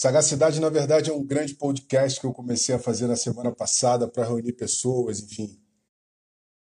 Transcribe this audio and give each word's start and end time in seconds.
Sagacidade, 0.00 0.60
na 0.60 0.68
verdade, 0.68 1.10
é 1.10 1.12
um 1.12 1.26
grande 1.26 1.54
podcast 1.54 2.20
que 2.20 2.24
eu 2.24 2.32
comecei 2.32 2.72
a 2.72 2.78
fazer 2.78 3.08
na 3.08 3.16
semana 3.16 3.50
passada 3.50 4.06
para 4.06 4.24
reunir 4.24 4.52
pessoas, 4.52 5.18
enfim, 5.18 5.60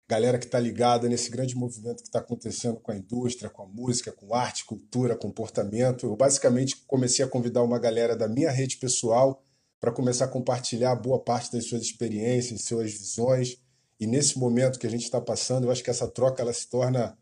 galera 0.09 0.39
que 0.39 0.47
está 0.47 0.59
ligada 0.59 1.07
nesse 1.11 1.31
grande 1.31 1.55
movimento 1.55 1.99
que 1.99 2.09
está 2.09 2.21
acontecendo 2.21 2.81
com 2.81 2.91
a 2.91 2.97
indústria, 2.97 3.51
com 3.51 3.65
a 3.65 3.67
música, 3.67 4.11
com 4.11 4.35
arte, 4.35 4.65
cultura, 4.65 5.15
comportamento. 5.15 6.07
Eu 6.07 6.17
basicamente 6.17 6.77
comecei 6.87 7.23
a 7.23 7.29
convidar 7.29 7.63
uma 7.63 7.79
galera 7.79 8.17
da 8.17 8.27
minha 8.27 8.51
rede 8.51 8.79
pessoal 8.79 9.45
para 9.79 9.93
começar 9.93 10.25
a 10.25 10.29
compartilhar 10.29 10.97
boa 10.97 11.23
parte 11.23 11.53
das 11.53 11.67
suas 11.67 11.83
experiências, 11.83 12.65
suas 12.65 12.93
visões. 12.93 13.59
E 14.01 14.07
nesse 14.07 14.39
momento 14.39 14.79
que 14.79 14.87
a 14.87 14.91
gente 14.91 15.05
está 15.05 15.21
passando, 15.21 15.65
eu 15.65 15.71
acho 15.71 15.85
que 15.85 15.91
essa 15.91 16.09
troca 16.09 16.41
ela 16.41 16.55
se 16.55 16.67
torna 16.67 17.15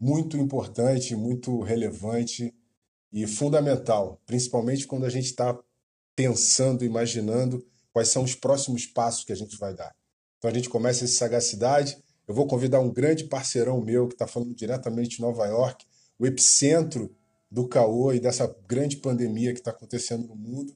muito 0.00 0.36
importante, 0.36 1.14
muito 1.14 1.60
relevante 1.60 2.52
e 3.12 3.26
fundamental, 3.26 4.20
principalmente 4.24 4.86
quando 4.86 5.04
a 5.04 5.10
gente 5.10 5.26
está 5.26 5.58
pensando, 6.16 6.84
imaginando 6.84 7.64
quais 7.92 8.08
são 8.08 8.22
os 8.22 8.34
próximos 8.34 8.86
passos 8.86 9.24
que 9.24 9.32
a 9.32 9.36
gente 9.36 9.56
vai 9.58 9.74
dar. 9.74 9.94
Então 10.38 10.50
a 10.50 10.54
gente 10.54 10.68
começa 10.68 11.04
essa 11.04 11.14
sagacidade. 11.14 11.96
Eu 12.26 12.34
vou 12.34 12.46
convidar 12.46 12.80
um 12.80 12.90
grande 12.90 13.24
parceirão 13.24 13.80
meu 13.80 14.08
que 14.08 14.14
está 14.14 14.26
falando 14.26 14.54
diretamente 14.54 15.16
de 15.16 15.20
Nova 15.20 15.46
York, 15.46 15.84
o 16.18 16.26
epicentro 16.26 17.14
do 17.50 17.68
caô 17.68 18.12
e 18.12 18.20
dessa 18.20 18.54
grande 18.66 18.96
pandemia 18.96 19.52
que 19.52 19.58
está 19.58 19.70
acontecendo 19.70 20.26
no 20.26 20.34
mundo. 20.34 20.74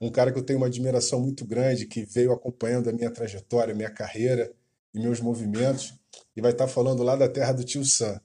Um 0.00 0.10
cara 0.10 0.30
que 0.30 0.38
eu 0.38 0.42
tenho 0.42 0.58
uma 0.58 0.66
admiração 0.66 1.18
muito 1.20 1.46
grande, 1.46 1.86
que 1.86 2.04
veio 2.04 2.32
acompanhando 2.32 2.90
a 2.90 2.92
minha 2.92 3.10
trajetória, 3.10 3.74
minha 3.74 3.90
carreira 3.90 4.52
e 4.92 5.00
meus 5.00 5.20
movimentos, 5.20 5.94
e 6.36 6.42
vai 6.42 6.52
estar 6.52 6.66
tá 6.66 6.70
falando 6.70 7.02
lá 7.02 7.16
da 7.16 7.28
terra 7.28 7.52
do 7.52 7.64
tio 7.64 7.84
Sam. 7.84 8.20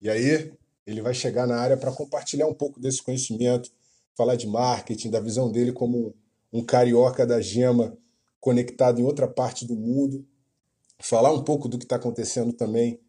E 0.00 0.08
aí, 0.08 0.50
ele 0.86 1.02
vai 1.02 1.14
chegar 1.14 1.46
na 1.46 1.56
área 1.56 1.76
para 1.76 1.92
compartilhar 1.92 2.46
um 2.46 2.54
pouco 2.54 2.80
desse 2.80 3.02
conhecimento, 3.02 3.70
falar 4.16 4.36
de 4.36 4.46
marketing, 4.46 5.10
da 5.10 5.20
visão 5.20 5.50
dele 5.50 5.72
como 5.72 6.14
um 6.52 6.64
carioca 6.64 7.26
da 7.26 7.40
gema 7.40 7.96
conectado 8.40 9.00
em 9.00 9.04
outra 9.04 9.28
parte 9.28 9.66
do 9.66 9.76
mundo, 9.76 10.26
falar 10.98 11.32
um 11.32 11.44
pouco 11.44 11.68
do 11.68 11.78
que 11.78 11.84
está 11.84 11.96
acontecendo 11.96 12.52
também 12.52 13.00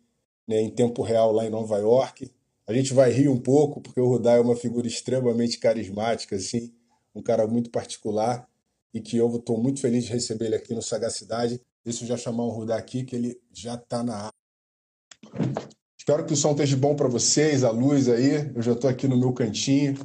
né, 0.48 0.62
em 0.62 0.70
tempo 0.70 1.02
real 1.02 1.32
lá 1.32 1.46
em 1.46 1.50
Nova 1.50 1.78
York. 1.78 2.32
A 2.68 2.74
gente 2.74 2.94
vai 2.94 3.12
rir 3.12 3.28
um 3.28 3.40
pouco, 3.40 3.82
porque 3.82 4.00
o 4.00 4.08
Rudá 4.08 4.34
é 4.34 4.40
uma 4.40 4.56
figura 4.56 4.88
extremamente 4.88 5.58
carismática, 5.58 6.36
assim, 6.36 6.74
um 7.16 7.22
cara 7.22 7.48
muito 7.48 7.70
particular, 7.70 8.48
e 8.94 9.02
que 9.02 9.18
eu 9.18 9.34
estou 9.36 9.62
muito 9.62 9.80
feliz 9.80 10.06
de 10.06 10.12
receber 10.12 10.46
ele 10.46 10.56
aqui 10.56 10.74
no 10.74 10.82
Sagacidade. 10.82 11.62
Deixa 11.84 12.04
eu 12.04 12.08
já 12.08 12.18
chamar 12.18 12.44
o 12.44 12.50
Rudá 12.50 12.78
aqui, 12.78 13.04
que 13.04 13.16
ele 13.16 13.42
já 13.52 13.76
está 13.76 14.04
na 14.04 14.16
área. 14.16 15.72
Espero 16.02 16.26
que 16.26 16.34
o 16.34 16.36
som 16.36 16.54
esteja 16.54 16.76
bom 16.76 16.96
para 16.96 17.08
vocês, 17.08 17.64
a 17.64 17.70
luz 17.70 18.10
aí. 18.10 18.52
Eu 18.56 18.62
já 18.64 18.72
estou 18.72 18.90
aqui 18.90 19.08
no 19.08 19.16
meu 19.16 19.32
cantinho, 19.34 19.96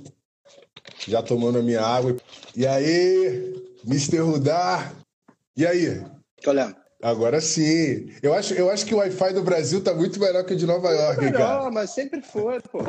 já 1.09 1.23
tomando 1.23 1.59
a 1.59 1.63
minha 1.63 1.81
água. 1.81 2.15
E 2.55 2.67
aí, 2.67 3.55
Mr. 3.83 4.19
Rudar? 4.19 4.95
E 5.57 5.67
aí? 5.67 6.05
Olha. 6.47 6.77
Agora 7.03 7.41
sim. 7.41 8.11
Eu 8.23 8.35
acho, 8.35 8.53
eu 8.53 8.69
acho 8.69 8.85
que 8.85 8.95
o 8.95 8.99
Wi-Fi 8.99 9.33
do 9.33 9.43
Brasil 9.43 9.83
tá 9.83 9.95
muito 9.95 10.21
melhor 10.21 10.45
que 10.45 10.53
o 10.53 10.57
de 10.57 10.67
Nova 10.67 10.91
York, 10.91 11.25
melhor, 11.25 11.61
cara. 11.61 11.71
mas 11.71 11.95
sempre 11.95 12.21
foi, 12.21 12.61
pô. 12.61 12.81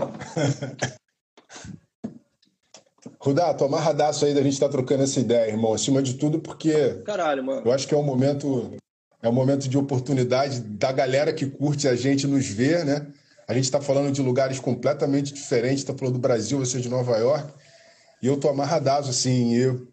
Rudá, 3.22 3.54
tô 3.54 3.64
amarradaço 3.64 4.26
aí 4.26 4.34
da 4.34 4.42
gente 4.42 4.52
estar 4.52 4.66
tá 4.66 4.74
trocando 4.74 5.04
essa 5.04 5.22
ideia, 5.22 5.50
irmão. 5.50 5.74
Acima 5.74 6.04
de 6.04 6.16
tudo, 6.16 6.42
porque. 6.42 6.96
Caralho, 7.06 7.42
mano. 7.42 7.62
Eu 7.64 7.72
acho 7.72 7.88
que 7.88 7.94
é 7.94 7.98
um 7.98 8.04
momento 8.04 8.76
é 9.22 9.30
um 9.30 9.34
momento 9.34 9.68
de 9.68 9.78
oportunidade 9.78 10.60
da 10.62 10.92
galera 10.92 11.34
que 11.34 11.46
curte 11.46 11.88
a 11.88 11.96
gente 11.96 12.28
nos 12.28 12.48
ver, 12.48 12.86
né? 12.86 13.08
A 13.48 13.54
gente 13.54 13.64
está 13.64 13.82
falando 13.82 14.12
de 14.12 14.22
lugares 14.22 14.60
completamente 14.60 15.34
diferentes, 15.34 15.80
está 15.80 15.94
falando 15.94 16.16
do 16.16 16.20
Brasil, 16.20 16.60
você 16.60 16.80
de 16.80 16.90
Nova 16.90 17.18
York, 17.18 17.52
e 18.22 18.28
eu 18.28 18.38
tô 18.38 18.50
amarradaço, 18.50 19.10
assim, 19.10 19.56
eu 19.56 19.88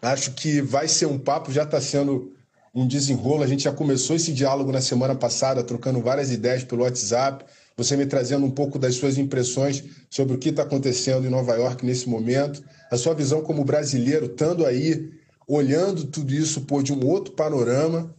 acho 0.00 0.32
que 0.32 0.60
vai 0.60 0.88
ser 0.88 1.06
um 1.06 1.18
papo, 1.18 1.52
já 1.52 1.64
está 1.64 1.80
sendo 1.80 2.32
um 2.74 2.86
desenrolo, 2.86 3.42
a 3.42 3.46
gente 3.46 3.64
já 3.64 3.72
começou 3.72 4.16
esse 4.16 4.32
diálogo 4.32 4.72
na 4.72 4.80
semana 4.80 5.14
passada, 5.14 5.62
trocando 5.62 6.00
várias 6.00 6.30
ideias 6.30 6.64
pelo 6.64 6.82
WhatsApp, 6.82 7.44
você 7.76 7.96
me 7.96 8.06
trazendo 8.06 8.44
um 8.44 8.50
pouco 8.50 8.78
das 8.78 8.96
suas 8.96 9.18
impressões 9.18 9.84
sobre 10.10 10.34
o 10.34 10.38
que 10.38 10.48
está 10.48 10.62
acontecendo 10.62 11.26
em 11.26 11.30
Nova 11.30 11.54
York 11.54 11.84
nesse 11.84 12.08
momento, 12.08 12.62
a 12.90 12.96
sua 12.96 13.14
visão 13.14 13.42
como 13.42 13.64
brasileiro, 13.64 14.26
estando 14.26 14.64
aí, 14.64 15.10
olhando 15.46 16.04
tudo 16.06 16.32
isso 16.32 16.62
por 16.62 16.82
de 16.82 16.92
um 16.92 17.06
outro 17.06 17.34
panorama, 17.34 18.14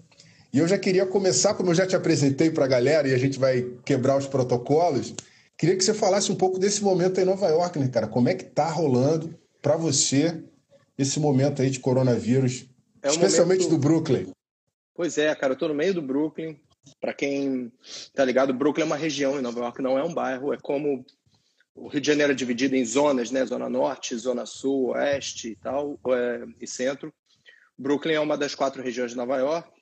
e 0.51 0.57
eu 0.57 0.67
já 0.67 0.77
queria 0.77 1.05
começar, 1.05 1.53
como 1.53 1.69
eu 1.69 1.75
já 1.75 1.85
te 1.85 1.95
apresentei 1.95 2.49
para 2.49 2.65
a 2.65 2.67
galera 2.67 3.07
e 3.07 3.13
a 3.13 3.17
gente 3.17 3.37
vai 3.37 3.71
quebrar 3.85 4.17
os 4.17 4.25
protocolos, 4.25 5.13
queria 5.55 5.75
que 5.75 5.83
você 5.83 5.93
falasse 5.93 6.31
um 6.31 6.35
pouco 6.35 6.57
desse 6.57 6.83
momento 6.83 7.19
em 7.19 7.25
Nova 7.25 7.47
York, 7.47 7.77
né, 7.77 7.87
cara? 7.87 8.07
Como 8.07 8.29
é 8.29 8.33
que 8.33 8.45
tá 8.45 8.67
rolando 8.69 9.37
para 9.61 9.77
você 9.77 10.43
esse 10.97 11.19
momento 11.19 11.61
aí 11.61 11.69
de 11.69 11.79
coronavírus, 11.79 12.65
é 13.01 13.09
especialmente 13.09 13.63
momento... 13.63 13.77
do 13.79 13.87
Brooklyn? 13.87 14.27
Pois 14.95 15.17
é, 15.17 15.33
cara, 15.35 15.53
eu 15.53 15.57
tô 15.57 15.67
no 15.67 15.73
meio 15.73 15.93
do 15.93 16.01
Brooklyn. 16.01 16.59
Para 16.99 17.13
quem 17.13 17.71
tá 18.15 18.25
ligado, 18.25 18.53
Brooklyn 18.53 18.83
é 18.83 18.85
uma 18.85 18.97
região 18.97 19.37
em 19.37 19.41
Nova 19.41 19.59
York, 19.59 19.81
não 19.81 19.97
é 19.97 20.03
um 20.03 20.13
bairro, 20.13 20.51
é 20.51 20.57
como 20.57 21.05
o 21.75 21.87
Rio 21.87 22.01
de 22.01 22.07
Janeiro 22.07 22.31
é 22.31 22.35
dividido 22.35 22.75
em 22.75 22.83
zonas, 22.83 23.29
né? 23.29 23.45
Zona 23.45 23.69
Norte, 23.69 24.15
Zona 24.15 24.45
Sul, 24.45 24.89
Oeste 24.89 25.49
e 25.49 25.55
tal, 25.55 25.99
é, 26.07 26.43
e 26.59 26.65
Centro. 26.65 27.13
Brooklyn 27.77 28.15
é 28.15 28.19
uma 28.19 28.37
das 28.37 28.55
quatro 28.55 28.81
regiões 28.81 29.11
de 29.11 29.17
Nova 29.17 29.37
York 29.37 29.78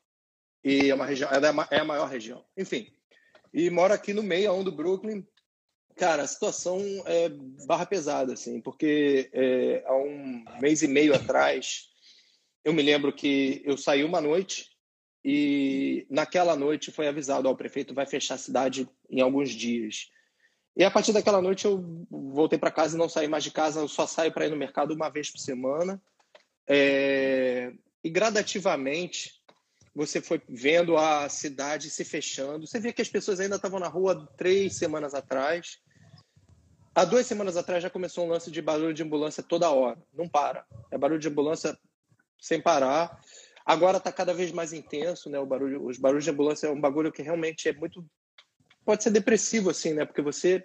e 0.63 0.90
é 0.90 0.95
uma 0.95 1.06
região, 1.06 1.29
ela 1.31 1.68
é 1.72 1.79
a 1.79 1.85
maior 1.85 2.09
região. 2.09 2.44
Enfim, 2.57 2.91
e 3.53 3.69
mora 3.69 3.94
aqui 3.94 4.13
no 4.13 4.23
meio, 4.23 4.63
do 4.63 4.72
Brooklyn. 4.72 5.25
Cara, 5.95 6.23
a 6.23 6.28
situação 6.28 6.79
é 7.06 7.29
barra 7.66 7.85
pesada, 7.85 8.34
assim, 8.34 8.62
porque 8.62 9.29
é, 9.34 9.84
há 9.85 9.95
um 9.95 10.45
mês 10.62 10.84
e 10.84 10.88
meio 10.88 11.16
atrás, 11.16 11.90
eu 12.63 12.72
me 12.72 12.84
lembro 12.84 13.12
que 13.12 13.62
eu 13.66 13.75
saí 13.78 14.03
uma 14.03 14.22
noite 14.22 14.69
e 15.25 16.06
naquela 16.09 16.56
noite 16.56 16.91
foi 16.91 17.07
avisado 17.07 17.47
ao 17.47 17.56
prefeito 17.57 17.94
vai 17.94 18.06
fechar 18.06 18.35
a 18.35 18.38
cidade 18.38 18.88
em 19.09 19.22
alguns 19.22 19.50
dias. 19.50 20.09
E 20.75 20.84
a 20.84 20.91
partir 20.91 21.12
daquela 21.12 21.41
noite 21.41 21.66
eu 21.66 22.06
voltei 22.09 22.59
para 22.59 22.69
casa 22.69 22.95
e 22.95 23.00
não 23.00 23.09
saí 23.09 23.28
mais 23.28 23.44
de 23.44 23.51
casa, 23.51 23.79
eu 23.79 23.88
só 23.88 24.06
saio 24.06 24.31
para 24.31 24.45
ir 24.45 24.51
no 24.51 24.56
mercado 24.56 24.94
uma 24.94 25.09
vez 25.09 25.31
por 25.31 25.39
semana. 25.39 26.00
É... 26.68 27.74
E 28.03 28.09
gradativamente 28.09 29.37
você 29.97 30.22
foi 30.22 30.40
vendo 30.47 30.96
a 30.96 31.28
cidade 31.28 31.90
se 31.90 32.06
fechando. 32.06 32.68
Você 32.68 32.80
via 32.80 32.94
que 32.94 33.02
as 33.02 33.09
pessoas 33.09 33.40
ainda 33.40 33.56
estavam 33.56 33.80
na 33.80 33.88
rua 33.88 34.31
três 34.38 34.75
semanas 34.75 35.16
atrás. 35.16 35.80
Há 36.94 37.03
duas 37.03 37.25
semanas 37.25 37.58
atrás 37.58 37.81
já 37.81 37.90
começou 37.90 38.24
um 38.24 38.30
lance 38.30 38.52
de 38.52 38.62
barulho 38.62 38.94
de 38.94 39.02
ambulância 39.02 39.41
toda 39.41 39.72
hora. 39.72 39.97
Não 40.13 40.30
para. 40.30 40.63
É 40.91 41.00
barulho 41.00 41.19
de 41.19 41.28
ambulância 41.28 41.75
sem 42.40 42.62
parar. 42.62 43.19
Agora 43.66 43.97
está 43.97 44.12
cada 44.12 44.36
vez 44.36 44.52
mais 44.52 44.72
intenso, 44.72 45.31
né? 45.31 45.40
O 45.40 45.47
barulho, 45.47 45.84
os 45.88 45.97
barulhos 45.97 46.25
de 46.25 46.30
ambulância 46.30 46.68
é 46.68 46.69
um 46.69 46.80
bagulho 46.80 47.12
que 47.12 47.24
realmente 47.24 47.68
é 47.68 47.74
muito 47.74 48.06
pode 48.86 49.02
ser 49.02 49.09
depressivo 49.09 49.72
assim, 49.72 49.94
né? 49.96 50.06
Porque 50.06 50.22
você 50.22 50.63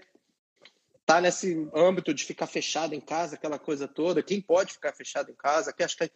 tá 1.07 1.23
nesse 1.23 1.67
âmbito 1.75 2.13
de 2.13 2.23
ficar 2.23 2.47
fechado 2.47 2.95
em 2.95 3.01
casa, 3.01 3.37
aquela 3.37 3.59
coisa 3.59 3.89
toda. 3.89 4.23
Quem 4.23 4.43
pode 4.43 4.75
ficar 4.75 4.93
fechado 4.93 5.31
em 5.31 5.35
casa? 5.35 5.73
Que 5.73 5.83
acho 5.83 5.97
que 5.97 6.13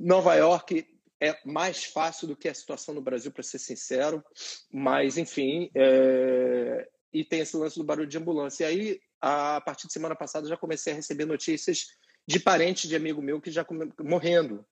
Nova 0.00 0.34
York 0.34 0.97
é 1.20 1.36
mais 1.44 1.84
fácil 1.84 2.28
do 2.28 2.36
que 2.36 2.48
a 2.48 2.54
situação 2.54 2.94
no 2.94 3.00
Brasil, 3.00 3.32
para 3.32 3.42
ser 3.42 3.58
sincero, 3.58 4.24
mas 4.72 5.18
enfim, 5.18 5.70
é... 5.74 6.88
e 7.12 7.24
tem 7.24 7.40
esse 7.40 7.56
lance 7.56 7.78
do 7.78 7.84
barulho 7.84 8.08
de 8.08 8.18
ambulância. 8.18 8.64
E 8.64 8.66
aí, 8.66 9.00
a 9.20 9.60
partir 9.60 9.86
de 9.86 9.92
semana 9.92 10.14
passada, 10.14 10.48
já 10.48 10.56
comecei 10.56 10.92
a 10.92 10.96
receber 10.96 11.24
notícias 11.24 11.86
de 12.26 12.38
parentes 12.38 12.88
de 12.88 12.94
amigo 12.94 13.22
meu 13.22 13.40
que 13.40 13.50
já 13.50 13.66
morrendo, 14.00 14.64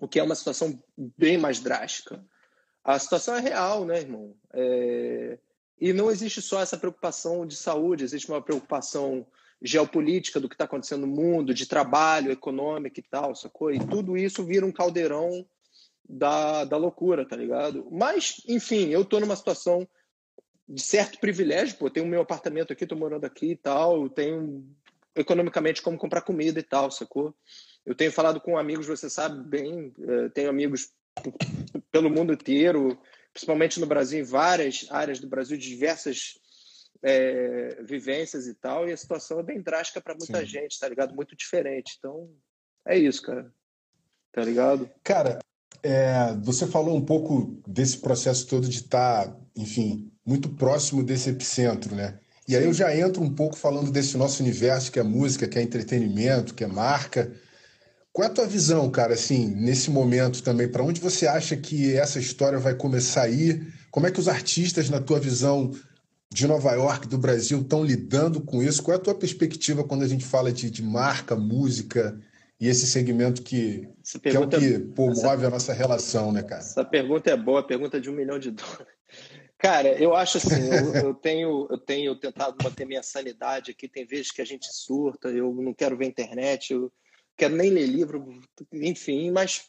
o 0.00 0.08
que 0.08 0.18
é 0.18 0.22
uma 0.22 0.34
situação 0.34 0.82
bem 1.16 1.38
mais 1.38 1.60
drástica. 1.60 2.24
A 2.84 2.98
situação 2.98 3.36
é 3.36 3.40
real, 3.40 3.84
né, 3.84 3.98
irmão? 3.98 4.36
É... 4.52 5.38
E 5.80 5.92
não 5.92 6.10
existe 6.10 6.40
só 6.40 6.60
essa 6.60 6.76
preocupação 6.76 7.46
de 7.46 7.56
saúde, 7.56 8.04
existe 8.04 8.28
uma 8.28 8.42
preocupação 8.42 9.26
geopolítica 9.60 10.40
do 10.40 10.48
que 10.48 10.54
está 10.54 10.64
acontecendo 10.64 11.06
no 11.06 11.06
mundo, 11.06 11.54
de 11.54 11.66
trabalho, 11.66 12.32
econômico 12.32 12.98
e 12.98 13.02
tal, 13.02 13.34
sacou? 13.34 13.72
E 13.72 13.78
tudo 13.78 14.16
isso 14.16 14.44
vira 14.44 14.66
um 14.66 14.72
caldeirão 14.72 15.46
da, 16.12 16.64
da 16.64 16.76
loucura, 16.76 17.26
tá 17.26 17.34
ligado? 17.34 17.88
Mas, 17.90 18.42
enfim, 18.46 18.90
eu 18.90 19.04
tô 19.04 19.18
numa 19.18 19.34
situação 19.34 19.88
de 20.68 20.82
certo 20.82 21.18
privilégio, 21.18 21.76
pô, 21.78 21.88
tenho 21.88 22.06
meu 22.06 22.20
apartamento 22.20 22.72
aqui, 22.72 22.86
tô 22.86 22.94
morando 22.94 23.24
aqui 23.24 23.52
e 23.52 23.56
tal, 23.56 24.08
tenho 24.10 24.64
economicamente 25.16 25.80
como 25.80 25.98
comprar 25.98 26.20
comida 26.20 26.60
e 26.60 26.62
tal, 26.62 26.90
sacou? 26.90 27.34
Eu 27.84 27.94
tenho 27.94 28.12
falado 28.12 28.40
com 28.40 28.58
amigos, 28.58 28.86
você 28.86 29.08
sabe 29.08 29.42
bem, 29.42 29.92
eh, 29.98 30.28
tenho 30.30 30.50
amigos 30.50 30.90
pelo 31.90 32.10
mundo 32.10 32.32
inteiro, 32.32 32.98
principalmente 33.32 33.80
no 33.80 33.86
Brasil, 33.86 34.20
em 34.20 34.24
várias 34.24 34.86
áreas 34.90 35.18
do 35.18 35.28
Brasil, 35.28 35.56
diversas 35.56 36.38
é, 37.02 37.82
vivências 37.82 38.46
e 38.46 38.54
tal, 38.54 38.88
e 38.88 38.92
a 38.92 38.96
situação 38.96 39.40
é 39.40 39.42
bem 39.42 39.60
drástica 39.60 40.00
para 40.00 40.14
muita 40.14 40.40
Sim. 40.40 40.46
gente, 40.46 40.78
tá 40.78 40.88
ligado? 40.88 41.14
Muito 41.14 41.34
diferente. 41.34 41.96
Então, 41.98 42.30
é 42.86 42.96
isso, 42.96 43.22
cara. 43.22 43.52
Tá 44.30 44.42
ligado? 44.42 44.88
Cara, 45.02 45.38
é, 45.82 46.36
você 46.42 46.66
falou 46.66 46.96
um 46.96 47.04
pouco 47.04 47.60
desse 47.66 47.98
processo 47.98 48.46
todo 48.46 48.68
de 48.68 48.76
estar, 48.76 49.26
tá, 49.26 49.36
enfim, 49.56 50.10
muito 50.24 50.48
próximo 50.50 51.02
desse 51.02 51.30
epicentro, 51.30 51.94
né? 51.94 52.18
E 52.46 52.56
aí 52.56 52.64
eu 52.64 52.72
já 52.72 52.96
entro 52.96 53.22
um 53.22 53.34
pouco 53.34 53.56
falando 53.56 53.90
desse 53.90 54.16
nosso 54.16 54.42
universo 54.42 54.90
que 54.90 54.98
é 54.98 55.02
música, 55.02 55.46
que 55.46 55.58
é 55.58 55.62
entretenimento, 55.62 56.54
que 56.54 56.64
é 56.64 56.66
marca. 56.66 57.32
Qual 58.12 58.26
é 58.26 58.30
a 58.30 58.34
tua 58.34 58.46
visão, 58.46 58.90
cara, 58.90 59.14
assim, 59.14 59.46
nesse 59.48 59.90
momento 59.90 60.42
também? 60.42 60.68
Para 60.68 60.82
onde 60.82 61.00
você 61.00 61.26
acha 61.26 61.56
que 61.56 61.96
essa 61.96 62.18
história 62.18 62.58
vai 62.58 62.74
começar 62.74 63.22
a 63.22 63.28
ir? 63.28 63.72
Como 63.90 64.06
é 64.06 64.10
que 64.10 64.20
os 64.20 64.28
artistas, 64.28 64.90
na 64.90 65.00
tua 65.00 65.18
visão 65.18 65.70
de 66.30 66.46
Nova 66.46 66.72
York, 66.72 67.08
do 67.08 67.16
Brasil, 67.16 67.60
estão 67.60 67.84
lidando 67.84 68.40
com 68.40 68.62
isso? 68.62 68.82
Qual 68.82 68.94
é 68.94 68.98
a 68.98 69.02
tua 69.02 69.14
perspectiva 69.14 69.84
quando 69.84 70.02
a 70.02 70.08
gente 70.08 70.24
fala 70.24 70.52
de, 70.52 70.70
de 70.70 70.82
marca, 70.82 71.36
música 71.36 72.18
e 72.62 72.68
esse 72.68 72.86
segmento 72.86 73.42
que, 73.42 73.88
que 74.22 74.28
é 74.36 74.38
o 74.38 74.48
que 74.48 74.78
pô, 74.94 75.10
essa, 75.10 75.26
move 75.26 75.46
a 75.46 75.50
nossa 75.50 75.72
relação, 75.72 76.30
né, 76.30 76.44
cara? 76.44 76.60
Essa 76.60 76.84
pergunta 76.84 77.28
é 77.28 77.36
boa, 77.36 77.66
pergunta 77.66 78.00
de 78.00 78.08
um 78.08 78.12
milhão 78.12 78.38
de 78.38 78.52
dólares. 78.52 78.86
Cara, 79.58 79.88
eu 80.00 80.14
acho 80.14 80.36
assim, 80.36 80.70
eu, 80.70 80.94
eu, 81.06 81.14
tenho, 81.14 81.66
eu 81.68 81.76
tenho 81.76 82.14
tentado 82.14 82.56
manter 82.62 82.86
minha 82.86 83.02
sanidade 83.02 83.72
aqui. 83.72 83.88
Tem 83.88 84.06
vezes 84.06 84.30
que 84.30 84.40
a 84.40 84.44
gente 84.44 84.72
surta, 84.72 85.28
eu 85.28 85.52
não 85.52 85.74
quero 85.74 85.96
ver 85.96 86.06
internet, 86.06 86.72
eu 86.72 86.92
quero 87.36 87.56
nem 87.56 87.68
ler 87.68 87.86
livro, 87.86 88.40
enfim, 88.72 89.32
mas 89.32 89.64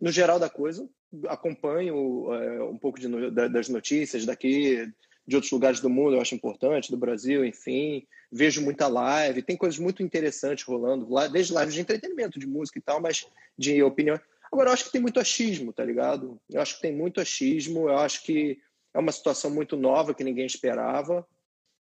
no 0.00 0.12
geral 0.12 0.38
da 0.38 0.48
coisa, 0.48 0.88
acompanho 1.26 2.32
é, 2.32 2.62
um 2.62 2.78
pouco 2.78 3.00
de, 3.00 3.32
das 3.32 3.68
notícias 3.68 4.24
daqui, 4.24 4.88
de 5.26 5.34
outros 5.34 5.50
lugares 5.50 5.80
do 5.80 5.90
mundo, 5.90 6.14
eu 6.14 6.20
acho 6.20 6.36
importante, 6.36 6.92
do 6.92 6.96
Brasil, 6.96 7.44
enfim. 7.44 8.06
Vejo 8.30 8.62
muita 8.62 8.86
live, 8.86 9.42
tem 9.42 9.56
coisas 9.56 9.78
muito 9.78 10.02
interessantes 10.02 10.64
rolando, 10.64 11.08
desde 11.30 11.54
lives 11.54 11.74
de 11.74 11.80
entretenimento, 11.80 12.38
de 12.38 12.46
música 12.46 12.78
e 12.78 12.82
tal, 12.82 13.00
mas 13.00 13.26
de 13.56 13.82
opinião. 13.82 14.20
Agora, 14.52 14.70
eu 14.70 14.74
acho 14.74 14.84
que 14.84 14.92
tem 14.92 15.00
muito 15.00 15.20
achismo, 15.20 15.72
tá 15.72 15.84
ligado? 15.84 16.40
Eu 16.50 16.60
acho 16.60 16.76
que 16.76 16.82
tem 16.82 16.94
muito 16.94 17.20
achismo, 17.20 17.88
eu 17.88 17.98
acho 17.98 18.22
que 18.22 18.58
é 18.94 18.98
uma 18.98 19.12
situação 19.12 19.50
muito 19.50 19.76
nova 19.76 20.14
que 20.14 20.24
ninguém 20.24 20.46
esperava. 20.46 21.26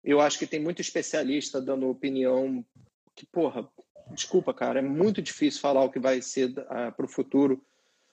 Eu 0.03 0.21
acho 0.21 0.39
que 0.39 0.47
tem 0.47 0.61
muito 0.61 0.81
especialista 0.81 1.61
dando 1.61 1.89
opinião 1.89 2.65
que, 3.15 3.27
porra, 3.27 3.69
desculpa, 4.13 4.55
cara, 4.55 4.79
é 4.79 4.83
muito 4.83 5.21
difícil 5.21 5.61
falar 5.61 5.85
o 5.85 5.91
que 5.91 5.99
vai 5.99 6.23
ser 6.23 6.51
uh, 6.51 6.67
ah, 6.69 6.93
para 6.93 7.07
o 7.07 7.09
futuro, 7.09 7.65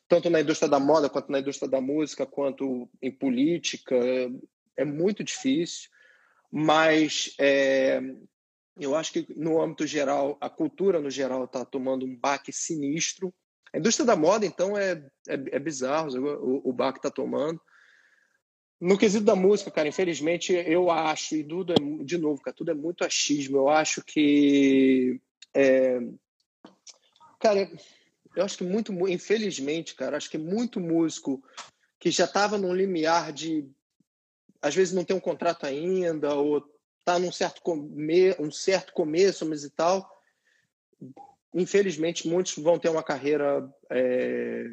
tanto 0.08 0.30
na 0.30 0.42
indústria 0.42 0.70
da 0.70 0.80
moda, 0.80 1.10
quanto 1.10 1.32
na 1.32 1.40
indústria 1.40 1.70
da 1.70 1.82
música, 1.82 2.26
quanto 2.26 2.90
em 3.02 3.12
política. 3.12 3.96
É 4.76 4.84
muito 4.84 5.24
difícil, 5.24 5.90
mas 6.56 7.34
é, 7.40 8.00
eu 8.80 8.96
acho 8.96 9.12
que 9.12 9.26
no 9.36 9.60
âmbito 9.60 9.88
geral, 9.88 10.38
a 10.40 10.48
cultura 10.48 11.02
no 11.02 11.10
geral 11.10 11.46
está 11.46 11.66
tomando 11.66 12.06
um 12.06 12.16
baque 12.16 12.54
sinistro. 12.54 13.34
A 13.74 13.80
indústria 13.80 14.06
da 14.06 14.16
moda, 14.16 14.46
então, 14.46 14.78
é, 14.78 15.04
é, 15.28 15.34
é 15.34 15.60
bizarro 15.60 16.16
o, 16.16 16.70
o 16.70 16.72
baque 16.72 17.00
está 17.00 17.10
tomando. 17.10 17.60
No 18.80 19.00
quesito 19.00 19.26
da 19.26 19.36
música, 19.36 19.72
cara, 19.72 19.88
infelizmente 19.88 20.54
eu 20.54 20.92
acho, 20.92 21.36
e 21.36 21.44
tudo 21.44 21.74
é, 21.74 22.04
de 22.04 22.20
novo, 22.20 22.40
cara, 22.40 22.56
tudo 22.56 22.70
é 22.70 22.76
muito 22.76 23.04
achismo. 23.04 23.58
Eu 23.58 23.70
acho 23.70 24.04
que. 24.04 25.20
É, 25.56 26.00
cara, 27.40 27.68
eu 28.36 28.46
acho 28.46 28.60
que 28.60 28.64
muito, 28.64 28.92
infelizmente, 29.10 29.96
cara, 29.96 30.18
acho 30.18 30.30
que 30.30 30.38
muito 30.38 30.80
músico 30.80 31.44
que 32.00 32.12
já 32.12 32.26
estava 32.26 32.60
num 32.60 32.76
limiar 32.76 33.34
de. 33.34 33.68
Às 34.64 34.74
vezes 34.74 34.94
não 34.94 35.04
tem 35.04 35.16
um 35.16 35.20
contrato 35.20 35.66
ainda, 35.66 36.34
ou 36.34 36.64
tá 37.04 37.20
num 37.20 37.32
certo, 37.32 37.62
come, 37.62 38.34
um 38.40 38.50
certo 38.50 38.94
começo, 38.94 39.46
mas 39.46 39.66
e 39.66 39.70
tal. 39.70 40.10
Infelizmente, 41.54 42.28
muitos 42.28 42.56
vão 42.58 42.80
ter 42.80 42.88
uma 42.88 43.04
carreira 43.04 43.70
é, 43.92 44.66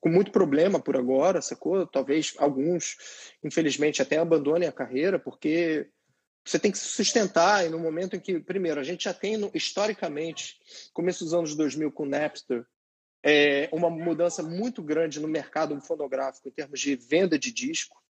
com 0.00 0.08
muito 0.08 0.32
problema 0.32 0.80
por 0.80 0.96
agora, 0.96 1.40
sacou? 1.40 1.86
Talvez 1.86 2.34
alguns, 2.36 2.96
infelizmente, 3.44 4.02
até 4.02 4.18
abandonem 4.18 4.68
a 4.68 4.72
carreira, 4.72 5.20
porque 5.20 5.88
você 6.44 6.58
tem 6.58 6.72
que 6.72 6.78
se 6.78 6.86
sustentar 6.86 7.64
e 7.64 7.70
no 7.70 7.78
momento 7.78 8.16
em 8.16 8.20
que, 8.20 8.40
primeiro, 8.40 8.80
a 8.80 8.82
gente 8.82 9.04
já 9.04 9.14
tem, 9.14 9.50
historicamente, 9.54 10.58
começo 10.92 11.24
dos 11.24 11.32
anos 11.32 11.54
2000 11.54 11.92
com 11.92 12.02
o 12.02 12.08
Napster, 12.08 12.66
é, 13.22 13.68
uma 13.72 13.88
mudança 13.88 14.42
muito 14.42 14.82
grande 14.82 15.20
no 15.20 15.28
mercado 15.28 15.80
fonográfico 15.80 16.48
em 16.48 16.52
termos 16.52 16.80
de 16.80 16.96
venda 16.96 17.38
de 17.38 17.52
disco, 17.52 18.01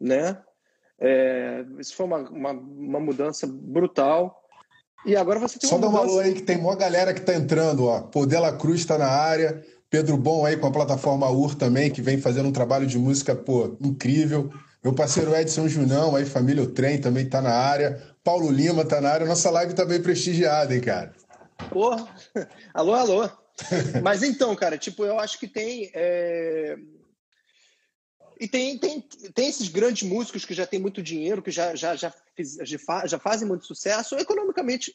né? 0.00 0.38
É, 1.00 1.64
isso 1.78 1.94
foi 1.94 2.06
uma, 2.06 2.18
uma, 2.30 2.50
uma, 2.50 3.00
mudança 3.00 3.46
brutal. 3.46 4.42
E 5.06 5.14
agora 5.14 5.38
você 5.38 5.58
tem 5.58 5.70
Só 5.70 5.78
dá 5.78 5.88
um 5.88 5.92
valor 5.92 6.24
aí 6.24 6.34
que 6.34 6.42
tem 6.42 6.58
uma 6.58 6.74
galera 6.74 7.14
que 7.14 7.20
está 7.20 7.34
entrando, 7.34 7.86
ó. 7.86 8.00
Pô, 8.00 8.26
Dela 8.26 8.52
Cruz 8.56 8.80
está 8.80 8.98
na 8.98 9.06
área, 9.06 9.64
Pedro 9.88 10.16
Bom 10.16 10.44
aí 10.44 10.56
com 10.56 10.66
a 10.66 10.72
plataforma 10.72 11.30
UR 11.30 11.54
também, 11.54 11.90
que 11.90 12.02
vem 12.02 12.18
fazendo 12.18 12.48
um 12.48 12.52
trabalho 12.52 12.86
de 12.86 12.98
música, 12.98 13.34
pô, 13.34 13.76
incrível. 13.80 14.50
Meu 14.82 14.92
parceiro 14.92 15.34
Edson 15.34 15.68
Junão, 15.68 16.14
aí, 16.14 16.24
família 16.24 16.62
O 16.62 16.66
Trem, 16.66 17.00
também 17.00 17.28
tá 17.28 17.40
na 17.40 17.52
área. 17.52 18.02
Paulo 18.22 18.50
Lima 18.50 18.84
tá 18.84 19.00
na 19.00 19.10
área. 19.10 19.26
Nossa 19.26 19.50
live 19.50 19.74
tá 19.74 19.84
bem 19.84 20.00
prestigiada, 20.00 20.74
hein, 20.74 20.80
cara? 20.80 21.12
Porra! 21.70 22.08
Alô, 22.74 22.94
alô! 22.94 23.28
Mas 24.02 24.22
então, 24.22 24.54
cara, 24.54 24.78
tipo, 24.78 25.04
eu 25.04 25.18
acho 25.18 25.38
que 25.38 25.48
tem. 25.48 25.90
É... 25.94 26.76
E 28.38 28.46
tem, 28.46 28.78
tem, 28.78 29.00
tem 29.00 29.48
esses 29.48 29.68
grandes 29.68 30.08
músicos 30.08 30.44
que 30.44 30.54
já 30.54 30.66
têm 30.66 30.78
muito 30.78 31.02
dinheiro, 31.02 31.42
que 31.42 31.50
já, 31.50 31.74
já, 31.74 31.96
já, 31.96 32.12
já 33.04 33.18
fazem 33.18 33.48
muito 33.48 33.66
sucesso, 33.66 34.16
economicamente 34.16 34.94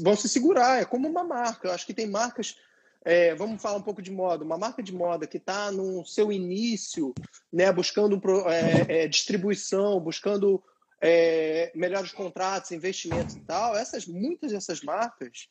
vão 0.00 0.16
se 0.16 0.28
segurar. 0.28 0.80
É 0.80 0.84
como 0.84 1.08
uma 1.08 1.24
marca. 1.24 1.68
Eu 1.68 1.72
acho 1.72 1.86
que 1.86 1.92
tem 1.92 2.06
marcas 2.06 2.56
é, 3.04 3.34
vamos 3.34 3.62
falar 3.62 3.78
um 3.78 3.82
pouco 3.82 4.02
de 4.02 4.10
moda, 4.10 4.44
uma 4.44 4.58
marca 4.58 4.82
de 4.82 4.92
moda 4.92 5.26
que 5.26 5.36
está 5.36 5.70
no 5.70 6.04
seu 6.04 6.32
início, 6.32 7.14
né, 7.52 7.72
buscando 7.72 8.20
é, 8.46 9.04
é, 9.04 9.08
distribuição, 9.08 10.00
buscando 10.00 10.62
é, 11.00 11.70
melhores 11.74 12.12
contratos, 12.12 12.72
investimentos 12.72 13.36
e 13.36 13.40
tal, 13.40 13.76
essas 13.76 14.06
muitas 14.06 14.52
dessas 14.52 14.82
marcas, 14.82 15.48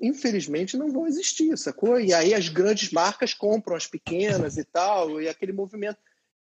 infelizmente, 0.00 0.76
não 0.76 0.90
vão 0.90 1.06
existir, 1.06 1.56
sacou? 1.58 2.00
E 2.00 2.14
aí 2.14 2.32
as 2.32 2.48
grandes 2.48 2.90
marcas 2.90 3.34
compram 3.34 3.76
as 3.76 3.86
pequenas 3.86 4.56
e 4.56 4.64
tal, 4.64 5.20
e 5.20 5.28
aquele 5.28 5.52
movimento. 5.52 5.98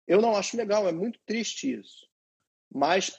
Eu 0.06 0.20
não 0.20 0.36
acho 0.36 0.56
legal, 0.56 0.88
é 0.88 0.92
muito 0.92 1.18
triste 1.26 1.78
isso. 1.78 2.06
Mas 2.72 3.18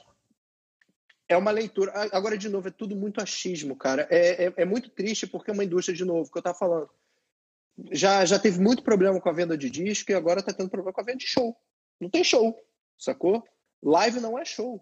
é 1.28 1.36
uma 1.36 1.50
leitura. 1.50 1.92
Agora, 2.12 2.38
de 2.38 2.48
novo, 2.48 2.68
é 2.68 2.70
tudo 2.70 2.96
muito 2.96 3.20
achismo, 3.20 3.76
cara. 3.76 4.06
É, 4.10 4.46
é, 4.46 4.54
é 4.58 4.64
muito 4.64 4.88
triste 4.90 5.26
porque 5.26 5.50
é 5.50 5.54
uma 5.54 5.64
indústria, 5.64 5.96
de 5.96 6.04
novo, 6.04 6.30
que 6.30 6.38
eu 6.38 6.40
estava 6.40 6.58
falando 6.58 6.90
já, 7.92 8.24
já 8.24 8.38
teve 8.38 8.60
muito 8.60 8.82
problema 8.82 9.20
com 9.20 9.28
a 9.28 9.32
venda 9.32 9.56
de 9.56 9.70
disco 9.70 10.10
e 10.10 10.14
agora 10.14 10.40
está 10.40 10.52
tendo 10.52 10.68
problema 10.68 10.92
com 10.92 11.00
a 11.00 11.04
venda 11.04 11.18
de 11.18 11.26
show. 11.26 11.56
Não 12.00 12.10
tem 12.10 12.24
show, 12.24 12.56
sacou? 12.98 13.42
Live 13.82 14.20
não 14.20 14.38
é 14.38 14.44
show. 14.44 14.80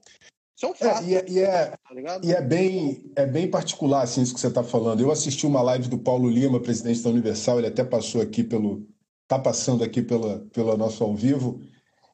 Isso 0.57 0.67
é 0.67 0.69
um 0.69 0.75
fato. 0.75 1.05
É, 1.05 1.07
e, 1.07 1.15
é, 1.15 1.25
e, 1.29 1.39
é, 1.41 1.67
tá 1.67 2.21
e 2.23 2.33
é, 2.33 2.41
bem, 2.41 3.13
é 3.15 3.27
bem 3.27 3.51
particular 3.51 4.03
assim, 4.03 4.23
isso 4.23 4.35
que 4.35 4.41
você 4.41 4.47
está 4.47 4.65
falando. 4.65 5.01
Eu 5.01 5.11
assisti 5.11 5.47
uma 5.47 5.63
live 5.63 5.89
do 5.89 5.99
Paulo 5.99 6.29
Lima, 6.29 6.61
presidente 6.61 7.03
da 7.03 7.11
Universal, 7.11 7.59
ele 7.59 7.69
até 7.69 7.85
passou 7.85 8.23
aqui 8.23 8.43
pelo. 8.43 8.87
está 9.23 9.39
passando 9.39 9.85
aqui 9.85 10.01
pela, 10.01 10.41
pelo 10.53 10.77
nosso 10.77 11.05
ao 11.05 11.15
vivo. 11.15 11.61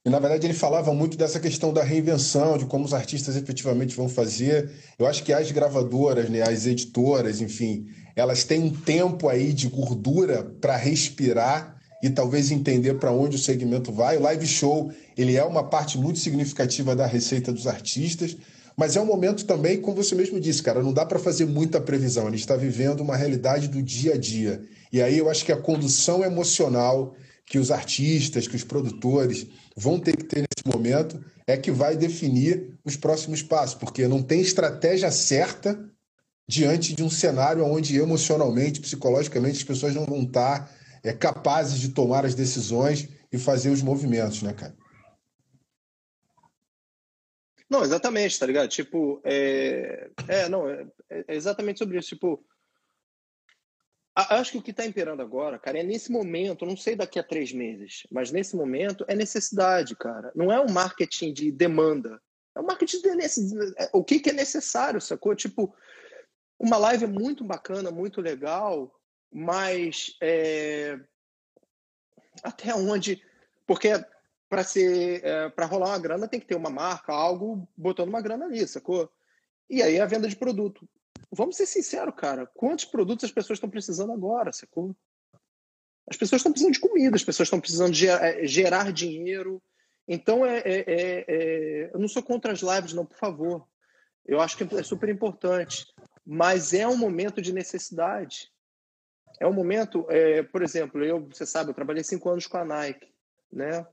E, 0.04 0.11
na 0.11 0.18
verdade, 0.18 0.47
ele 0.47 0.54
falava 0.54 0.92
muito 0.92 1.16
dessa 1.16 1.38
questão 1.38 1.73
da 1.73 1.85
reinvenção, 1.85 2.59
de 2.59 2.66
como 2.66 2.85
os 2.85 2.92
artistas 2.92 3.37
efetivamente 3.37 3.94
vão 3.94 4.09
fazer. 4.09 4.68
Eu 4.99 5.06
acho 5.06 5.23
que 5.23 5.32
as 5.32 5.50
gravadoras, 5.52 6.28
né, 6.28 6.42
as 6.42 6.66
editoras, 6.66 7.40
enfim, 7.40 7.87
elas 8.16 8.42
têm 8.42 8.61
um 8.61 8.71
tempo 8.71 9.28
aí 9.28 9.52
de 9.52 9.68
gordura 9.68 10.42
para 10.61 10.76
respirar 10.76 11.80
e 12.02 12.11
talvez 12.11 12.50
entender 12.50 12.94
para 12.94 13.12
onde 13.12 13.37
o 13.37 13.38
segmento 13.38 13.92
vai. 13.92 14.16
O 14.16 14.23
live 14.23 14.44
show 14.44 14.92
ele 15.16 15.37
é 15.37 15.44
uma 15.44 15.62
parte 15.62 15.97
muito 15.97 16.18
significativa 16.18 16.97
da 16.97 17.06
receita 17.06 17.52
dos 17.52 17.68
artistas, 17.68 18.37
mas 18.76 18.97
é 18.97 19.00
um 19.00 19.06
momento 19.06 19.44
também, 19.44 19.80
como 19.80 20.02
você 20.02 20.16
mesmo 20.16 20.40
disse, 20.40 20.64
cara, 20.64 20.82
não 20.82 20.92
dá 20.92 21.06
para 21.06 21.21
fazer 21.21 21.44
muita 21.44 21.80
previsão. 21.80 22.26
A 22.26 22.30
gente 22.30 22.40
está 22.40 22.56
vivendo 22.56 23.00
uma 23.00 23.16
realidade 23.16 23.68
do 23.68 23.80
dia 23.80 24.14
a 24.14 24.18
dia. 24.18 24.62
E 24.92 25.00
aí 25.00 25.16
eu 25.16 25.30
acho 25.30 25.44
que 25.44 25.52
a 25.52 25.56
condução 25.56 26.25
emocional 26.25 27.14
que 27.47 27.59
os 27.59 27.71
artistas, 27.71 28.47
que 28.47 28.57
os 28.57 28.65
produtores 28.65 29.47
vão 29.77 29.99
ter 29.99 30.17
que 30.17 30.25
ter 30.25 30.41
nesse 30.41 30.67
momento 30.67 31.23
é 31.47 31.57
que 31.57 31.71
vai 31.71 31.97
definir 31.97 32.79
os 32.85 32.97
próximos 32.97 33.43
passos, 33.43 33.75
porque 33.75 34.07
não 34.09 34.23
tem 34.23 34.41
estratégia 34.41 35.11
certa 35.11 35.91
diante 36.49 36.95
de 36.95 37.03
um 37.03 37.11
cenário 37.11 37.65
onde 37.65 37.97
emocionalmente, 37.97 38.81
psicologicamente, 38.81 39.59
as 39.59 39.65
pessoas 39.65 39.95
não 39.95 40.05
vão 40.05 40.23
estar 40.23 40.71
é, 41.03 41.13
capazes 41.13 41.79
de 41.79 41.91
tomar 41.91 42.25
as 42.25 42.35
decisões 42.35 43.09
e 43.33 43.39
fazer 43.39 43.71
os 43.71 43.83
movimentos, 43.83 44.43
né, 44.43 44.53
cara? 44.53 44.75
Não, 47.69 47.83
exatamente, 47.83 48.39
tá 48.39 48.45
ligado? 48.45 48.69
Tipo, 48.69 49.21
é, 49.25 50.11
é 50.29 50.49
não, 50.49 50.69
é, 50.69 50.87
é 51.09 51.35
exatamente 51.35 51.79
sobre 51.79 51.99
isso. 51.99 52.11
Tipo, 52.11 52.45
acho 54.14 54.52
que 54.52 54.59
o 54.59 54.62
que 54.62 54.71
está 54.71 54.85
imperando 54.85 55.23
agora, 55.23 55.59
cara, 55.59 55.78
é 55.78 55.83
nesse 55.83 56.12
momento, 56.12 56.66
não 56.66 56.76
sei 56.76 56.95
daqui 56.95 57.19
a 57.19 57.23
três 57.23 57.52
meses, 57.52 58.07
mas 58.11 58.31
nesse 58.31 58.54
momento 58.54 59.04
é 59.09 59.14
necessidade, 59.14 59.97
cara. 59.97 60.31
Não 60.35 60.52
é 60.52 60.61
um 60.61 60.71
marketing 60.71 61.33
de 61.33 61.50
demanda. 61.50 62.21
É 62.54 62.61
um 62.61 62.66
marketing 62.66 63.00
de 63.00 63.09
é, 63.78 63.90
o 63.92 64.04
que, 64.04 64.21
que 64.21 64.31
é 64.31 64.33
necessário, 64.33 65.00
sacou? 65.00 65.35
Tipo, 65.35 65.75
uma 66.59 66.76
live 66.76 67.04
é 67.04 67.09
muito 67.09 67.42
bacana, 67.42 67.90
muito 67.90 68.21
legal, 68.21 68.95
mas 69.33 70.16
é, 70.21 71.00
até 72.42 72.75
onde. 72.75 73.23
Porque 73.66 73.88
para 74.49 74.62
ser 74.62 75.25
é, 75.25 75.49
para 75.49 75.64
rolar 75.64 75.88
uma 75.88 75.99
grana 75.99 76.28
tem 76.28 76.38
que 76.38 76.47
ter 76.47 76.54
uma 76.54 76.69
marca, 76.69 77.12
algo 77.12 77.66
botando 77.75 78.11
uma 78.11 78.21
grana 78.21 78.45
ali, 78.45 78.66
sacou? 78.69 79.11
E 79.71 79.83
aí 79.83 79.99
a 79.99 80.07
venda 80.07 80.28
de 80.28 80.37
produto. 80.37 80.87
Vamos 81.33 81.57
ser 81.57 81.67
sinceros, 81.67 82.15
cara. 82.17 82.47
Quantos 82.55 82.85
produtos 82.85 83.25
as 83.25 83.33
pessoas 83.33 83.57
estão 83.57 83.71
precisando 83.71 84.12
agora, 84.12 84.53
sacou? 84.53 84.95
As 86.09 86.17
pessoas 86.17 86.41
estão 86.41 86.53
precisando 86.53 86.75
de 86.75 86.81
comida, 86.81 87.17
as 87.17 87.25
pessoas 87.25 87.47
estão 87.47 87.61
precisando 87.61 87.93
de 87.93 88.09
é, 88.09 88.47
gerar 88.47 88.93
dinheiro. 88.93 89.62
Então, 90.07 90.45
é, 90.45 90.59
é, 90.59 90.85
é, 90.87 91.25
é, 91.29 91.91
eu 91.95 91.99
não 91.99 92.09
sou 92.09 92.23
contra 92.23 92.53
as 92.53 92.61
lives, 92.61 92.93
não, 92.93 93.07
por 93.07 93.17
favor. 93.17 93.67
Eu 94.27 94.41
acho 94.41 94.57
que 94.57 94.77
é 94.77 94.83
super 94.83 95.09
importante. 95.09 95.87
Mas 96.25 96.75
é 96.75 96.87
um 96.87 96.97
momento 96.97 97.41
de 97.41 97.53
necessidade. 97.53 98.51
É 99.41 99.47
um 99.47 99.53
momento, 99.53 100.07
é, 100.11 100.43
por 100.43 100.62
exemplo, 100.62 101.03
eu, 101.03 101.27
você 101.27 101.47
sabe, 101.47 101.71
eu 101.71 101.75
trabalhei 101.75 102.05
cinco 102.05 102.29
anos 102.29 102.47
com 102.47 102.59
a 102.59 102.65
Nike, 102.65 103.12
né? 103.51 103.87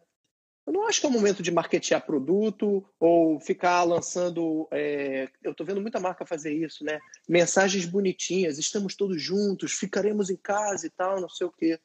Eu 0.70 0.74
não 0.74 0.88
acho 0.88 1.02
que 1.02 1.08
é 1.08 1.10
o 1.10 1.12
momento 1.12 1.42
de 1.42 1.50
marketear 1.50 2.06
produto 2.06 2.88
ou 3.00 3.40
ficar 3.40 3.82
lançando. 3.84 4.68
É, 4.70 5.28
eu 5.44 5.50
estou 5.50 5.66
vendo 5.66 5.82
muita 5.82 6.00
marca 6.00 6.28
fazer 6.28 6.54
isso, 6.54 6.84
né? 6.84 7.00
Mensagens 7.28 7.88
bonitinhas, 7.88 8.60
estamos 8.60 8.96
todos 8.96 9.20
juntos, 9.20 9.72
ficaremos 9.72 10.30
em 10.30 10.36
casa 10.36 10.86
e 10.86 10.92
tal, 10.92 11.20
não 11.20 11.28
sei 11.28 11.48
o 11.48 11.52
quê. 11.52 11.80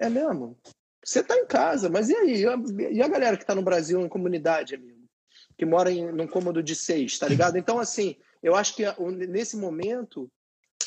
É 0.00 0.08
mesmo? 0.08 0.58
Você 1.04 1.20
está 1.20 1.36
em 1.36 1.46
casa, 1.46 1.88
mas 1.88 2.08
e 2.08 2.16
aí? 2.16 2.42
E 2.90 3.00
a 3.00 3.06
galera 3.06 3.36
que 3.36 3.44
está 3.44 3.54
no 3.54 3.62
Brasil 3.62 4.00
em 4.00 4.08
comunidade, 4.08 4.74
amigo? 4.74 5.08
Que 5.56 5.64
mora 5.64 5.92
em 5.92 6.10
num 6.10 6.26
cômodo 6.26 6.60
de 6.60 6.74
seis, 6.74 7.16
tá 7.20 7.28
ligado? 7.28 7.56
Então, 7.56 7.78
assim, 7.78 8.16
eu 8.42 8.56
acho 8.56 8.74
que 8.74 8.82
nesse 9.28 9.56
momento 9.56 10.28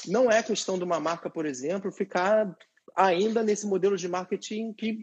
não 0.06 0.30
é 0.30 0.44
questão 0.44 0.78
de 0.78 0.84
uma 0.84 1.00
marca, 1.00 1.30
por 1.30 1.46
exemplo, 1.46 1.94
ficar 1.94 2.54
ainda 2.94 3.42
nesse 3.42 3.66
modelo 3.66 3.96
de 3.96 4.10
marketing 4.10 4.74
que 4.74 5.02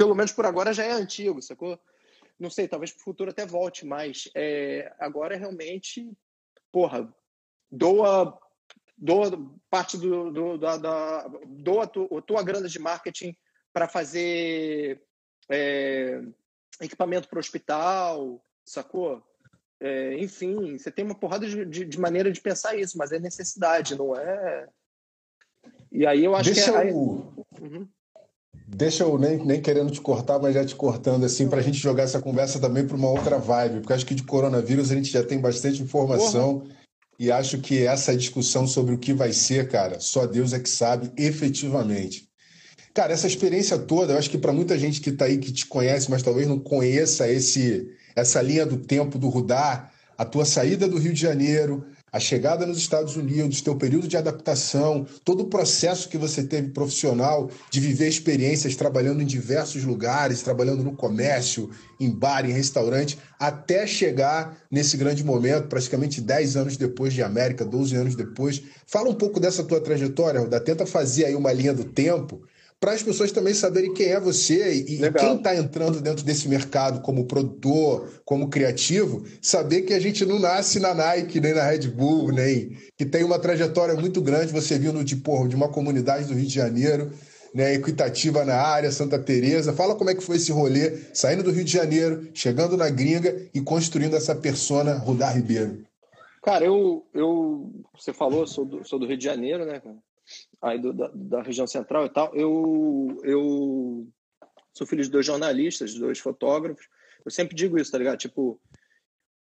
pelo 0.00 0.14
menos 0.14 0.32
por 0.32 0.46
agora 0.46 0.72
já 0.72 0.82
é 0.82 0.92
antigo, 0.92 1.42
sacou? 1.42 1.78
Não 2.38 2.48
sei, 2.48 2.66
talvez 2.66 2.90
para 2.90 3.02
o 3.02 3.04
futuro 3.04 3.30
até 3.30 3.44
volte, 3.44 3.84
mas 3.84 4.30
é, 4.34 4.90
agora 4.98 5.36
realmente, 5.36 6.10
porra, 6.72 7.14
doa, 7.70 8.40
doa 8.96 9.30
parte 9.68 9.98
do, 9.98 10.30
do 10.30 10.56
da, 10.56 10.78
da, 10.78 11.28
doa 11.46 11.86
tu, 11.86 12.08
a 12.16 12.22
tua 12.22 12.42
grana 12.42 12.66
de 12.66 12.78
marketing 12.78 13.36
para 13.74 13.86
fazer 13.86 15.02
é, 15.50 16.22
equipamento 16.80 17.28
para 17.28 17.38
hospital, 17.38 18.42
sacou? 18.64 19.22
É, 19.78 20.14
enfim, 20.16 20.78
você 20.78 20.90
tem 20.90 21.04
uma 21.04 21.14
porrada 21.14 21.46
de, 21.46 21.66
de, 21.66 21.84
de, 21.84 22.00
maneira 22.00 22.32
de 22.32 22.40
pensar 22.40 22.74
isso, 22.74 22.96
mas 22.96 23.12
é 23.12 23.18
necessidade, 23.18 23.94
não 23.98 24.16
é? 24.16 24.66
E 25.92 26.06
aí 26.06 26.24
eu 26.24 26.34
acho 26.34 26.54
Deixa 26.54 26.72
que 26.72 26.78
é. 26.78 26.90
Eu... 26.90 27.44
Uhum. 27.60 27.86
Deixa 28.72 29.02
eu 29.02 29.18
nem, 29.18 29.44
nem 29.44 29.60
querendo 29.60 29.90
te 29.90 30.00
cortar, 30.00 30.38
mas 30.38 30.54
já 30.54 30.64
te 30.64 30.76
cortando, 30.76 31.24
assim, 31.24 31.48
para 31.48 31.58
a 31.58 31.62
gente 31.62 31.78
jogar 31.78 32.04
essa 32.04 32.20
conversa 32.20 32.60
também 32.60 32.86
para 32.86 32.96
uma 32.96 33.10
outra 33.10 33.36
vibe, 33.36 33.80
porque 33.80 33.92
acho 33.92 34.06
que 34.06 34.14
de 34.14 34.22
coronavírus 34.22 34.92
a 34.92 34.94
gente 34.94 35.10
já 35.10 35.24
tem 35.24 35.40
bastante 35.40 35.82
informação 35.82 36.60
Porra. 36.60 36.74
e 37.18 37.32
acho 37.32 37.58
que 37.58 37.84
essa 37.84 38.16
discussão 38.16 38.68
sobre 38.68 38.94
o 38.94 38.98
que 38.98 39.12
vai 39.12 39.32
ser, 39.32 39.68
cara, 39.68 39.98
só 39.98 40.24
Deus 40.24 40.52
é 40.52 40.60
que 40.60 40.68
sabe 40.68 41.10
efetivamente. 41.16 42.28
Cara, 42.94 43.12
essa 43.12 43.26
experiência 43.26 43.76
toda, 43.76 44.12
eu 44.12 44.18
acho 44.18 44.30
que 44.30 44.38
para 44.38 44.52
muita 44.52 44.78
gente 44.78 45.00
que 45.00 45.10
está 45.10 45.24
aí, 45.24 45.38
que 45.38 45.52
te 45.52 45.66
conhece, 45.66 46.08
mas 46.08 46.22
talvez 46.22 46.46
não 46.46 46.58
conheça 46.58 47.28
esse, 47.28 47.88
essa 48.14 48.40
linha 48.40 48.64
do 48.64 48.76
tempo 48.76 49.18
do 49.18 49.28
Rudar, 49.28 49.92
a 50.16 50.24
tua 50.24 50.44
saída 50.44 50.88
do 50.88 50.98
Rio 50.98 51.12
de 51.12 51.20
Janeiro, 51.20 51.84
a 52.12 52.18
chegada 52.18 52.66
nos 52.66 52.78
Estados 52.78 53.16
Unidos, 53.16 53.60
teu 53.60 53.76
período 53.76 54.08
de 54.08 54.16
adaptação, 54.16 55.06
todo 55.24 55.42
o 55.42 55.48
processo 55.48 56.08
que 56.08 56.18
você 56.18 56.42
teve 56.42 56.68
profissional 56.68 57.50
de 57.70 57.80
viver 57.80 58.08
experiências 58.08 58.74
trabalhando 58.74 59.22
em 59.22 59.26
diversos 59.26 59.84
lugares, 59.84 60.42
trabalhando 60.42 60.82
no 60.82 60.92
comércio, 60.92 61.70
em 61.98 62.10
bar, 62.10 62.48
em 62.48 62.52
restaurante, 62.52 63.18
até 63.38 63.86
chegar 63.86 64.56
nesse 64.70 64.96
grande 64.96 65.22
momento, 65.22 65.68
praticamente 65.68 66.20
10 66.20 66.56
anos 66.56 66.76
depois 66.76 67.12
de 67.12 67.22
América, 67.22 67.64
12 67.64 67.94
anos 67.94 68.14
depois. 68.14 68.62
Fala 68.86 69.08
um 69.08 69.14
pouco 69.14 69.38
dessa 69.38 69.62
tua 69.62 69.80
trajetória, 69.80 70.40
Ruda. 70.40 70.60
Tenta 70.60 70.86
fazer 70.86 71.26
aí 71.26 71.34
uma 71.34 71.52
linha 71.52 71.72
do 71.72 71.84
tempo 71.84 72.42
para 72.80 72.92
as 72.92 73.02
pessoas 73.02 73.30
também 73.30 73.52
saberem 73.52 73.92
quem 73.92 74.06
é 74.06 74.18
você 74.18 74.72
e, 74.72 74.94
e 74.94 75.12
quem 75.12 75.36
está 75.36 75.54
entrando 75.54 76.00
dentro 76.00 76.24
desse 76.24 76.48
mercado 76.48 77.02
como 77.02 77.26
produtor, 77.26 78.08
como 78.24 78.48
criativo, 78.48 79.22
saber 79.42 79.82
que 79.82 79.92
a 79.92 80.00
gente 80.00 80.24
não 80.24 80.38
nasce 80.38 80.80
na 80.80 80.94
Nike, 80.94 81.40
nem 81.40 81.52
na 81.52 81.62
Red 81.62 81.88
Bull, 81.88 82.32
nem 82.32 82.74
que 82.96 83.04
tem 83.04 83.22
uma 83.22 83.38
trajetória 83.38 83.94
muito 83.94 84.22
grande, 84.22 84.50
você 84.50 84.78
vindo 84.78 85.04
de, 85.04 85.16
porra, 85.16 85.46
de 85.46 85.54
uma 85.54 85.68
comunidade 85.68 86.24
do 86.24 86.32
Rio 86.32 86.46
de 86.46 86.54
Janeiro, 86.54 87.12
né, 87.54 87.74
equitativa 87.74 88.46
na 88.46 88.56
área, 88.56 88.90
Santa 88.90 89.18
Teresa. 89.18 89.74
Fala 89.74 89.94
como 89.94 90.08
é 90.08 90.14
que 90.14 90.22
foi 90.22 90.36
esse 90.36 90.50
rolê, 90.50 90.96
saindo 91.12 91.42
do 91.42 91.50
Rio 91.50 91.64
de 91.64 91.72
Janeiro, 91.72 92.30
chegando 92.32 92.78
na 92.78 92.88
gringa 92.88 93.36
e 93.52 93.60
construindo 93.60 94.16
essa 94.16 94.34
persona 94.34 94.94
Rudar 94.94 95.36
Ribeiro. 95.36 95.84
Cara, 96.42 96.64
eu, 96.64 97.04
eu 97.12 97.70
você 97.94 98.14
falou, 98.14 98.46
sou 98.46 98.64
do, 98.64 98.88
sou 98.88 98.98
do 98.98 99.06
Rio 99.06 99.18
de 99.18 99.24
Janeiro, 99.24 99.66
né, 99.66 99.80
cara? 99.80 99.96
Aí 100.60 100.78
do, 100.78 100.92
da, 100.92 101.10
da, 101.14 101.42
região 101.42 101.66
central 101.66 102.06
e 102.06 102.10
tal, 102.10 102.34
eu, 102.34 103.18
eu 103.24 104.08
sou 104.72 104.86
filho 104.86 105.02
de 105.02 105.10
dois 105.10 105.24
jornalistas, 105.24 105.92
de 105.92 106.00
dois 106.00 106.18
fotógrafos. 106.18 106.88
Eu 107.24 107.30
sempre 107.30 107.54
digo 107.54 107.78
isso, 107.78 107.90
tá 107.90 107.98
ligado? 107.98 108.18
Tipo, 108.18 108.60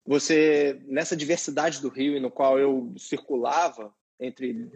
você, 0.07 0.81
nessa 0.87 1.17
diversidade 1.17 1.81
do 1.81 1.89
Rio, 1.89 2.21
no 2.21 2.31
qual 2.31 2.59
eu 2.59 2.93
circulava 2.99 3.95
entre 4.21 4.71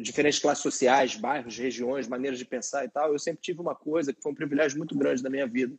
diferentes 0.00 0.40
classes 0.40 0.62
sociais, 0.62 1.16
bairros, 1.16 1.58
regiões, 1.58 2.08
maneiras 2.08 2.38
de 2.38 2.44
pensar 2.44 2.84
e 2.84 2.88
tal, 2.88 3.12
eu 3.12 3.18
sempre 3.18 3.40
tive 3.40 3.60
uma 3.60 3.74
coisa 3.74 4.12
que 4.12 4.20
foi 4.20 4.32
um 4.32 4.36
privilégio 4.36 4.78
muito 4.78 4.96
grande 4.96 5.22
da 5.22 5.30
minha 5.30 5.46
vida, 5.46 5.76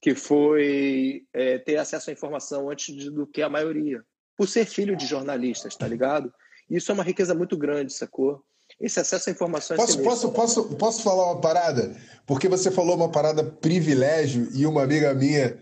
que 0.00 0.14
foi 0.14 1.26
é, 1.32 1.58
ter 1.58 1.76
acesso 1.76 2.10
à 2.10 2.12
informação 2.12 2.70
antes 2.70 2.94
de, 2.94 3.10
do 3.10 3.26
que 3.26 3.42
a 3.42 3.48
maioria, 3.48 4.04
por 4.36 4.48
ser 4.48 4.66
filho 4.66 4.96
de 4.96 5.06
jornalistas, 5.06 5.76
tá 5.76 5.86
ligado? 5.86 6.32
Isso 6.68 6.90
é 6.90 6.94
uma 6.94 7.04
riqueza 7.04 7.34
muito 7.34 7.56
grande, 7.56 7.92
sacou? 7.92 8.44
Esse 8.80 9.00
acesso 9.00 9.28
à 9.30 9.32
informação 9.32 9.74
é 9.74 9.78
posso, 9.78 9.98
posso, 10.00 10.30
posso, 10.30 10.64
posso 10.76 11.02
falar 11.02 11.32
uma 11.32 11.40
parada? 11.40 11.94
Porque 12.26 12.48
você 12.48 12.70
falou 12.70 12.96
uma 12.96 13.08
parada 13.08 13.44
privilégio 13.44 14.48
e 14.52 14.66
uma 14.66 14.82
amiga 14.82 15.14
minha, 15.14 15.56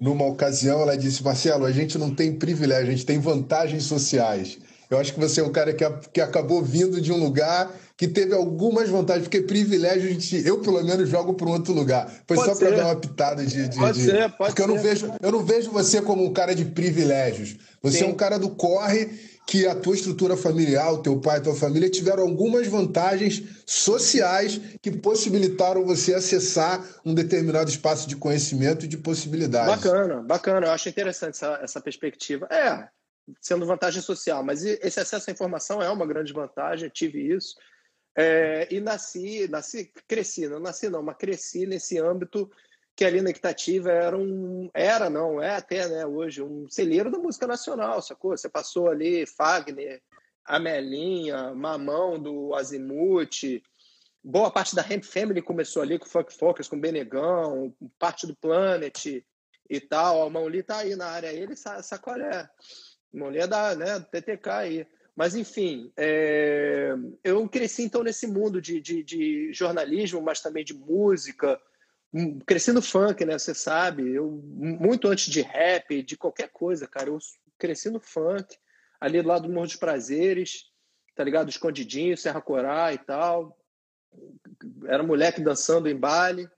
numa 0.00 0.26
ocasião, 0.26 0.80
ela 0.80 0.96
disse: 0.96 1.22
Marcelo, 1.22 1.64
a 1.64 1.72
gente 1.72 1.98
não 1.98 2.14
tem 2.14 2.34
privilégio, 2.34 2.88
a 2.88 2.90
gente 2.90 3.06
tem 3.06 3.18
vantagens 3.18 3.84
sociais. 3.84 4.58
Eu 4.92 4.98
acho 4.98 5.14
que 5.14 5.20
você 5.20 5.40
é 5.40 5.44
um 5.44 5.50
cara 5.50 5.72
que, 5.72 5.84
que 6.12 6.20
acabou 6.20 6.62
vindo 6.62 7.00
de 7.00 7.10
um 7.10 7.16
lugar 7.16 7.70
que 7.96 8.06
teve 8.06 8.34
algumas 8.34 8.90
vantagens, 8.90 9.24
porque 9.24 9.40
privilégio 9.40 10.10
a 10.10 10.12
gente, 10.12 10.46
eu 10.46 10.58
pelo 10.58 10.82
menos 10.84 11.08
jogo 11.08 11.32
para 11.32 11.46
um 11.46 11.52
outro 11.52 11.72
lugar. 11.72 12.12
Foi 12.26 12.36
pode 12.36 12.50
só 12.50 12.58
para 12.58 12.76
dar 12.76 12.86
uma 12.86 12.96
pitada 12.96 13.46
de. 13.46 13.68
de 13.68 13.78
pode 13.78 13.98
de, 13.98 14.04
ser, 14.04 14.30
pode 14.32 14.54
porque 14.54 14.62
ser. 14.62 14.68
eu 14.68 14.74
não 14.74 14.82
vejo, 14.82 15.12
eu 15.22 15.32
não 15.32 15.44
vejo 15.44 15.70
você 15.70 16.02
como 16.02 16.22
um 16.22 16.32
cara 16.32 16.54
de 16.54 16.66
privilégios. 16.66 17.56
Você 17.82 17.98
Sim. 17.98 18.04
é 18.04 18.08
um 18.08 18.14
cara 18.14 18.38
do 18.38 18.50
corre 18.50 19.08
que 19.46 19.66
a 19.66 19.74
tua 19.74 19.94
estrutura 19.94 20.36
familiar, 20.36 20.92
o 20.92 21.02
teu 21.02 21.20
pai, 21.20 21.38
a 21.38 21.40
tua 21.42 21.54
família 21.54 21.90
tiveram 21.90 22.22
algumas 22.22 22.66
vantagens 22.66 23.42
sociais 23.66 24.60
que 24.80 24.90
possibilitaram 24.90 25.84
você 25.84 26.14
acessar 26.14 26.82
um 27.04 27.12
determinado 27.14 27.68
espaço 27.68 28.08
de 28.08 28.16
conhecimento 28.16 28.84
e 28.84 28.88
de 28.88 28.96
possibilidades. 28.96 29.82
Bacana, 29.82 30.22
bacana. 30.22 30.66
Eu 30.66 30.70
acho 30.70 30.88
interessante 30.88 31.34
essa, 31.34 31.58
essa 31.62 31.80
perspectiva. 31.80 32.46
É, 32.50 32.88
sendo 33.40 33.66
vantagem 33.66 34.00
social, 34.00 34.42
mas 34.42 34.64
esse 34.64 35.00
acesso 35.00 35.30
à 35.30 35.32
informação 35.32 35.82
é 35.82 35.90
uma 35.90 36.06
grande 36.06 36.32
vantagem, 36.32 36.88
tive 36.88 37.34
isso. 37.34 37.56
É, 38.16 38.68
e 38.70 38.80
nasci, 38.80 39.48
nasci, 39.48 39.90
cresci, 40.06 40.46
não 40.46 40.60
nasci 40.60 40.88
não, 40.88 41.02
mas 41.02 41.16
cresci 41.16 41.66
nesse 41.66 41.98
âmbito 41.98 42.50
que 43.02 43.06
ali 43.06 43.20
na 43.20 43.30
Equitativa 43.30 43.90
era 43.90 44.16
um. 44.16 44.70
Era, 44.72 45.10
não, 45.10 45.42
é 45.42 45.56
até 45.56 45.88
né, 45.88 46.06
hoje, 46.06 46.40
um 46.40 46.68
celeiro 46.68 47.10
da 47.10 47.18
música 47.18 47.48
nacional, 47.48 48.00
sacou? 48.00 48.30
Você 48.30 48.48
passou 48.48 48.88
ali 48.88 49.26
Fagner, 49.26 50.00
Amelinha, 50.44 51.52
Mamão 51.52 52.16
do 52.16 52.54
Azimuth, 52.54 53.60
boa 54.22 54.52
parte 54.52 54.76
da 54.76 54.82
Ramp 54.82 55.02
Family 55.02 55.42
começou 55.42 55.82
ali 55.82 55.98
com 55.98 56.06
Funk 56.06 56.32
Focus, 56.32 56.68
com 56.68 56.78
Benegão, 56.78 57.74
parte 57.98 58.24
do 58.24 58.36
Planet 58.36 59.04
e 59.68 59.80
tal. 59.80 60.24
O 60.24 60.30
Mãoli 60.30 60.62
tá 60.62 60.78
aí 60.78 60.94
na 60.94 61.06
área, 61.06 61.32
ele 61.32 61.56
sacolé. 61.56 62.48
Mãoli 63.12 63.40
é 63.40 63.48
da 63.48 63.74
né, 63.74 63.98
TTK 63.98 64.48
aí. 64.48 64.86
Mas, 65.16 65.34
enfim, 65.34 65.92
é... 65.96 66.94
eu 67.24 67.48
cresci 67.48 67.82
então 67.82 68.04
nesse 68.04 68.28
mundo 68.28 68.62
de, 68.62 68.80
de, 68.80 69.02
de 69.02 69.52
jornalismo, 69.52 70.22
mas 70.22 70.40
também 70.40 70.64
de 70.64 70.72
música, 70.72 71.60
cresci 72.46 72.72
no 72.72 72.82
funk, 72.82 73.24
né? 73.24 73.38
Você 73.38 73.54
sabe, 73.54 74.10
eu 74.12 74.30
muito 74.44 75.08
antes 75.08 75.30
de 75.30 75.40
rap, 75.40 76.02
de 76.02 76.16
qualquer 76.16 76.48
coisa, 76.50 76.86
cara, 76.86 77.08
eu 77.08 77.18
cresci 77.58 77.88
no 77.88 78.00
funk, 78.00 78.58
ali 79.00 79.22
do 79.22 79.28
lado 79.28 79.48
do 79.48 79.52
Morro 79.52 79.66
dos 79.66 79.76
Prazeres, 79.76 80.70
tá 81.14 81.24
ligado? 81.24 81.48
Escondidinho, 81.48 82.16
Serra 82.16 82.40
Corá 82.40 82.92
e 82.92 82.98
tal. 82.98 83.58
Era 84.86 85.02
moleque 85.02 85.40
dançando 85.40 85.88
em 85.88 85.96
baile. 85.96 86.48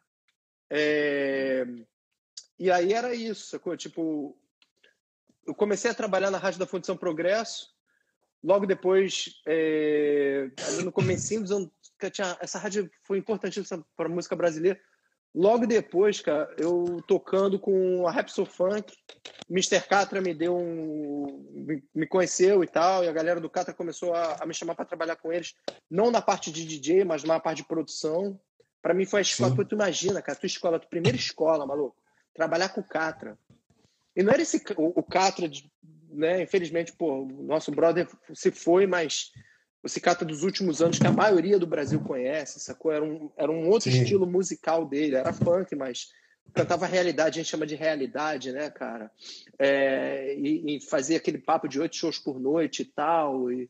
É... 0.68 1.64
E 2.58 2.70
aí 2.70 2.92
era 2.92 3.14
isso, 3.14 3.46
sacou? 3.46 3.76
Tipo, 3.76 4.37
eu 5.46 5.54
comecei 5.54 5.90
a 5.90 5.94
trabalhar 5.94 6.30
na 6.30 6.38
rádio 6.38 6.58
da 6.58 6.66
Fundação 6.66 6.96
Progresso. 6.96 7.73
Logo 8.42 8.66
depois, 8.66 9.40
é... 9.46 10.50
no 10.82 10.90
comecinho 10.90 11.42
dos 11.42 11.52
anos, 11.52 11.70
essa 12.40 12.58
rádio 12.58 12.90
foi 13.04 13.18
importantíssima 13.18 13.87
para 13.96 14.06
a 14.06 14.12
música 14.12 14.34
brasileira 14.34 14.80
Logo 15.34 15.66
depois, 15.66 16.20
cara, 16.20 16.54
eu 16.56 17.02
tocando 17.08 17.58
com 17.58 18.06
a 18.06 18.12
Rapsol 18.12 18.46
Funk, 18.46 18.94
Mr. 19.50 19.80
Catra 19.80 20.20
me 20.20 20.32
deu 20.32 20.56
um. 20.56 21.80
me 21.92 22.06
conheceu 22.06 22.62
e 22.62 22.68
tal, 22.68 23.02
e 23.02 23.08
a 23.08 23.12
galera 23.12 23.40
do 23.40 23.50
Catra 23.50 23.74
começou 23.74 24.14
a, 24.14 24.36
a 24.40 24.46
me 24.46 24.54
chamar 24.54 24.76
para 24.76 24.84
trabalhar 24.84 25.16
com 25.16 25.32
eles, 25.32 25.56
não 25.90 26.10
na 26.10 26.22
parte 26.22 26.52
de 26.52 26.64
DJ, 26.64 27.04
mas 27.04 27.24
na 27.24 27.40
parte 27.40 27.58
de 27.58 27.68
produção. 27.68 28.38
Para 28.80 28.94
mim 28.94 29.06
foi 29.06 29.20
a 29.20 29.22
escola, 29.22 29.56
Pô, 29.56 29.64
tu 29.64 29.74
imagina, 29.74 30.22
cara, 30.22 30.38
tua 30.38 30.46
escola, 30.46 30.78
tua 30.78 30.90
primeira 30.90 31.16
escola, 31.16 31.66
maluco, 31.66 31.96
trabalhar 32.32 32.68
com 32.68 32.80
o 32.80 32.88
Catra. 32.88 33.36
E 34.14 34.22
não 34.22 34.32
era 34.32 34.42
esse 34.42 34.62
o, 34.76 35.00
o 35.00 35.02
Catra, 35.02 35.50
né? 36.10 36.42
Infelizmente, 36.42 36.92
pô, 36.92 37.22
o 37.22 37.42
nosso 37.42 37.72
brother 37.72 38.06
se 38.32 38.52
foi, 38.52 38.86
mas 38.86 39.32
o 39.84 39.88
Cicata 39.88 40.24
dos 40.24 40.42
últimos 40.42 40.80
anos 40.80 40.98
que 40.98 41.06
a 41.06 41.12
maioria 41.12 41.58
do 41.58 41.66
Brasil 41.66 42.00
conhece, 42.00 42.58
sacou? 42.58 42.90
Era 42.90 43.04
um, 43.04 43.30
era 43.36 43.52
um 43.52 43.68
outro 43.68 43.90
Sim. 43.90 44.00
estilo 44.00 44.26
musical 44.26 44.86
dele, 44.86 45.14
era 45.14 45.30
funk, 45.30 45.76
mas 45.76 46.10
cantava 46.54 46.86
realidade, 46.86 47.38
a 47.38 47.42
gente 47.42 47.50
chama 47.50 47.66
de 47.66 47.74
realidade, 47.74 48.50
né, 48.50 48.70
cara? 48.70 49.10
É, 49.58 50.34
e, 50.38 50.76
e, 50.76 50.80
fazia 50.80 51.18
aquele 51.18 51.36
papo 51.36 51.68
de 51.68 51.78
oito 51.78 51.96
shows 51.96 52.18
por 52.18 52.40
noite 52.40 52.80
e 52.80 52.84
tal, 52.86 53.52
e 53.52 53.68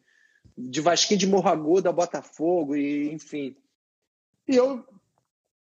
de 0.56 0.80
Vasquinho 0.80 1.18
de 1.18 1.26
Morro 1.26 1.80
da 1.80 1.90
Botafogo, 1.90 2.76
e 2.76 3.12
enfim. 3.12 3.56
E 4.47 4.54
eu 4.54 4.85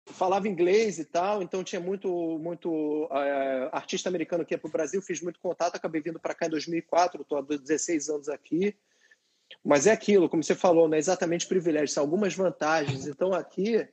falava 0.06 0.48
inglês 0.48 0.98
e 0.98 1.04
tal, 1.04 1.40
então 1.40 1.62
tinha 1.62 1.80
muito 1.80 2.10
muito 2.40 3.08
é, 3.12 3.68
artista 3.70 4.08
americano 4.08 4.44
que 4.44 4.54
ia 4.54 4.58
para 4.58 4.68
o 4.68 4.72
Brasil, 4.72 5.00
fiz 5.00 5.20
muito 5.20 5.38
contato, 5.38 5.76
acabei 5.76 6.00
vindo 6.00 6.18
para 6.18 6.34
cá 6.34 6.46
em 6.46 6.50
2004, 6.50 7.22
estou 7.22 7.38
há 7.38 7.42
16 7.42 8.08
anos 8.08 8.28
aqui, 8.28 8.74
mas 9.64 9.86
é 9.86 9.92
aquilo, 9.92 10.28
como 10.28 10.42
você 10.42 10.54
falou, 10.54 10.88
não 10.88 10.96
é 10.96 10.98
exatamente 10.98 11.46
privilégios, 11.46 11.92
são 11.92 12.02
algumas 12.02 12.34
vantagens. 12.34 13.06
Então, 13.06 13.32
aqui, 13.32 13.86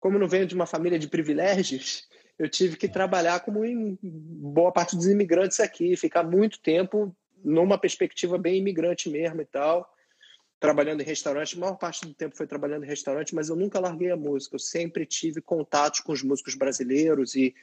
como 0.00 0.18
não 0.18 0.28
venho 0.28 0.46
de 0.46 0.54
uma 0.54 0.66
família 0.66 0.98
de 0.98 1.08
privilégios, 1.08 2.08
eu 2.38 2.48
tive 2.48 2.76
que 2.76 2.88
trabalhar 2.88 3.40
como 3.40 3.64
em 3.64 3.98
boa 4.02 4.72
parte 4.72 4.96
dos 4.96 5.06
imigrantes 5.06 5.60
aqui, 5.60 5.96
ficar 5.96 6.22
muito 6.24 6.60
tempo 6.60 7.14
numa 7.44 7.78
perspectiva 7.78 8.38
bem 8.38 8.58
imigrante 8.58 9.08
mesmo 9.08 9.40
e 9.42 9.44
tal, 9.44 9.88
trabalhando 10.58 11.00
em 11.00 11.04
restaurante. 11.04 11.56
A 11.56 11.60
maior 11.60 11.76
parte 11.76 12.06
do 12.06 12.14
tempo 12.14 12.36
foi 12.36 12.46
trabalhando 12.46 12.84
em 12.84 12.88
restaurante, 12.88 13.34
mas 13.34 13.48
eu 13.48 13.56
nunca 13.56 13.80
larguei 13.80 14.10
a 14.10 14.16
música. 14.16 14.54
Eu 14.54 14.60
sempre 14.60 15.04
tive 15.04 15.40
contatos 15.40 16.00
com 16.00 16.12
os 16.12 16.22
músicos 16.22 16.54
brasileiros 16.54 17.34
e, 17.34 17.54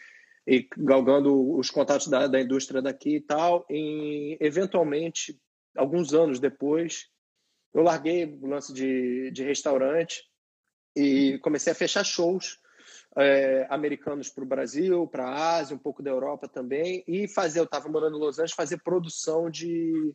e 0.45 0.67
galgando 0.77 1.57
os 1.57 1.69
contatos 1.69 2.07
da, 2.07 2.27
da 2.27 2.41
indústria 2.41 2.81
daqui 2.81 3.15
e 3.15 3.21
tal. 3.21 3.65
E, 3.69 4.37
eventualmente, 4.39 5.39
alguns 5.75 6.13
anos 6.13 6.39
depois, 6.39 7.07
eu 7.73 7.81
larguei 7.81 8.25
o 8.25 8.47
lance 8.47 8.73
de, 8.73 9.31
de 9.31 9.43
restaurante 9.43 10.23
e 10.95 11.37
comecei 11.39 11.71
a 11.71 11.75
fechar 11.75 12.03
shows 12.03 12.59
é, 13.17 13.67
americanos 13.69 14.29
para 14.29 14.43
o 14.43 14.47
Brasil, 14.47 15.07
para 15.07 15.25
a 15.25 15.57
Ásia, 15.57 15.75
um 15.75 15.79
pouco 15.79 16.01
da 16.01 16.09
Europa 16.09 16.47
também, 16.47 17.03
e 17.07 17.27
fazer, 17.27 17.59
eu 17.59 17.65
estava 17.65 17.89
morando 17.89 18.17
em 18.17 18.19
Los 18.19 18.37
Angeles, 18.37 18.53
fazer 18.53 18.77
produção 18.83 19.49
de 19.49 20.13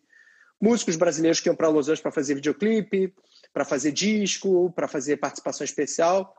músicos 0.60 0.96
brasileiros 0.96 1.40
que 1.40 1.48
iam 1.48 1.56
para 1.56 1.68
Los 1.68 1.86
Angeles 1.86 2.00
para 2.00 2.12
fazer 2.12 2.34
videoclipe, 2.36 3.14
para 3.52 3.64
fazer 3.64 3.92
disco, 3.92 4.72
para 4.72 4.88
fazer 4.88 5.16
participação 5.16 5.64
especial, 5.64 6.34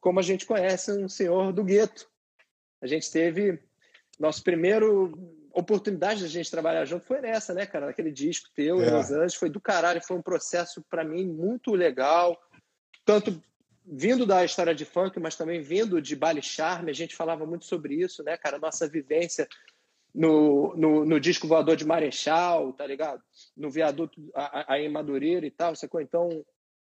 como 0.00 0.18
a 0.18 0.22
gente 0.22 0.46
conhece 0.46 0.92
um 0.92 1.08
senhor 1.08 1.52
do 1.52 1.64
gueto. 1.64 2.08
A 2.82 2.86
gente 2.86 3.10
teve 3.10 3.62
nosso 4.18 4.42
primeiro 4.42 5.43
oportunidade 5.54 6.22
da 6.22 6.28
gente 6.28 6.50
trabalhar 6.50 6.84
junto 6.84 7.06
foi 7.06 7.20
nessa, 7.20 7.54
né, 7.54 7.64
cara? 7.64 7.88
Aquele 7.88 8.10
disco 8.10 8.50
teu 8.54 8.80
é. 8.80 8.88
em 8.88 8.90
Los 8.90 9.10
Angeles 9.10 9.34
foi 9.34 9.48
do 9.48 9.60
caralho, 9.60 10.02
foi 10.02 10.16
um 10.16 10.22
processo 10.22 10.84
para 10.90 11.04
mim 11.04 11.24
muito 11.26 11.72
legal, 11.72 12.36
tanto 13.04 13.40
vindo 13.86 14.24
da 14.24 14.44
história 14.44 14.74
de 14.74 14.84
funk, 14.84 15.20
mas 15.20 15.36
também 15.36 15.60
vindo 15.60 16.00
de 16.00 16.16
baile 16.16 16.42
charme, 16.42 16.90
a 16.90 16.94
gente 16.94 17.14
falava 17.14 17.44
muito 17.46 17.66
sobre 17.66 17.94
isso, 17.94 18.22
né, 18.22 18.36
cara? 18.36 18.58
Nossa 18.58 18.88
vivência 18.88 19.46
no, 20.14 20.74
no, 20.76 21.04
no 21.04 21.20
disco 21.20 21.46
voador 21.46 21.76
de 21.76 21.84
Marechal, 21.84 22.72
tá 22.72 22.86
ligado? 22.86 23.22
No 23.56 23.70
viaduto 23.70 24.20
aí 24.34 24.86
em 24.86 24.88
Madureira 24.88 25.46
e 25.46 25.50
tal, 25.50 25.76
sacou? 25.76 26.00
Então, 26.00 26.44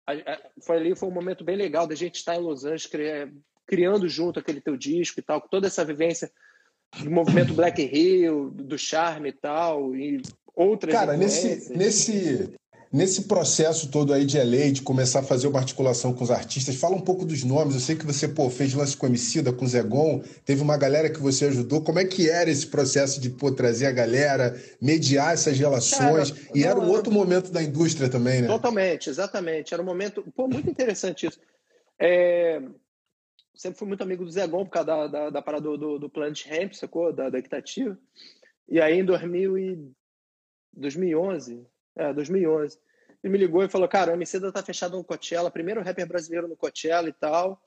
a, 0.05 0.13
a, 0.13 0.41
foi 0.61 0.77
ali, 0.77 0.95
foi 0.95 1.09
um 1.09 1.13
momento 1.13 1.43
bem 1.43 1.55
legal 1.55 1.87
da 1.87 1.95
gente 1.95 2.15
estar 2.15 2.35
em 2.35 2.41
Los 2.41 2.65
Angeles 2.65 2.89
criando 3.65 4.07
junto 4.07 4.39
aquele 4.39 4.61
teu 4.61 4.77
disco 4.77 5.19
e 5.19 5.23
tal, 5.23 5.41
com 5.41 5.47
toda 5.47 5.67
essa 5.67 5.85
vivência 5.85 6.31
do 7.01 7.09
movimento 7.09 7.53
Black 7.53 7.81
Hill, 7.81 8.51
do 8.51 8.77
charme 8.77 9.29
e 9.29 9.33
tal, 9.33 9.95
e 9.95 10.21
outras 10.55 10.93
Cara, 10.93 11.17
nesse, 11.17 11.73
nesse, 11.75 12.53
nesse 12.91 13.23
processo 13.23 13.89
todo 13.89 14.13
aí 14.13 14.25
de 14.25 14.37
LA, 14.37 14.71
de 14.71 14.81
começar 14.83 15.21
a 15.21 15.23
fazer 15.23 15.47
uma 15.47 15.59
articulação 15.59 16.13
com 16.13 16.23
os 16.23 16.29
artistas, 16.29 16.75
fala 16.75 16.95
um 16.95 17.01
pouco 17.01 17.25
dos 17.25 17.43
nomes. 17.43 17.73
Eu 17.73 17.81
sei 17.81 17.95
que 17.95 18.05
você 18.05 18.27
pô, 18.27 18.49
fez 18.49 18.73
lance 18.73 18.95
com 18.95 19.07
Emicida, 19.07 19.51
com 19.51 19.65
Zegon, 19.65 20.21
teve 20.45 20.61
uma 20.61 20.77
galera 20.77 21.09
que 21.09 21.19
você 21.19 21.45
ajudou. 21.45 21.81
Como 21.81 21.99
é 21.99 22.05
que 22.05 22.29
era 22.29 22.49
esse 22.49 22.67
processo 22.67 23.19
de 23.19 23.31
pô, 23.31 23.51
trazer 23.51 23.87
a 23.87 23.91
galera, 23.91 24.55
mediar 24.79 25.33
essas 25.33 25.57
relações? 25.57 26.31
Cara, 26.31 26.49
e 26.53 26.61
não, 26.61 26.69
era 26.69 26.79
um 26.79 26.89
outro 26.89 27.11
momento 27.11 27.51
da 27.51 27.63
indústria 27.63 28.07
também, 28.07 28.43
né? 28.43 28.47
Totalmente, 28.47 29.09
exatamente. 29.09 29.73
Era 29.73 29.81
um 29.81 29.85
momento 29.85 30.23
pô, 30.35 30.47
muito 30.47 30.69
interessante 30.69 31.25
isso. 31.25 31.39
É, 31.99 32.61
sempre 33.53 33.79
fui 33.79 33.87
muito 33.87 34.03
amigo 34.03 34.25
do 34.25 34.31
Zé 34.31 34.47
Gon 34.47 34.65
por 34.65 34.71
causa 34.71 34.85
da, 34.85 35.07
da, 35.07 35.29
da 35.29 35.41
parada 35.41 35.63
do, 35.63 35.77
do, 35.77 35.99
do 35.99 36.09
Planet 36.09 36.45
Ramp, 36.47 36.73
sacou? 36.73 37.13
Da, 37.13 37.29
da 37.29 37.39
Equitativa. 37.39 37.97
E 38.67 38.79
aí, 38.81 38.99
em 38.99 39.05
2000 39.05 39.57
e 39.57 39.91
2011, 40.73 41.65
é, 41.95 42.13
2011, 42.13 42.77
ele 43.23 43.31
me 43.31 43.37
ligou 43.37 43.63
e 43.63 43.69
falou, 43.69 43.87
cara, 43.87 44.11
o 44.11 44.15
Emicida 44.15 44.51
tá 44.51 44.61
fechado 44.61 44.97
no 44.97 45.03
Coachella, 45.03 45.51
primeiro 45.51 45.81
rapper 45.81 46.07
brasileiro 46.07 46.47
no 46.47 46.57
Coachella 46.57 47.07
e 47.07 47.13
tal. 47.13 47.61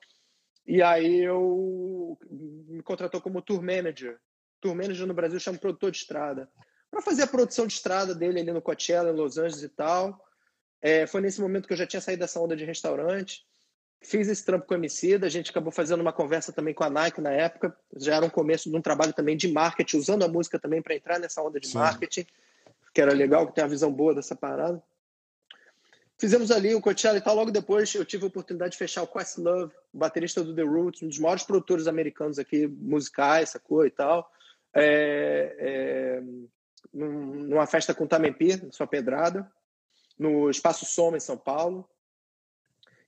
E 0.65 0.81
aí 0.81 1.21
eu 1.21 2.17
me 2.29 2.83
contratou 2.83 3.21
como 3.21 3.41
tour 3.41 3.61
manager. 3.61 4.19
Tour 4.59 4.75
manager 4.75 5.07
no 5.07 5.13
Brasil 5.13 5.39
chama 5.39 5.57
produtor 5.57 5.91
de 5.91 5.97
estrada. 5.97 6.49
Para 6.91 7.01
fazer 7.01 7.23
a 7.23 7.27
produção 7.27 7.65
de 7.65 7.73
estrada 7.73 8.13
dele 8.13 8.39
ali 8.39 8.51
no 8.51 8.61
Coachella, 8.61 9.09
em 9.09 9.15
Los 9.15 9.37
Angeles 9.37 9.63
e 9.63 9.69
tal. 9.69 10.23
É, 10.81 11.07
foi 11.07 11.21
nesse 11.21 11.41
momento 11.41 11.67
que 11.67 11.73
eu 11.73 11.77
já 11.77 11.87
tinha 11.87 12.01
saído 12.01 12.19
dessa 12.19 12.39
onda 12.39 12.55
de 12.55 12.65
restaurante. 12.65 13.45
Fiz 14.01 14.27
esse 14.27 14.45
trampo 14.45 14.65
com 14.65 14.73
o 14.73 14.77
Emicida, 14.77 15.25
a 15.25 15.29
gente 15.29 15.49
acabou 15.49 15.71
fazendo 15.71 16.01
uma 16.01 16.13
conversa 16.13 16.53
também 16.53 16.73
com 16.73 16.83
a 16.83 16.89
Nike 16.89 17.19
na 17.19 17.31
época, 17.31 17.75
já 17.95 18.15
era 18.15 18.25
um 18.25 18.29
começo 18.29 18.69
de 18.69 18.75
um 18.75 18.81
trabalho 18.81 19.11
também 19.11 19.35
de 19.35 19.51
marketing, 19.51 19.97
usando 19.97 20.23
a 20.23 20.27
música 20.27 20.59
também 20.59 20.81
para 20.81 20.95
entrar 20.95 21.19
nessa 21.19 21.41
onda 21.41 21.59
de 21.59 21.67
Sim. 21.67 21.79
marketing, 21.79 22.25
que 22.93 23.01
era 23.01 23.11
legal, 23.11 23.47
que 23.47 23.55
tem 23.55 23.63
uma 23.63 23.69
visão 23.69 23.91
boa 23.91 24.13
dessa 24.13 24.35
parada. 24.35 24.81
Fizemos 26.17 26.49
ali 26.49 26.73
o 26.73 26.81
Coachella 26.81 27.17
e 27.17 27.21
tal, 27.21 27.35
logo 27.35 27.51
depois 27.51 27.93
eu 27.93 28.05
tive 28.05 28.23
a 28.23 28.27
oportunidade 28.27 28.71
de 28.71 28.77
fechar 28.77 29.03
o 29.03 29.07
Questlove, 29.07 29.73
baterista 29.93 30.43
do 30.43 30.53
The 30.53 30.63
Roots, 30.63 31.03
um 31.03 31.07
dos 31.07 31.19
maiores 31.19 31.43
produtores 31.43 31.87
americanos 31.87 32.39
aqui, 32.39 32.65
musicais, 32.67 33.49
sacou 33.49 33.85
e 33.85 33.91
tal, 33.91 34.31
é, 34.73 35.55
é, 35.59 36.23
numa 36.93 37.67
festa 37.67 37.93
com 37.93 38.05
o 38.05 38.07
Tamempi, 38.07 38.67
sua 38.71 38.87
pedrada, 38.87 39.51
no 40.17 40.49
Espaço 40.49 40.85
Soma, 40.85 41.17
em 41.17 41.19
São 41.19 41.37
Paulo. 41.37 41.87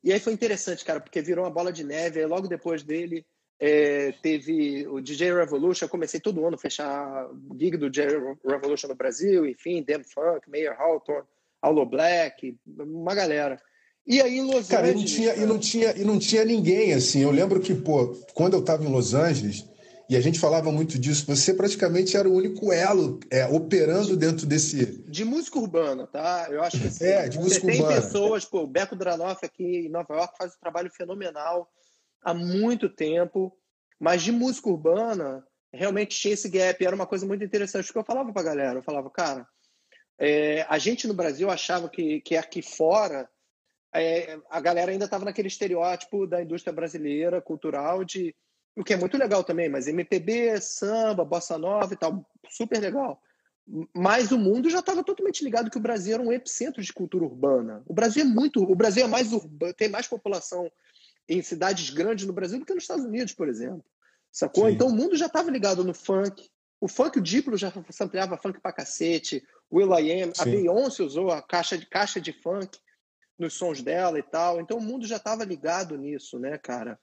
E 0.04 0.14
aí 0.14 0.20
foi 0.20 0.34
interessante, 0.34 0.86
cara, 0.86 1.00
porque 1.00 1.22
virou 1.22 1.44
uma 1.44 1.52
bola 1.52 1.72
de 1.72 1.84
neve. 1.84 2.20
Aí 2.20 2.26
logo 2.26 2.48
depois 2.48 2.84
dele 2.84 3.26
é, 3.60 4.14
teve 4.22 4.88
o 4.88 5.02
DJ 5.02 5.34
Revolution. 5.34 5.86
Eu 5.86 5.90
comecei 5.90 6.20
todo 6.20 6.46
ano 6.46 6.56
a 6.56 6.60
fechar 6.60 7.30
gig 7.60 7.78
do 7.78 7.90
DJ 7.90 8.08
Revolution 8.46 8.88
no 8.88 8.96
Brasil, 8.96 9.46
enfim, 9.46 9.84
Dem 9.84 10.04
Funk, 10.04 10.50
Mayor 10.50 10.76
Hawthorne, 10.80 11.28
Aulo 11.62 11.86
Black, 11.86 12.58
uma 12.66 13.14
galera. 13.14 13.62
E 14.08 14.22
aí 14.22 14.38
em 14.38 14.44
Los 14.44 14.68
cara, 14.68 14.88
Angeles. 14.88 15.12
E 15.12 15.18
não, 15.18 15.18
tinha, 15.18 15.34
cara... 15.34 15.44
e, 15.44 15.46
não 15.46 15.60
tinha, 15.60 15.98
e 15.98 16.06
não 16.06 16.20
tinha 16.20 16.46
ninguém, 16.46 16.94
assim. 16.94 17.22
Eu 17.22 17.32
lembro 17.32 17.60
que, 17.60 17.76
pô, 17.76 18.16
quando 18.34 18.54
eu 18.54 18.64
tava 18.64 18.84
em 18.84 18.92
Los 18.92 19.14
Angeles, 19.14 19.66
e 20.10 20.18
a 20.18 20.22
gente 20.22 20.40
falava 20.40 20.72
muito 20.72 20.98
disso. 20.98 21.24
Você 21.28 21.54
praticamente 21.54 22.18
era 22.18 22.28
o 22.28 22.34
único 22.34 22.74
elo 22.74 23.20
é, 23.30 23.46
operando 23.46 24.18
dentro 24.18 24.48
desse. 24.48 25.04
De 25.08 25.24
música 25.24 25.60
urbana, 25.60 26.08
tá? 26.08 26.48
Eu 26.50 26.64
acho 26.64 26.80
que 26.80 26.88
assim, 26.88 27.06
é, 27.06 27.30
de 27.30 27.38
música 27.38 27.62
você 27.62 27.72
urbana. 27.72 27.94
tem 27.94 28.02
pessoas, 28.02 28.44
pô, 28.44 28.64
o 28.64 28.68
Beco 28.68 28.96
Dranoff 28.96 29.46
aqui 29.46 29.86
em 29.86 29.90
Nova 29.90 30.16
York 30.16 30.34
faz 30.36 30.54
um 30.54 30.60
trabalho 30.60 30.90
fenomenal 30.90 31.70
há 32.24 32.34
muito 32.34 32.90
tempo, 32.90 33.56
mas 34.00 34.24
de 34.24 34.32
música 34.32 34.68
urbana 34.68 35.46
realmente 35.72 36.18
tinha 36.18 36.34
esse 36.34 36.50
gap. 36.50 36.84
Era 36.84 36.96
uma 36.96 37.06
coisa 37.06 37.28
muito 37.28 37.44
interessante 37.44 37.94
que 37.94 37.98
eu 37.98 38.04
falava 38.04 38.34
pra 38.34 38.42
galera. 38.42 38.80
Eu 38.80 38.84
falava, 38.84 39.12
cara, 39.12 39.48
é, 40.20 40.66
a 40.68 40.80
gente 40.80 41.08
no 41.08 41.14
Brasil 41.14 41.52
achava 41.52 41.88
que, 41.88 42.20
que 42.22 42.36
aqui 42.36 42.64
fora 42.64 43.30
é, 43.94 44.40
a 44.50 44.60
galera 44.60 44.92
ainda 44.92 45.06
estava 45.06 45.26
naquele 45.26 45.48
estereótipo 45.48 46.26
da 46.26 46.42
indústria 46.42 46.74
brasileira, 46.74 47.40
cultural, 47.42 48.04
de 48.04 48.36
o 48.76 48.84
que 48.84 48.94
é 48.94 48.98
muito 48.98 49.18
legal 49.18 49.44
também, 49.44 49.70
mas 49.70 49.88
MPB, 49.88 50.60
samba, 50.62 51.26
bossa 51.26 51.58
nova 51.58 51.94
e 51.94 51.98
tal, 51.98 52.26
super 52.50 52.80
legal. 52.80 53.22
Mas 53.96 54.32
o 54.32 54.38
mundo 54.38 54.70
já 54.70 54.80
estava 54.80 55.04
totalmente 55.04 55.44
ligado 55.44 55.70
que 55.70 55.78
o 55.78 55.82
Brasil 55.82 56.16
era 56.16 56.24
um 56.24 56.32
epicentro 56.32 56.82
de 56.82 56.92
cultura 56.92 57.26
urbana. 57.26 57.84
O 57.86 57.94
Brasil 57.94 58.24
é 58.24 58.26
muito, 58.26 58.64
o 58.64 58.76
Brasil 58.76 59.04
é 59.04 59.08
mais 59.08 59.32
urbano, 59.32 59.74
tem 59.74 59.90
mais 59.90 60.08
população 60.08 60.72
em 61.28 61.42
cidades 61.44 61.92
grandes 61.92 62.26
no 62.26 62.34
Brasil 62.34 62.58
do 62.58 62.66
que 62.66 62.74
nos 62.74 62.84
Estados 62.84 63.06
Unidos, 63.06 63.34
por 63.34 63.48
exemplo. 63.48 63.86
Sacou? 64.32 64.66
Sim. 64.66 64.74
Então 64.74 64.88
o 64.88 64.94
mundo 64.94 65.16
já 65.16 65.28
estava 65.28 65.52
ligado 65.52 65.84
no 65.84 65.94
funk. 65.94 66.50
O 66.82 66.88
funk, 66.88 67.20
o 67.20 67.22
Diplo 67.22 67.58
já 67.58 67.72
sampleava 67.92 68.38
funk 68.38 68.60
pra 68.60 68.74
cacete. 68.74 69.46
O 69.70 69.78
Will.i.am, 69.78 70.32
a 70.40 70.46
Beyoncé 70.46 71.04
usou 71.04 71.30
a 71.30 71.42
caixa 71.42 71.78
de 71.78 71.86
caixa 71.86 72.20
de 72.20 72.34
funk 72.34 72.80
nos 73.38 73.54
sons 73.54 73.82
dela 73.82 74.18
e 74.18 74.24
tal. 74.24 74.60
Então 74.60 74.78
o 74.78 74.82
mundo 74.82 75.06
já 75.06 75.18
estava 75.18 75.44
ligado 75.44 75.96
nisso, 75.96 76.40
né, 76.40 76.58
cara? 76.58 77.00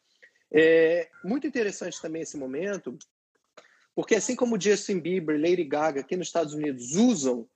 É 0.53 1.09
muito 1.25 1.47
interessante 1.47 2.01
também 2.01 2.23
esse 2.23 2.37
momento, 2.37 2.97
porque 3.95 4.15
assim 4.15 4.37
como 4.37 4.61
Justin 4.61 5.01
Bieber, 5.01 5.41
Lady 5.41 5.65
Gaga 5.65 6.01
aqui 6.01 6.17
nos 6.17 6.29
Estados 6.29 6.55
Unidos 6.55 6.95
usam 6.95 7.49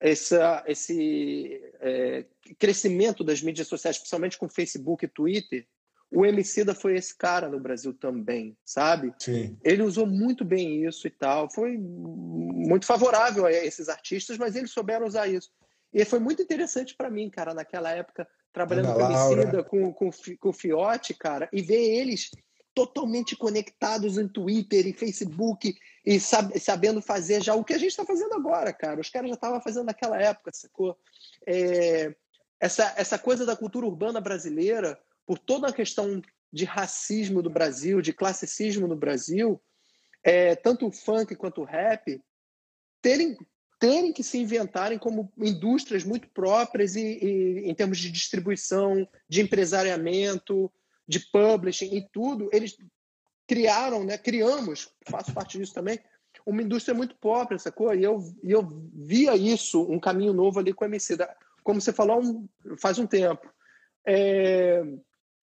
essa, 0.00 0.64
esse 0.66 1.60
é, 1.80 2.24
crescimento 2.58 3.24
das 3.24 3.42
mídias 3.42 3.68
sociais, 3.68 3.96
especialmente 3.96 4.38
com 4.38 4.48
Facebook 4.48 5.04
e 5.04 5.08
Twitter, 5.08 5.66
o 6.10 6.24
Emicida 6.24 6.74
foi 6.74 6.96
esse 6.96 7.16
cara 7.16 7.48
no 7.48 7.58
Brasil 7.58 7.92
também, 7.92 8.56
sabe? 8.64 9.12
Sim. 9.18 9.58
Ele 9.64 9.82
usou 9.82 10.06
muito 10.06 10.44
bem 10.44 10.86
isso 10.86 11.06
e 11.06 11.10
tal. 11.10 11.50
Foi 11.50 11.76
muito 11.76 12.86
favorável 12.86 13.44
a 13.44 13.52
esses 13.52 13.88
artistas, 13.88 14.38
mas 14.38 14.54
eles 14.54 14.70
souberam 14.70 15.06
usar 15.06 15.26
isso. 15.26 15.50
E 15.96 16.04
foi 16.04 16.18
muito 16.18 16.42
interessante 16.42 16.94
para 16.94 17.08
mim, 17.08 17.30
cara, 17.30 17.54
naquela 17.54 17.90
época, 17.90 18.28
trabalhando 18.52 18.90
Ana 18.90 18.98
com 18.98 19.02
o 19.02 19.32
Emicida, 19.32 19.64
com, 19.64 19.92
com, 19.94 20.10
com 20.38 20.48
o 20.50 20.52
Fiote, 20.52 21.14
cara, 21.14 21.48
e 21.50 21.62
ver 21.62 21.80
eles 21.80 22.30
totalmente 22.74 23.34
conectados 23.34 24.18
em 24.18 24.28
Twitter 24.28 24.86
e 24.86 24.92
Facebook 24.92 25.74
e 26.04 26.20
sab 26.20 26.52
sabendo 26.60 27.00
fazer 27.00 27.42
já 27.42 27.54
o 27.54 27.64
que 27.64 27.72
a 27.72 27.78
gente 27.78 27.92
está 27.92 28.04
fazendo 28.04 28.34
agora, 28.34 28.74
cara. 28.74 29.00
Os 29.00 29.08
caras 29.08 29.30
já 29.30 29.36
estavam 29.36 29.58
fazendo 29.62 29.86
naquela 29.86 30.20
época, 30.20 30.50
sacou? 30.52 30.98
É, 31.46 32.14
essa, 32.60 32.92
essa 32.98 33.18
coisa 33.18 33.46
da 33.46 33.56
cultura 33.56 33.86
urbana 33.86 34.20
brasileira, 34.20 35.00
por 35.24 35.38
toda 35.38 35.68
a 35.68 35.72
questão 35.72 36.20
de 36.52 36.66
racismo 36.66 37.40
do 37.40 37.48
Brasil, 37.48 38.02
de 38.02 38.12
classicismo 38.12 38.86
no 38.86 38.96
Brasil, 38.96 39.58
é, 40.22 40.54
tanto 40.54 40.88
o 40.88 40.92
funk 40.92 41.34
quanto 41.36 41.62
o 41.62 41.64
rap, 41.64 42.22
terem, 43.00 43.34
terem 43.78 44.12
que 44.12 44.22
se 44.22 44.38
inventarem 44.38 44.98
como 44.98 45.32
indústrias 45.36 46.04
muito 46.04 46.28
próprias 46.28 46.96
e, 46.96 47.00
e 47.00 47.70
em 47.70 47.74
termos 47.74 47.98
de 47.98 48.10
distribuição, 48.10 49.06
de 49.28 49.42
empresariamento, 49.42 50.70
de 51.06 51.20
publishing 51.20 51.94
e 51.94 52.08
tudo, 52.12 52.48
eles 52.52 52.76
criaram, 53.46 54.02
né, 54.02 54.18
criamos, 54.18 54.88
faço 55.08 55.32
parte 55.32 55.58
disso 55.58 55.74
também, 55.74 56.00
uma 56.44 56.62
indústria 56.62 56.94
muito 56.94 57.16
própria, 57.16 57.58
sacou? 57.58 57.94
E 57.94 58.02
eu, 58.02 58.22
e 58.42 58.52
eu 58.52 58.66
via 58.94 59.36
isso, 59.36 59.82
um 59.82 59.98
caminho 59.98 60.32
novo 60.32 60.58
ali 60.58 60.72
com 60.72 60.84
a 60.84 60.86
MC, 60.86 61.16
como 61.62 61.80
você 61.80 61.92
falou, 61.92 62.20
um, 62.20 62.46
faz 62.78 62.98
um 62.98 63.06
tempo. 63.06 63.48
É, 64.06 64.82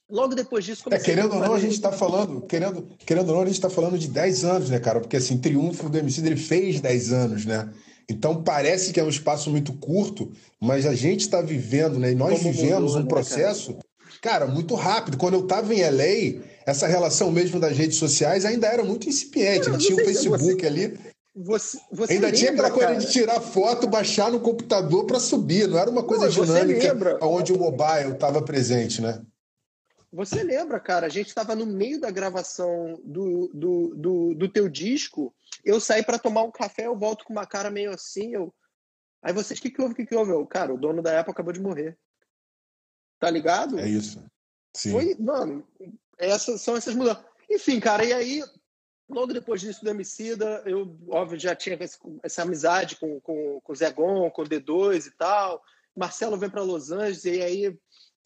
logo 0.10 0.36
depois 0.36 0.64
disso... 0.64 0.84
É, 0.92 1.00
querendo 1.00 1.34
ou 1.34 1.40
não, 1.40 1.54
a 1.54 1.60
gente 1.60 1.74
está 1.74 1.92
falando, 1.92 2.42
querendo, 2.42 2.84
querendo 3.06 3.30
ou 3.30 3.36
não, 3.36 3.42
a 3.42 3.46
gente 3.46 3.56
está 3.56 3.70
falando 3.70 3.98
de 3.98 4.08
10 4.08 4.46
anos, 4.46 4.70
né, 4.70 4.80
cara? 4.80 5.02
Porque, 5.02 5.18
assim, 5.18 5.40
Triunfo 5.40 5.90
do 5.90 5.98
MC, 5.98 6.22
ele 6.22 6.38
fez 6.38 6.80
10 6.80 7.12
anos, 7.12 7.46
né? 7.46 7.74
Então 8.10 8.44
parece 8.44 8.92
que 8.92 9.00
é 9.00 9.04
um 9.04 9.10
espaço 9.10 9.50
muito 9.50 9.74
curto, 9.74 10.32
mas 10.60 10.86
a 10.86 10.94
gente 10.94 11.22
está 11.22 11.42
vivendo, 11.42 12.00
né? 12.00 12.12
E 12.12 12.16
nós 12.16 12.40
Como 12.40 12.52
vivemos 12.52 12.92
mudou, 12.92 13.00
um 13.00 13.04
né, 13.04 13.10
processo 13.10 13.78
Cara, 14.24 14.48
muito 14.48 14.74
rápido. 14.74 15.18
Quando 15.18 15.34
eu 15.34 15.42
estava 15.42 15.74
em 15.76 15.82
LA, 15.82 16.42
essa 16.66 16.88
relação 16.88 17.30
mesmo 17.30 17.60
das 17.60 17.78
redes 17.78 17.98
sociais 17.98 18.46
ainda 18.46 18.68
era 18.68 18.82
muito 18.82 19.10
incipiente. 19.10 19.70
Não, 19.70 19.78
tinha 19.78 20.02
o 20.02 20.06
Facebook 20.06 20.42
você, 20.42 20.66
ali. 20.66 20.98
Você, 21.36 21.78
você 21.92 22.14
ainda 22.14 22.28
lembra, 22.28 22.38
tinha 22.40 22.52
aquela 22.52 22.72
coisa 22.72 22.88
cara? 22.88 23.00
de 23.00 23.12
tirar 23.12 23.42
foto, 23.42 23.86
baixar 23.86 24.32
no 24.32 24.40
computador 24.40 25.06
para 25.06 25.20
subir. 25.20 25.68
Não 25.68 25.78
era 25.78 25.90
uma 25.90 26.04
coisa 26.04 26.26
não, 26.26 26.32
dinâmica 26.32 27.20
onde 27.22 27.52
o 27.52 27.60
mobile 27.60 28.14
estava 28.14 28.42
presente, 28.42 29.02
né? 29.02 29.22
Você 30.14 30.42
lembra, 30.42 30.80
cara? 30.80 31.08
A 31.08 31.10
gente 31.10 31.28
estava 31.28 31.54
no 31.54 31.66
meio 31.66 32.00
da 32.00 32.10
gravação 32.10 33.02
do, 33.04 33.50
do, 33.54 33.96
do, 33.96 34.36
do 34.36 34.48
teu 34.48 34.70
disco. 34.70 35.34
Eu 35.64 35.80
saí 35.80 36.04
para 36.04 36.20
tomar 36.20 36.44
um 36.44 36.52
café, 36.52 36.88
eu 36.88 36.98
volto 36.98 37.24
com 37.26 37.34
uma 37.34 37.46
cara 37.46 37.72
meio 37.72 37.92
assim. 37.92 38.34
Eu... 38.34 38.54
Aí 39.22 39.34
vocês, 39.34 39.60
o 39.60 39.62
que, 39.62 39.72
que 39.72 39.82
houve? 39.82 39.94
O 39.94 39.96
que, 39.96 40.06
que 40.06 40.16
houve? 40.16 40.32
Eu, 40.32 40.46
cara, 40.46 40.74
o 40.74 40.78
dono 40.78 41.02
da 41.02 41.20
Apple 41.20 41.32
acabou 41.32 41.54
de 41.54 41.62
morrer. 41.62 41.98
Tá 43.20 43.30
ligado? 43.30 43.80
É 43.80 43.88
isso. 43.88 44.24
Sim. 44.76 44.92
Foi, 44.92 45.16
mano, 45.16 45.66
essas 46.18 46.62
são 46.62 46.76
essas 46.76 46.96
mudanças. 46.96 47.24
Enfim, 47.50 47.80
cara, 47.80 48.04
e 48.04 48.12
aí, 48.12 48.44
logo 49.08 49.32
depois 49.32 49.62
disso 49.62 49.84
do 49.84 49.90
Emicida, 49.90 50.62
eu, 50.66 50.98
óbvio, 51.08 51.40
já 51.40 51.56
tinha 51.56 51.78
essa, 51.80 51.98
essa 52.22 52.42
amizade 52.42 52.98
com, 52.98 53.22
com, 53.22 53.62
com 53.62 53.72
o 53.72 53.76
Zé 53.76 53.92
Gon, 53.92 54.30
com 54.32 54.42
o 54.42 54.46
D2 54.46 55.08
e 55.08 55.12
tal. 55.12 55.64
Marcelo 55.96 56.38
vem 56.38 56.50
para 56.50 56.64
Los 56.64 56.92
Angeles 56.92 57.24
e 57.26 57.42
aí 57.42 57.80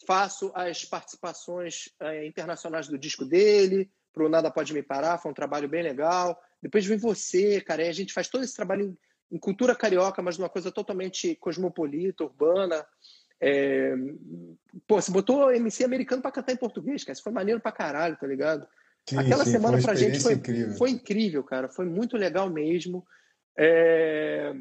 faço 0.06 0.52
as 0.56 0.86
participações 0.86 1.90
é, 2.00 2.26
internacionais 2.26 2.88
do 2.88 2.98
disco 2.98 3.26
dele, 3.26 3.92
pro 4.14 4.30
Nada 4.30 4.50
Pode 4.50 4.74
Me 4.74 4.82
Parar, 4.82 5.18
foi 5.18 5.32
um 5.32 5.36
trabalho 5.36 5.68
bem 5.68 5.84
legal. 5.84 6.40
Depois 6.62 6.86
vem 6.86 6.98
você, 6.98 7.62
cara, 7.62 7.84
e 7.84 7.90
a 7.90 7.94
gente 7.94 8.14
faz 8.14 8.28
todo 8.28 8.44
esse 8.44 8.56
trabalho 8.56 8.86
em, 8.86 9.36
em 9.36 9.40
cultura 9.40 9.76
carioca, 9.76 10.22
mas 10.22 10.38
numa 10.38 10.50
coisa 10.50 10.72
totalmente 10.72 11.36
cosmopolita, 11.36 12.24
urbana. 12.24 12.86
É... 13.40 13.94
Pô, 14.88 15.00
você 15.00 15.12
botou 15.12 15.52
MC 15.52 15.84
americano 15.84 16.22
para 16.22 16.32
cantar 16.32 16.54
em 16.54 16.58
português, 16.58 17.04
cara. 17.04 17.14
Isso 17.14 17.24
foi 17.24 17.32
maneiro 17.32 17.62
pra 17.62 17.72
caralho, 17.72 18.18
tá 18.18 18.26
ligado? 18.26 18.68
Sim, 19.08 19.18
Aquela 19.18 19.46
sim, 19.46 19.52
semana 19.52 19.82
pra 19.82 19.96
gente 19.96 20.20
foi 20.20 20.34
incrível. 20.34 20.74
foi 20.76 20.90
incrível, 20.90 21.44
cara. 21.44 21.70
Foi 21.70 21.86
muito 21.86 22.18
legal 22.18 22.50
mesmo. 22.50 23.06
É... 23.58 24.54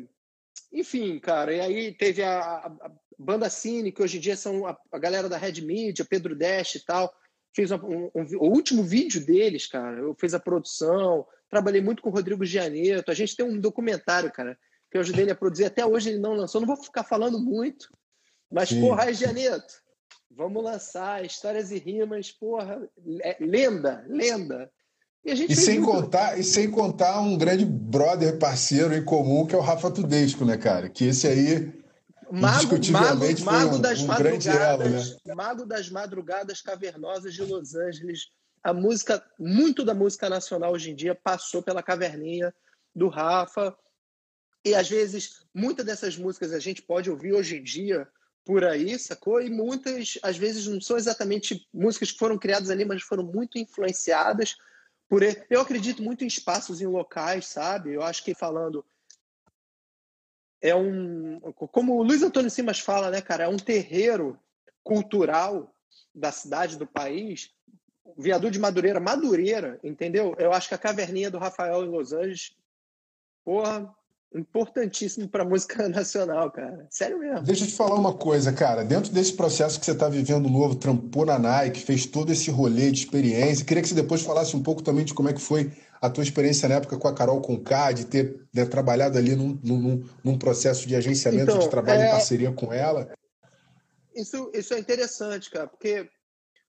Enfim, 0.72 1.18
cara, 1.18 1.52
e 1.52 1.60
aí 1.60 1.92
teve 1.92 2.22
a, 2.22 2.40
a, 2.40 2.90
banda 3.18 3.48
Cine, 3.48 3.92
que 3.92 4.02
hoje 4.02 4.18
em 4.18 4.20
dia 4.20 4.36
são 4.36 4.66
a, 4.66 4.76
a, 4.92 4.98
galera 4.98 5.28
da 5.28 5.36
Red 5.36 5.60
Media, 5.62 6.04
Pedro 6.04 6.36
Dash 6.36 6.74
e 6.74 6.84
tal. 6.84 7.12
Um, 7.58 7.64
um, 7.84 8.10
um, 8.14 8.26
o 8.38 8.50
último 8.50 8.82
vídeo 8.82 9.24
deles, 9.24 9.66
cara. 9.66 9.98
Eu 9.98 10.14
fiz 10.14 10.34
a 10.34 10.40
produção, 10.40 11.26
trabalhei 11.50 11.80
muito 11.80 12.02
com 12.02 12.08
o 12.08 12.12
Rodrigo 12.12 12.44
Gianeto. 12.44 13.10
A 13.10 13.14
gente 13.14 13.36
tem 13.36 13.46
um 13.46 13.60
documentário, 13.60 14.30
cara, 14.32 14.58
que 14.90 14.96
eu 14.96 15.00
ajudei 15.00 15.24
ele 15.24 15.32
a 15.32 15.36
produzir. 15.36 15.64
Até 15.64 15.84
hoje 15.84 16.10
ele 16.10 16.18
não 16.18 16.34
lançou. 16.34 16.60
Não 16.60 16.66
vou 16.68 16.76
ficar 16.76 17.04
falando 17.04 17.38
muito, 17.38 17.88
mas, 18.50 18.68
Sim. 18.68 18.80
porra, 18.80 19.12
Janeto, 19.12 19.74
vamos 20.30 20.62
lançar 20.62 21.24
histórias 21.24 21.70
e 21.70 21.78
rimas, 21.78 22.30
porra, 22.30 22.88
é, 23.22 23.36
lenda, 23.40 24.04
lenda. 24.08 24.70
E, 25.24 25.32
e 25.32 25.56
sem 25.56 25.80
muito... 25.80 25.92
contar 25.92 26.38
e 26.38 26.44
sem 26.44 26.70
contar 26.70 27.20
um 27.20 27.36
grande 27.36 27.64
brother 27.64 28.38
parceiro 28.38 28.94
em 28.94 29.04
comum 29.04 29.44
que 29.44 29.56
é 29.56 29.58
o 29.58 29.60
Rafa 29.60 29.90
Tudesco, 29.90 30.44
né, 30.44 30.56
cara? 30.56 30.88
Que 30.88 31.06
esse 31.06 31.26
aí 31.26 31.72
mago, 32.30 32.56
indiscutivelmente 32.56 33.42
mago, 33.42 33.58
mago 33.58 33.68
foi 33.70 33.78
um, 33.78 33.82
das 33.82 34.00
um 34.00 34.06
grande 34.06 34.48
elo, 34.48 34.88
né? 34.88 35.34
Mago 35.34 35.66
das 35.66 35.90
madrugadas 35.90 36.60
cavernosas 36.60 37.34
de 37.34 37.42
Los 37.42 37.74
Angeles. 37.74 38.20
A 38.66 38.72
música, 38.72 39.24
muito 39.38 39.84
da 39.84 39.94
música 39.94 40.28
nacional 40.28 40.72
hoje 40.72 40.90
em 40.90 40.94
dia 40.96 41.14
passou 41.14 41.62
pela 41.62 41.84
caverninha 41.84 42.52
do 42.92 43.06
Rafa. 43.06 43.78
E 44.64 44.74
às 44.74 44.90
vezes, 44.90 45.46
muitas 45.54 45.86
dessas 45.86 46.16
músicas 46.16 46.52
a 46.52 46.58
gente 46.58 46.82
pode 46.82 47.08
ouvir 47.08 47.32
hoje 47.32 47.58
em 47.58 47.62
dia 47.62 48.08
por 48.44 48.64
aí, 48.64 48.98
sacou? 48.98 49.40
E 49.40 49.48
muitas, 49.48 50.18
às 50.20 50.36
vezes, 50.36 50.66
não 50.66 50.80
são 50.80 50.96
exatamente 50.96 51.64
músicas 51.72 52.10
que 52.10 52.18
foram 52.18 52.36
criadas 52.36 52.68
ali, 52.68 52.84
mas 52.84 53.02
foram 53.02 53.22
muito 53.22 53.56
influenciadas 53.56 54.56
por 55.08 55.22
ele. 55.22 55.40
Eu 55.48 55.60
acredito 55.60 56.02
muito 56.02 56.24
em 56.24 56.26
espaços, 56.26 56.80
em 56.80 56.88
locais, 56.88 57.46
sabe? 57.46 57.92
Eu 57.92 58.02
acho 58.02 58.24
que 58.24 58.34
falando. 58.34 58.84
É 60.60 60.74
um. 60.74 61.38
Como 61.52 61.94
o 61.94 62.02
Luiz 62.02 62.20
Antônio 62.20 62.50
Simas 62.50 62.80
fala, 62.80 63.12
né, 63.12 63.22
cara? 63.22 63.44
É 63.44 63.48
um 63.48 63.58
terreiro 63.58 64.36
cultural 64.82 65.72
da 66.12 66.32
cidade, 66.32 66.76
do 66.76 66.84
país. 66.84 67.54
Viaduto 68.16 68.52
de 68.52 68.58
Madureira, 68.58 69.00
Madureira, 69.00 69.78
entendeu? 69.82 70.34
Eu 70.38 70.52
acho 70.52 70.68
que 70.68 70.74
a 70.74 70.78
caverninha 70.78 71.30
do 71.30 71.38
Rafael 71.38 71.84
em 71.84 71.88
Los 71.88 72.12
Angeles, 72.12 72.54
porra, 73.44 73.94
importantíssimo 74.34 75.28
para 75.28 75.42
a 75.42 75.46
música 75.46 75.88
nacional, 75.88 76.50
cara. 76.50 76.86
Sério 76.90 77.18
mesmo. 77.18 77.42
Deixa 77.42 77.64
eu 77.64 77.68
te 77.68 77.74
falar 77.74 77.94
uma 77.94 78.14
coisa, 78.14 78.52
cara. 78.52 78.84
Dentro 78.84 79.12
desse 79.12 79.32
processo 79.32 79.78
que 79.78 79.86
você 79.86 79.92
está 79.92 80.08
vivendo 80.08 80.48
novo, 80.48 80.74
trampou 80.76 81.24
na 81.24 81.38
Nike, 81.38 81.80
fez 81.80 82.06
todo 82.06 82.32
esse 82.32 82.50
rolê 82.50 82.90
de 82.90 83.00
experiência. 83.00 83.64
Queria 83.64 83.82
que 83.82 83.88
você 83.88 83.94
depois 83.94 84.22
falasse 84.22 84.56
um 84.56 84.62
pouco 84.62 84.82
também 84.82 85.04
de 85.04 85.14
como 85.14 85.28
é 85.28 85.32
que 85.32 85.40
foi 85.40 85.72
a 86.00 86.10
tua 86.10 86.22
experiência 86.22 86.68
na 86.68 86.76
época 86.76 86.98
com 86.98 87.08
a 87.08 87.14
Carol 87.14 87.40
Conká, 87.40 87.92
de 87.92 88.04
ter 88.06 88.46
né, 88.52 88.66
trabalhado 88.66 89.16
ali 89.16 89.34
num, 89.34 89.58
num, 89.62 90.04
num, 90.22 90.38
processo 90.38 90.86
de 90.86 90.94
agenciamento 90.94 91.50
então, 91.50 91.58
de 91.58 91.70
trabalho 91.70 92.02
é... 92.02 92.08
em 92.08 92.10
parceria 92.10 92.52
com 92.52 92.72
ela. 92.72 93.08
Isso, 94.14 94.50
isso 94.54 94.74
é 94.74 94.78
interessante, 94.78 95.50
cara, 95.50 95.66
porque 95.66 96.08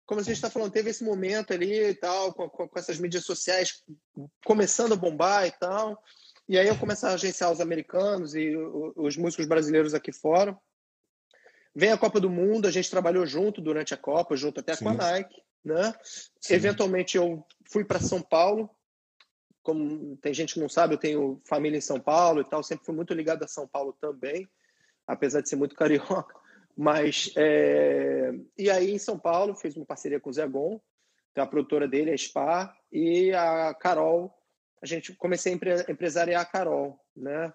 como 0.07 0.21
a 0.21 0.23
gente 0.23 0.37
está 0.37 0.49
falando, 0.49 0.71
teve 0.71 0.89
esse 0.89 1.03
momento 1.03 1.53
ali 1.53 1.89
e 1.89 1.93
tal, 1.93 2.33
com, 2.33 2.49
com, 2.49 2.67
com 2.67 2.79
essas 2.79 2.97
mídias 2.97 3.25
sociais 3.25 3.83
começando 4.45 4.93
a 4.93 4.95
bombar 4.95 5.45
e 5.45 5.51
tal. 5.51 6.01
E 6.47 6.57
aí 6.57 6.65
eu 6.65 6.79
comecei 6.79 7.09
a 7.09 7.11
agenciar 7.11 7.51
os 7.51 7.59
americanos 7.59 8.33
e 8.33 8.55
os 8.95 9.17
músicos 9.17 9.45
brasileiros 9.45 9.93
aqui 9.93 10.13
fora. 10.13 10.57
Vem 11.75 11.91
a 11.91 11.97
Copa 11.97 12.21
do 12.21 12.29
Mundo, 12.29 12.67
a 12.67 12.71
gente 12.71 12.89
trabalhou 12.89 13.25
junto 13.25 13.59
durante 13.59 13.93
a 13.93 13.97
Copa, 13.97 14.37
junto 14.37 14.61
até 14.61 14.75
Sim. 14.75 14.85
com 14.85 14.89
a 14.91 14.93
Nike, 14.93 15.43
né? 15.63 15.93
Sim. 16.01 16.53
Eventualmente 16.53 17.17
eu 17.17 17.45
fui 17.69 17.83
para 17.83 17.99
São 17.99 18.21
Paulo. 18.21 18.69
Como 19.61 20.15
tem 20.17 20.33
gente 20.33 20.53
que 20.53 20.59
não 20.61 20.69
sabe, 20.69 20.93
eu 20.93 20.97
tenho 20.97 21.41
família 21.45 21.77
em 21.77 21.81
São 21.81 21.99
Paulo 21.99 22.39
e 22.39 22.45
tal, 22.45 22.63
sempre 22.63 22.85
fui 22.85 22.95
muito 22.95 23.13
ligado 23.13 23.43
a 23.43 23.47
São 23.47 23.67
Paulo 23.67 23.91
também, 23.99 24.47
apesar 25.05 25.41
de 25.41 25.49
ser 25.49 25.57
muito 25.57 25.75
carioca. 25.77 26.33
Mas 26.77 27.31
é... 27.35 28.31
e 28.57 28.69
aí 28.69 28.91
em 28.91 28.99
São 28.99 29.17
Paulo 29.17 29.55
fiz 29.55 29.75
uma 29.75 29.85
parceria 29.85 30.19
com 30.19 30.29
o 30.29 30.33
Zé 30.33 30.47
Gon, 30.47 30.79
a 31.35 31.45
produtora 31.45 31.87
dele, 31.87 32.11
a 32.11 32.17
Spa, 32.17 32.75
e 32.91 33.31
a 33.33 33.73
Carol 33.73 34.33
a 34.81 34.85
gente 34.85 35.13
comecei 35.13 35.53
a 35.53 35.91
empresariar 35.91 36.41
a 36.41 36.45
Carol, 36.45 36.99
né? 37.15 37.51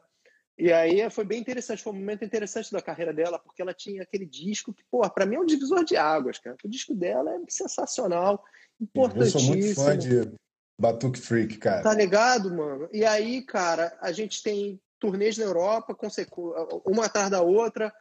E 0.59 0.73
aí 0.73 1.09
foi 1.11 1.25
bem 1.25 1.41
interessante, 1.41 1.83
foi 1.83 1.93
um 1.93 1.97
momento 1.97 2.25
interessante 2.25 2.71
da 2.73 2.83
carreira 2.83 3.13
dela, 3.13 3.39
porque 3.39 3.63
ela 3.63 3.73
tinha 3.73 4.03
aquele 4.03 4.27
disco 4.27 4.73
que, 4.73 4.85
pô, 4.91 5.09
para 5.09 5.25
mim 5.25 5.37
é 5.37 5.41
um 5.41 5.47
divisor 5.47 5.85
de 5.85 5.97
águas, 5.97 6.39
cara. 6.39 6.57
O 6.63 6.69
disco 6.69 6.95
dela 6.95 7.35
é 7.35 7.39
sensacional, 7.49 8.45
importantíssimo. 8.81 9.41
Eu 9.41 9.41
sou 9.41 9.57
muito 9.57 9.75
fã 9.75 9.97
de 9.97 10.33
Batuque 10.79 11.19
Freak, 11.19 11.59
cara. 11.59 11.83
Tá 11.83 11.95
ligado, 11.95 12.55
mano? 12.55 12.89
E 12.93 13.05
aí, 13.05 13.43
cara, 13.43 13.97
a 14.01 14.13
gente 14.13 14.43
tem 14.43 14.81
turnês 14.99 15.39
na 15.39 15.45
Europa, 15.45 15.97
uma 16.85 17.07
atrás 17.07 17.31
da 17.31 17.41
outra. 17.41 17.93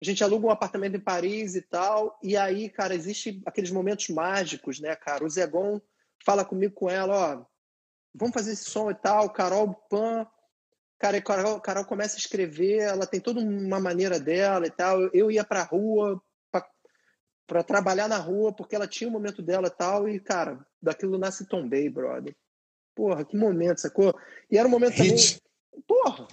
A 0.00 0.04
gente 0.04 0.22
aluga 0.22 0.46
um 0.46 0.50
apartamento 0.50 0.96
em 0.96 1.00
Paris 1.00 1.56
e 1.56 1.62
tal. 1.62 2.18
E 2.22 2.36
aí, 2.36 2.68
cara, 2.68 2.94
existe 2.94 3.42
aqueles 3.44 3.70
momentos 3.70 4.08
mágicos, 4.08 4.78
né, 4.80 4.94
cara? 4.94 5.24
O 5.24 5.30
Zegon 5.30 5.80
fala 6.24 6.44
comigo 6.44 6.74
com 6.74 6.88
ela, 6.88 7.14
ó, 7.14 7.44
vamos 8.14 8.34
fazer 8.34 8.52
esse 8.52 8.64
som 8.64 8.90
e 8.90 8.94
tal. 8.94 9.30
Carol 9.30 9.74
Pan, 9.88 10.26
cara, 10.98 11.20
Carol, 11.20 11.60
Carol 11.60 11.84
começa 11.84 12.16
a 12.16 12.18
escrever, 12.18 12.80
ela 12.80 13.06
tem 13.06 13.20
toda 13.20 13.40
uma 13.40 13.80
maneira 13.80 14.20
dela 14.20 14.66
e 14.66 14.70
tal. 14.70 15.00
Eu 15.12 15.30
ia 15.30 15.44
pra 15.44 15.64
rua 15.64 16.22
para 17.48 17.62
trabalhar 17.62 18.08
na 18.08 18.18
rua, 18.18 18.52
porque 18.52 18.76
ela 18.76 18.86
tinha 18.86 19.08
o 19.08 19.12
momento 19.12 19.40
dela 19.40 19.68
e 19.68 19.70
tal. 19.70 20.06
E, 20.06 20.20
cara, 20.20 20.64
daquilo 20.82 21.16
nasce 21.16 21.48
Tom 21.48 21.66
Bay, 21.66 21.88
brother. 21.88 22.36
Porra, 22.94 23.24
que 23.24 23.36
momento, 23.36 23.80
sacou? 23.80 24.14
E 24.50 24.58
era 24.58 24.68
um 24.68 24.70
momento 24.70 24.96
Hit. 24.96 25.40
também. 25.40 25.84
Porra! 25.86 26.28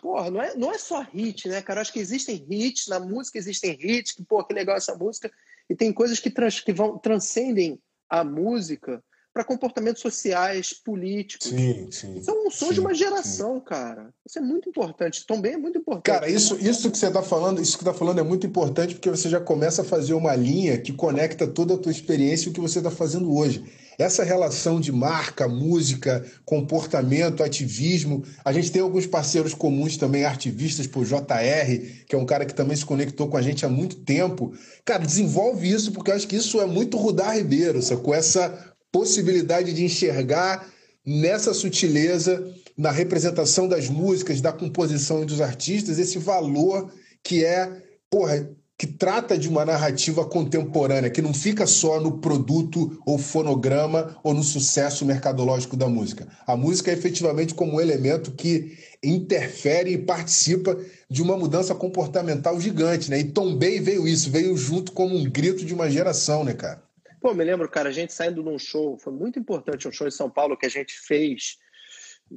Porra, 0.00 0.30
não 0.30 0.40
é, 0.40 0.54
não 0.54 0.72
é 0.72 0.78
só 0.78 1.02
hit, 1.02 1.48
né, 1.48 1.60
cara? 1.62 1.78
Eu 1.78 1.82
acho 1.82 1.92
que 1.92 1.98
existem 1.98 2.44
hits, 2.48 2.86
na 2.86 3.00
música 3.00 3.38
existem 3.38 3.76
hits, 3.80 4.12
que, 4.12 4.22
pô, 4.22 4.44
que 4.44 4.54
legal 4.54 4.76
essa 4.76 4.94
música. 4.94 5.30
E 5.68 5.74
tem 5.74 5.92
coisas 5.92 6.18
que, 6.18 6.30
trans, 6.30 6.60
que 6.60 6.72
vão, 6.72 6.98
transcendem 6.98 7.78
a 8.08 8.24
música 8.24 9.02
para 9.32 9.44
comportamentos 9.44 10.02
sociais, 10.02 10.72
políticos. 10.72 11.48
Sim, 11.48 11.88
sim. 11.92 12.22
São 12.22 12.50
sons 12.50 12.74
de 12.74 12.80
uma 12.80 12.94
geração, 12.94 13.56
sim. 13.56 13.64
cara. 13.64 14.12
Isso 14.26 14.38
é 14.38 14.42
muito 14.42 14.68
importante. 14.68 15.24
Também 15.26 15.52
é 15.52 15.56
muito 15.56 15.78
importante. 15.78 16.06
Cara, 16.06 16.28
isso, 16.28 16.56
isso 16.56 16.90
que 16.90 16.98
você 16.98 17.06
está 17.06 17.22
falando, 17.22 17.60
isso 17.60 17.76
que 17.76 17.84
está 17.84 17.94
falando 17.94 18.18
é 18.18 18.22
muito 18.22 18.46
importante 18.46 18.94
porque 18.94 19.10
você 19.10 19.28
já 19.28 19.40
começa 19.40 19.82
a 19.82 19.84
fazer 19.84 20.14
uma 20.14 20.34
linha 20.34 20.78
que 20.78 20.92
conecta 20.92 21.46
toda 21.46 21.74
a 21.74 21.78
tua 21.78 21.92
experiência 21.92 22.48
e 22.48 22.50
o 22.50 22.52
que 22.52 22.60
você 22.60 22.78
está 22.78 22.90
fazendo 22.90 23.32
hoje. 23.32 23.64
Essa 23.98 24.22
relação 24.22 24.80
de 24.80 24.92
marca, 24.92 25.48
música, 25.48 26.24
comportamento, 26.44 27.42
ativismo. 27.42 28.22
A 28.44 28.52
gente 28.52 28.70
tem 28.70 28.80
alguns 28.80 29.06
parceiros 29.06 29.54
comuns 29.54 29.96
também, 29.96 30.24
ativistas, 30.24 30.86
por 30.86 31.04
JR, 31.04 32.04
que 32.06 32.14
é 32.14 32.18
um 32.18 32.24
cara 32.24 32.46
que 32.46 32.54
também 32.54 32.76
se 32.76 32.86
conectou 32.86 33.26
com 33.26 33.36
a 33.36 33.42
gente 33.42 33.66
há 33.66 33.68
muito 33.68 33.96
tempo. 33.96 34.54
Cara, 34.84 35.04
desenvolve 35.04 35.68
isso, 35.68 35.90
porque 35.90 36.12
eu 36.12 36.14
acho 36.14 36.28
que 36.28 36.36
isso 36.36 36.60
é 36.60 36.66
muito 36.66 36.96
Rudar 36.96 37.36
Ribeiro, 37.36 37.80
com 37.96 38.14
essa 38.14 38.72
possibilidade 38.92 39.72
de 39.72 39.84
enxergar 39.84 40.64
nessa 41.04 41.52
sutileza, 41.52 42.54
na 42.76 42.92
representação 42.92 43.66
das 43.66 43.88
músicas, 43.88 44.40
da 44.40 44.52
composição 44.52 45.24
e 45.24 45.26
dos 45.26 45.40
artistas, 45.40 45.98
esse 45.98 46.18
valor 46.18 46.92
que 47.24 47.44
é, 47.44 47.82
porra, 48.08 48.48
que 48.78 48.86
trata 48.86 49.36
de 49.36 49.48
uma 49.48 49.64
narrativa 49.64 50.24
contemporânea, 50.24 51.10
que 51.10 51.20
não 51.20 51.34
fica 51.34 51.66
só 51.66 52.00
no 52.00 52.18
produto 52.18 53.02
ou 53.04 53.18
fonograma 53.18 54.16
ou 54.22 54.32
no 54.32 54.44
sucesso 54.44 55.04
mercadológico 55.04 55.76
da 55.76 55.88
música. 55.88 56.28
A 56.46 56.56
música 56.56 56.92
é 56.92 56.94
efetivamente 56.94 57.54
como 57.54 57.74
um 57.74 57.80
elemento 57.80 58.30
que 58.30 58.78
interfere 59.02 59.92
e 59.92 59.98
participa 59.98 60.78
de 61.10 61.20
uma 61.20 61.36
mudança 61.36 61.74
comportamental 61.74 62.60
gigante, 62.60 63.10
né? 63.10 63.18
E 63.18 63.24
Tom 63.24 63.56
Bay 63.56 63.80
veio 63.80 64.06
isso, 64.06 64.30
veio 64.30 64.56
junto 64.56 64.92
como 64.92 65.16
um 65.16 65.28
grito 65.28 65.64
de 65.64 65.74
uma 65.74 65.90
geração, 65.90 66.44
né, 66.44 66.54
cara? 66.54 66.80
Pô, 67.20 67.34
me 67.34 67.42
lembro, 67.42 67.68
cara, 67.68 67.88
a 67.88 67.92
gente 67.92 68.12
saindo 68.12 68.44
de 68.44 68.48
um 68.48 68.60
show, 68.60 68.96
foi 68.96 69.12
muito 69.12 69.40
importante 69.40 69.88
um 69.88 69.92
show 69.92 70.06
em 70.06 70.12
São 70.12 70.30
Paulo 70.30 70.56
que 70.56 70.66
a 70.66 70.70
gente 70.70 70.92
fez, 70.92 71.58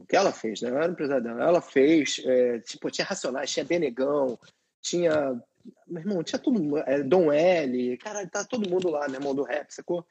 que 0.09 0.15
ela 0.15 0.31
fez, 0.31 0.61
né? 0.61 0.71
Eu 0.71 0.77
era 0.77 1.21
dela. 1.21 1.43
Ela 1.43 1.61
fez, 1.61 2.19
é, 2.25 2.59
tipo, 2.59 2.89
tinha 2.89 3.05
Racionais, 3.05 3.51
tinha 3.51 3.63
Benegão, 3.63 4.39
tinha 4.81 5.39
meu 5.87 6.01
irmão, 6.01 6.23
tinha 6.23 6.39
tudo. 6.39 6.77
É, 6.79 7.03
Dom 7.03 7.31
L, 7.31 7.97
cara, 7.97 8.27
tá 8.27 8.43
todo 8.43 8.69
mundo 8.69 8.89
lá, 8.89 9.07
né, 9.07 9.15
irmão, 9.15 9.35
do 9.35 9.43
rap, 9.43 9.71
sacou? 9.71 10.05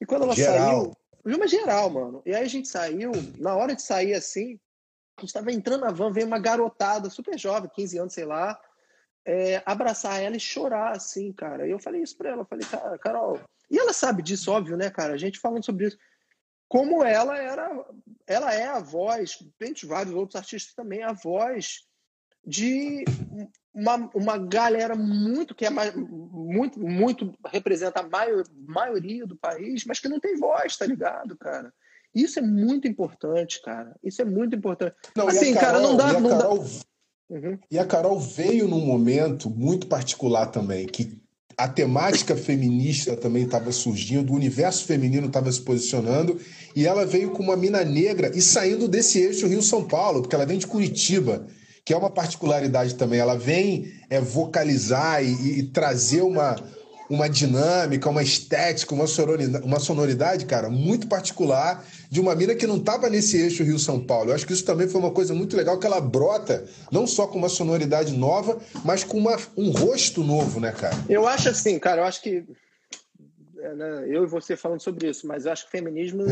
E 0.00 0.06
quando 0.06 0.24
ela 0.24 0.34
geral. 0.34 0.94
saiu. 1.24 1.36
Uma 1.36 1.46
geral, 1.46 1.90
mano. 1.90 2.22
E 2.24 2.34
aí 2.34 2.42
a 2.42 2.48
gente 2.48 2.68
saiu, 2.68 3.12
na 3.36 3.54
hora 3.54 3.74
de 3.74 3.82
sair 3.82 4.14
assim, 4.14 4.58
a 5.18 5.20
gente 5.20 5.32
tava 5.32 5.52
entrando 5.52 5.82
na 5.82 5.90
van, 5.90 6.12
veio 6.12 6.26
uma 6.26 6.38
garotada 6.38 7.10
super 7.10 7.38
jovem, 7.38 7.70
15 7.74 7.98
anos, 7.98 8.14
sei 8.14 8.24
lá, 8.24 8.58
é, 9.26 9.62
abraçar 9.66 10.22
ela 10.22 10.36
e 10.36 10.40
chorar, 10.40 10.92
assim, 10.92 11.32
cara. 11.32 11.66
E 11.66 11.70
eu 11.70 11.78
falei 11.78 12.02
isso 12.02 12.16
pra 12.16 12.30
ela, 12.30 12.46
falei, 12.46 12.66
cara, 12.66 12.98
Carol. 12.98 13.38
E 13.70 13.78
ela 13.78 13.92
sabe 13.92 14.22
disso, 14.22 14.50
óbvio, 14.50 14.76
né, 14.76 14.90
cara? 14.90 15.12
A 15.12 15.18
gente 15.18 15.38
falando 15.38 15.64
sobre 15.64 15.88
isso. 15.88 15.98
Como 16.68 17.02
ela 17.04 17.36
era, 17.36 17.84
ela 18.26 18.54
é 18.54 18.66
a 18.66 18.78
voz, 18.78 19.38
tem 19.58 19.74
vários 19.84 20.14
outros 20.14 20.36
artistas 20.36 20.74
também, 20.74 21.02
a 21.02 21.12
voz 21.12 21.87
de 22.48 23.04
uma, 23.74 24.10
uma 24.14 24.38
galera 24.38 24.94
muito 24.94 25.54
que 25.54 25.66
é 25.66 25.70
muito 25.70 26.80
muito 26.80 27.34
representa 27.52 28.00
a 28.00 28.08
maior, 28.08 28.42
maioria 28.66 29.26
do 29.26 29.36
país, 29.36 29.84
mas 29.84 30.00
que 30.00 30.08
não 30.08 30.18
tem 30.18 30.36
voz, 30.36 30.76
tá 30.76 30.86
ligado, 30.86 31.36
cara? 31.36 31.72
Isso 32.14 32.38
é 32.38 32.42
muito 32.42 32.88
importante, 32.88 33.60
cara. 33.62 33.94
Isso 34.02 34.22
é 34.22 34.24
muito 34.24 34.56
importante. 34.56 34.96
Não, 35.14 35.28
assim, 35.28 35.52
Carol, 35.52 35.60
cara, 35.60 35.80
não 35.80 35.96
dá, 35.96 36.08
e 36.08 36.20
não 36.20 36.30
Carol, 36.30 36.58
dá. 36.58 36.64
Uhum. 37.30 37.58
E 37.70 37.78
a 37.78 37.84
Carol 37.84 38.18
veio 38.18 38.66
num 38.66 38.84
momento 38.84 39.50
muito 39.50 39.86
particular 39.86 40.46
também, 40.46 40.86
que 40.86 41.20
a 41.56 41.68
temática 41.68 42.34
feminista 42.34 43.14
também 43.14 43.44
estava 43.44 43.70
surgindo, 43.72 44.32
o 44.32 44.36
universo 44.36 44.86
feminino 44.86 45.26
estava 45.26 45.52
se 45.52 45.60
posicionando, 45.60 46.40
e 46.74 46.86
ela 46.86 47.04
veio 47.04 47.32
com 47.32 47.42
uma 47.42 47.56
mina 47.56 47.84
negra 47.84 48.30
e 48.34 48.40
saindo 48.40 48.88
desse 48.88 49.18
eixo 49.18 49.46
Rio-São 49.46 49.86
Paulo, 49.86 50.22
porque 50.22 50.34
ela 50.34 50.46
vem 50.46 50.58
de 50.58 50.66
Curitiba 50.66 51.46
que 51.88 51.94
é 51.94 51.96
uma 51.96 52.10
particularidade 52.10 52.96
também. 52.96 53.18
Ela 53.18 53.34
vem 53.34 53.90
é, 54.10 54.20
vocalizar 54.20 55.24
e, 55.24 55.60
e, 55.60 55.62
trazer 55.62 56.20
uma, 56.20 56.54
uma 57.08 57.30
dinâmica, 57.30 58.10
uma 58.10 58.22
estética, 58.22 58.94
uma 58.94 59.06
sonoridade, 59.06 59.64
uma 59.64 59.80
sonoridade, 59.80 60.44
cara, 60.44 60.68
muito 60.68 61.06
particular 61.06 61.82
de 62.10 62.20
uma 62.20 62.34
mina 62.34 62.54
que 62.54 62.66
não 62.66 62.76
estava 62.76 63.08
nesse 63.08 63.38
eixo 63.38 63.64
Rio-São 63.64 64.04
Paulo. 64.04 64.28
Eu 64.28 64.34
acho 64.34 64.46
que 64.46 64.52
isso 64.52 64.66
também 64.66 64.86
foi 64.86 65.00
uma 65.00 65.12
coisa 65.12 65.32
muito 65.32 65.56
legal, 65.56 65.78
que 65.78 65.86
ela 65.86 65.98
brota 65.98 66.68
não 66.92 67.06
só 67.06 67.26
com 67.26 67.38
uma 67.38 67.48
sonoridade 67.48 68.12
nova, 68.12 68.60
mas 68.84 69.02
com 69.02 69.16
uma, 69.16 69.38
um 69.56 69.70
rosto 69.70 70.22
novo, 70.22 70.60
né, 70.60 70.72
cara? 70.72 70.94
Eu 71.08 71.26
acho 71.26 71.48
assim, 71.48 71.78
cara, 71.78 72.02
eu 72.02 72.04
acho 72.04 72.20
que 72.20 72.44
é, 73.60 73.74
né, 73.74 74.04
eu 74.08 74.24
e 74.24 74.26
você 74.26 74.58
falando 74.58 74.82
sobre 74.82 75.08
isso, 75.08 75.26
mas 75.26 75.46
eu 75.46 75.52
acho 75.52 75.62
que 75.62 75.68
o 75.68 75.78
feminismo 75.78 76.22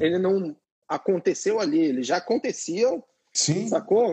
ele 0.00 0.18
não 0.18 0.56
aconteceu 0.88 1.60
ali, 1.60 1.78
ele 1.78 2.02
já 2.02 2.16
acontecia, 2.16 3.00
Sim. 3.32 3.68
sacou? 3.68 4.12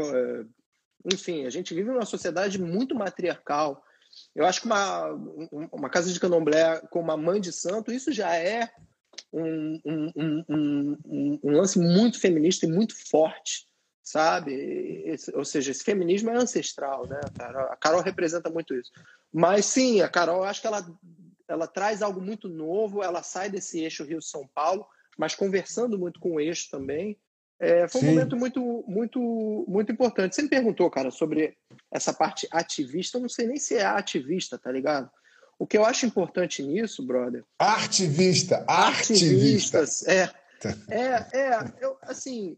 Enfim, 1.06 1.46
a 1.46 1.50
gente 1.50 1.74
vive 1.74 1.90
numa 1.90 2.06
sociedade 2.06 2.62
muito 2.62 2.96
matriarcal. 2.96 3.84
Eu 4.36 4.46
acho 4.46 4.62
que 4.62 4.68
uma, 4.68 5.08
uma 5.72 5.90
casa 5.90 6.12
de 6.12 6.20
candomblé 6.20 6.82
com 6.90 7.00
uma 7.00 7.18
mãe 7.18 7.40
de 7.40 7.52
santo, 7.52 7.92
isso 7.92 8.12
já 8.12 8.36
é 8.36 8.70
um, 9.32 9.80
um, 9.86 10.44
um, 10.50 11.40
um 11.44 11.52
lance 11.52 11.80
muito 11.80 12.20
feminista 12.20 12.66
e 12.66 12.72
muito 12.72 12.96
forte, 13.10 13.68
sabe? 14.04 14.54
Esse, 15.06 15.36
ou 15.36 15.46
seja, 15.46 15.72
esse 15.72 15.84
feminismo 15.84 16.30
é 16.30 16.36
ancestral, 16.36 17.08
né? 17.08 17.20
A 17.70 17.76
Carol 17.78 18.02
representa 18.02 18.50
muito 18.50 18.76
isso. 18.76 18.92
Mas 19.32 19.66
sim, 19.66 20.02
a 20.02 20.10
Carol, 20.10 20.38
eu 20.38 20.44
acho 20.44 20.62
que 20.62 20.68
ela, 20.68 20.86
ela 21.48 21.68
traz 21.68 22.02
algo 22.02 22.22
muito 22.22 22.50
novo, 22.50 23.02
ela 23.02 23.24
sai 23.24 23.50
desse 23.50 23.80
eixo 23.80 24.04
Rio-São 24.04 24.48
Paulo, 24.54 24.86
mas 25.18 25.36
conversando 25.36 25.98
muito 25.98 26.20
com 26.20 26.34
o 26.34 26.40
eixo 26.40 26.70
também, 26.70 27.18
é, 27.62 27.88
foi 27.88 28.02
um 28.02 28.04
Sim. 28.06 28.10
momento 28.10 28.36
muito, 28.36 28.84
muito, 28.88 29.66
muito 29.68 29.92
importante. 29.92 30.34
Você 30.34 30.42
me 30.42 30.50
perguntou, 30.50 30.90
cara, 30.90 31.12
sobre 31.12 31.56
essa 31.92 32.12
parte 32.12 32.48
ativista. 32.52 33.18
Eu 33.18 33.22
não 33.22 33.30
sei 33.30 33.46
nem 33.46 33.58
se 33.58 33.76
é 33.76 33.86
ativista, 33.86 34.58
tá 34.58 34.72
ligado? 34.72 35.12
O 35.60 35.68
que 35.68 35.78
eu 35.78 35.86
acho 35.86 36.08
importante 36.08 36.64
nisso, 36.64 37.06
brother. 37.06 37.46
Artivista, 37.60 38.66
artivista. 38.68 39.78
Artivistas, 39.78 40.08
é. 40.08 40.32
É, 40.90 41.40
é, 41.40 41.74
eu, 41.80 41.96
assim, 42.02 42.58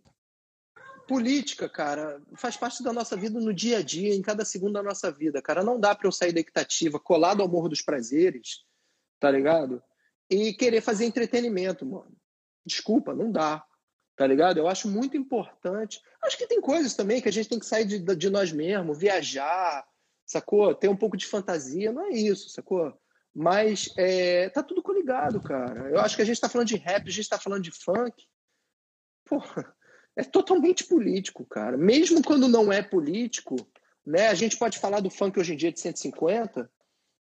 política, 1.06 1.68
cara, 1.68 2.22
faz 2.36 2.56
parte 2.56 2.82
da 2.82 2.94
nossa 2.94 3.18
vida 3.18 3.42
no 3.42 3.54
dia 3.54 3.80
a 3.80 3.82
dia, 3.82 4.16
em 4.16 4.22
cada 4.22 4.46
segundo 4.46 4.74
da 4.74 4.84
nossa 4.84 5.12
vida, 5.12 5.42
cara. 5.42 5.66
Não 5.66 5.78
dá 5.78 5.94
para 5.94 6.08
eu 6.08 6.14
sair 6.14 6.32
da 6.32 6.40
equitativa 6.40 6.98
colado 6.98 7.42
ao 7.42 7.50
Morro 7.50 7.68
dos 7.68 7.82
Prazeres, 7.82 8.64
tá 9.20 9.30
ligado? 9.30 9.84
E 10.30 10.54
querer 10.54 10.80
fazer 10.80 11.04
entretenimento, 11.04 11.86
mano. 11.86 12.16
Desculpa, 12.66 13.14
não 13.14 13.30
dá 13.30 13.66
tá 14.16 14.28
ligado? 14.28 14.58
Eu 14.58 14.68
acho 14.68 14.88
muito 14.88 15.18
importante. 15.18 16.02
Acho 16.22 16.38
que 16.38 16.48
tem 16.48 16.62
coisas 16.62 16.94
também 16.94 17.22
que 17.22 17.30
a 17.30 17.32
gente 17.32 17.50
tem 17.50 17.60
que 17.60 17.66
sair 17.66 17.86
de, 17.86 18.00
de 18.00 18.30
nós 18.30 18.52
mesmos, 18.52 18.98
viajar, 18.98 19.86
sacou? 20.26 20.74
Ter 20.74 20.88
um 20.88 20.96
pouco 20.96 21.18
de 21.18 21.26
fantasia, 21.26 21.92
não 21.92 22.06
é 22.06 22.10
isso, 22.10 22.50
sacou? 22.50 22.98
Mas 23.34 23.92
é, 23.98 24.50
tá 24.50 24.62
tudo 24.62 24.84
coligado, 24.84 25.42
cara. 25.42 25.90
Eu 25.90 26.00
acho 26.00 26.16
que 26.16 26.22
a 26.22 26.26
gente 26.26 26.40
tá 26.40 26.48
falando 26.48 26.68
de 26.68 26.76
rap, 26.76 27.08
a 27.08 27.12
gente 27.12 27.30
tá 27.30 27.40
falando 27.40 27.64
de 27.64 27.72
funk. 27.72 28.24
Porra, 29.26 29.76
é 30.16 30.24
totalmente 30.24 30.84
político, 30.84 31.44
cara. 31.46 31.76
Mesmo 31.76 32.24
quando 32.24 32.48
não 32.48 32.72
é 32.72 32.84
político, 32.84 33.56
né? 34.06 34.28
A 34.28 34.36
gente 34.36 34.58
pode 34.58 34.78
falar 34.78 35.00
do 35.00 35.10
funk 35.10 35.40
hoje 35.40 35.54
em 35.54 35.58
dia 35.58 35.72
de 35.72 35.80
150. 35.80 36.70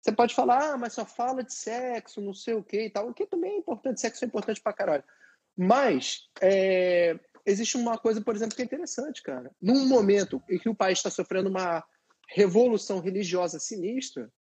Você 0.02 0.12
pode 0.12 0.36
falar, 0.36 0.74
ah, 0.74 0.78
mas 0.78 0.94
só 0.94 1.06
fala 1.06 1.44
de 1.44 1.54
sexo, 1.54 2.20
não 2.20 2.34
sei 2.34 2.56
o 2.56 2.64
que 2.64 2.86
e 2.86 2.90
tal. 2.90 3.08
O 3.08 3.14
que 3.14 3.26
também 3.26 3.54
é 3.54 3.58
importante, 3.58 4.02
sexo 4.02 4.26
é 4.26 4.28
importante 4.28 4.60
pra 4.60 4.74
caralho. 4.74 5.04
Mas 5.58 6.30
é, 6.42 7.20
existe 7.46 7.78
uma 7.78 7.98
coisa, 7.98 8.22
por 8.22 8.36
exemplo, 8.36 8.56
que 8.56 8.62
é 8.62 8.66
interessante, 8.66 9.22
cara. 9.22 9.52
Num 9.62 9.88
momento 9.88 10.42
em 10.50 10.58
que 10.58 10.70
o 10.70 10.76
país 10.76 11.00
está 11.00 11.10
sofrendo 11.10 11.50
uma 11.50 11.84
revolução 12.30 13.00
religiosa 13.00 13.60
sinistra, 13.60 14.32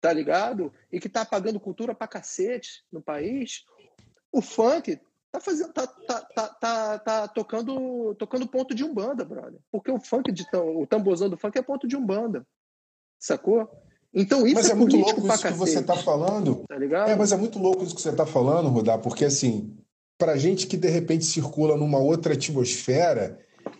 tá 0.00 0.12
ligado? 0.12 0.72
E 0.92 1.00
que 1.00 1.08
tá 1.08 1.22
apagando 1.22 1.60
cultura 1.60 1.94
pra 1.94 2.08
cacete 2.08 2.84
no 2.92 3.02
país, 3.02 3.64
o 4.32 4.40
funk 4.40 5.00
tá 5.30 5.40
fazendo 5.40 5.72
tá, 5.72 5.86
tá, 5.86 6.20
tá, 6.20 6.48
tá, 6.48 6.98
tá 6.98 7.28
tocando 7.28 8.14
tocando 8.16 8.48
ponto 8.48 8.74
de 8.74 8.84
umbanda, 8.84 9.24
brother. 9.24 9.60
Porque 9.70 9.90
o 9.90 10.00
funk 10.00 10.32
de 10.32 10.44
o 10.54 10.86
tambozão 10.86 11.28
do 11.28 11.38
funk 11.38 11.58
é 11.58 11.62
ponto 11.62 11.86
de 11.86 11.96
umbanda. 11.96 12.46
Sacou? 13.18 13.68
Então 14.12 14.44
isso 14.44 14.56
mas 14.56 14.68
é, 14.68 14.72
é 14.72 14.74
muito 14.74 14.96
louco 14.96 15.26
isso 15.26 15.42
que 15.42 15.52
você 15.52 15.78
está 15.80 15.96
falando. 15.96 16.64
Tá 16.66 16.76
ligado? 16.76 17.10
É, 17.10 17.16
mas 17.16 17.32
é 17.32 17.36
muito 17.36 17.58
louco 17.58 17.84
isso 17.84 17.94
que 17.94 18.02
você 18.02 18.10
está 18.10 18.26
falando, 18.26 18.68
Rodar, 18.68 18.98
porque 18.98 19.24
assim, 19.24 19.76
para 20.20 20.36
gente 20.36 20.66
que 20.66 20.76
de 20.76 20.88
repente 20.88 21.24
circula 21.24 21.78
numa 21.78 21.98
outra 21.98 22.34
atmosfera, 22.34 23.38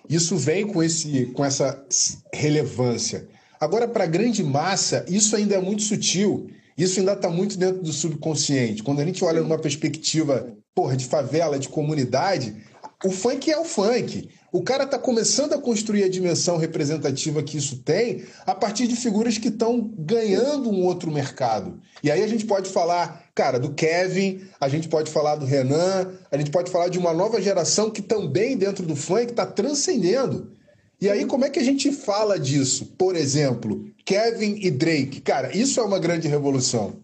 isso 0.09 0.37
vem 0.37 0.67
com 0.67 0.83
esse 0.83 1.27
com 1.27 1.45
essa 1.45 1.85
relevância. 2.33 3.29
Agora, 3.61 3.87
para 3.87 4.05
a 4.05 4.07
grande 4.07 4.43
massa, 4.43 5.05
isso 5.07 5.37
ainda 5.37 5.55
é 5.55 5.61
muito 5.61 5.83
sutil. 5.83 6.51
Isso 6.79 6.99
ainda 6.99 7.13
está 7.13 7.29
muito 7.29 7.59
dentro 7.59 7.83
do 7.83 7.93
subconsciente. 7.93 8.83
Quando 8.83 9.01
a 9.01 9.05
gente 9.05 9.23
olha 9.23 9.43
numa 9.43 9.59
perspectiva 9.59 10.57
porra, 10.75 10.97
de 10.97 11.05
favela, 11.05 11.59
de 11.59 11.69
comunidade, 11.69 12.57
o 13.05 13.11
funk 13.11 13.51
é 13.51 13.59
o 13.59 13.65
funk. 13.65 14.31
O 14.53 14.63
cara 14.63 14.83
está 14.83 14.99
começando 14.99 15.53
a 15.53 15.59
construir 15.59 16.03
a 16.03 16.09
dimensão 16.09 16.57
representativa 16.57 17.43
que 17.43 17.57
isso 17.57 17.83
tem 17.83 18.25
a 18.45 18.55
partir 18.55 18.89
de 18.89 18.97
figuras 18.97 19.39
que 19.39 19.49
estão 19.49 19.81
ganhando 19.97 20.69
um 20.71 20.85
outro 20.85 21.11
mercado. 21.11 21.81
E 22.03 22.11
aí 22.11 22.23
a 22.23 22.27
gente 22.27 22.45
pode 22.45 22.69
falar, 22.69 23.27
cara, 23.35 23.61
do 23.61 23.73
Kevin, 23.73 24.49
a 24.61 24.69
gente 24.69 24.89
pode 24.89 25.11
falar 25.11 25.37
do 25.37 25.47
Renan, 25.47 26.13
a 26.31 26.37
gente 26.37 26.51
pode 26.51 26.71
falar 26.71 26.89
de 26.89 26.99
uma 26.99 27.15
nova 27.15 27.41
geração 27.41 27.91
que 27.91 28.03
também 28.03 28.57
dentro 28.57 28.85
do 28.85 28.97
funk 28.97 29.31
está 29.31 29.47
transcendendo. 29.47 30.53
E 31.01 31.09
aí, 31.09 31.25
como 31.25 31.47
é 31.47 31.51
que 31.51 31.59
a 31.59 31.65
gente 31.65 31.91
fala 31.93 32.39
disso? 32.39 32.95
Por 32.99 33.17
exemplo, 33.17 33.89
Kevin 34.05 34.59
e 34.61 34.71
Drake. 34.71 35.21
Cara, 35.23 35.57
isso 35.57 35.81
é 35.81 35.83
uma 35.83 35.99
grande 35.99 36.29
revolução. 36.29 37.03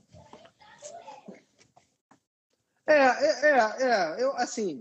É, 2.86 2.94
é, 2.94 3.36
é, 3.42 3.82
é 3.82 4.16
eu, 4.18 4.36
assim. 4.36 4.80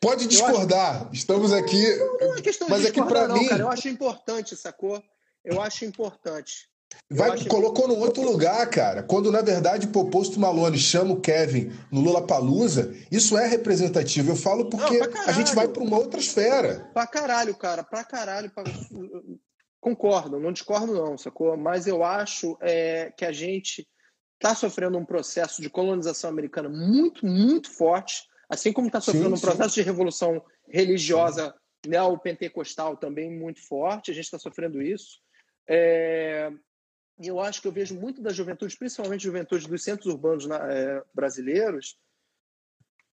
Pode 0.00 0.26
discordar, 0.26 1.02
acho... 1.02 1.14
estamos 1.14 1.52
aqui. 1.52 1.96
Não, 1.96 2.28
não 2.28 2.36
é 2.36 2.42
questão 2.42 2.68
mas 2.68 2.82
de 2.82 2.88
aqui 2.88 3.02
para 3.02 3.28
mim. 3.28 3.48
Cara, 3.48 3.62
eu 3.62 3.68
acho 3.68 3.88
importante, 3.88 4.56
sacou? 4.56 5.02
Eu 5.44 5.60
acho 5.60 5.84
importante. 5.84 6.68
Vai, 7.10 7.30
acho 7.30 7.48
colocou 7.48 7.86
no 7.86 7.96
outro 7.98 8.22
lugar, 8.22 8.68
cara. 8.68 9.02
Quando 9.02 9.30
na 9.30 9.40
verdade 9.40 9.86
o 9.86 10.10
Posto 10.10 10.40
Malone 10.40 10.78
chama 10.78 11.14
o 11.14 11.20
Kevin 11.20 11.72
no 11.90 12.00
Lula 12.00 12.26
Palusa, 12.26 12.94
isso 13.10 13.36
é 13.36 13.46
representativo. 13.46 14.32
Eu 14.32 14.36
falo 14.36 14.68
porque 14.68 14.98
não, 14.98 15.22
a 15.22 15.32
gente 15.32 15.54
vai 15.54 15.68
para 15.68 15.82
uma 15.82 15.98
outra 15.98 16.18
esfera. 16.18 16.88
Pra 16.92 17.06
caralho, 17.06 17.54
cara, 17.54 17.84
pra 17.84 18.04
caralho. 18.04 18.50
Pra... 18.50 18.64
Concordo, 19.80 20.40
não 20.40 20.52
discordo, 20.52 20.94
não, 20.94 21.16
sacou? 21.16 21.56
Mas 21.56 21.86
eu 21.86 22.02
acho 22.02 22.56
é, 22.60 23.12
que 23.16 23.24
a 23.24 23.32
gente 23.32 23.86
está 24.34 24.54
sofrendo 24.54 24.98
um 24.98 25.04
processo 25.04 25.62
de 25.62 25.70
colonização 25.70 26.28
americana 26.28 26.68
muito, 26.68 27.24
muito 27.24 27.70
forte, 27.70 28.22
assim 28.48 28.72
como 28.72 28.86
está 28.88 29.00
sofrendo 29.00 29.36
sim, 29.36 29.42
um 29.42 29.48
processo 29.48 29.74
sim. 29.74 29.80
de 29.80 29.86
revolução 29.86 30.44
religiosa 30.68 31.54
neopentecostal 31.86 32.96
também 32.96 33.30
muito 33.30 33.60
forte. 33.66 34.10
A 34.10 34.14
gente 34.14 34.24
está 34.24 34.38
sofrendo 34.38 34.82
isso. 34.82 35.20
É, 35.68 36.50
eu 37.22 37.40
acho 37.40 37.62
que 37.62 37.68
eu 37.68 37.72
vejo 37.72 37.98
muito 37.98 38.20
da 38.20 38.32
juventude, 38.32 38.76
principalmente 38.76 39.24
juventude 39.24 39.68
dos 39.68 39.82
centros 39.82 40.12
urbanos 40.12 40.48
é, 40.48 41.02
brasileiros, 41.14 41.98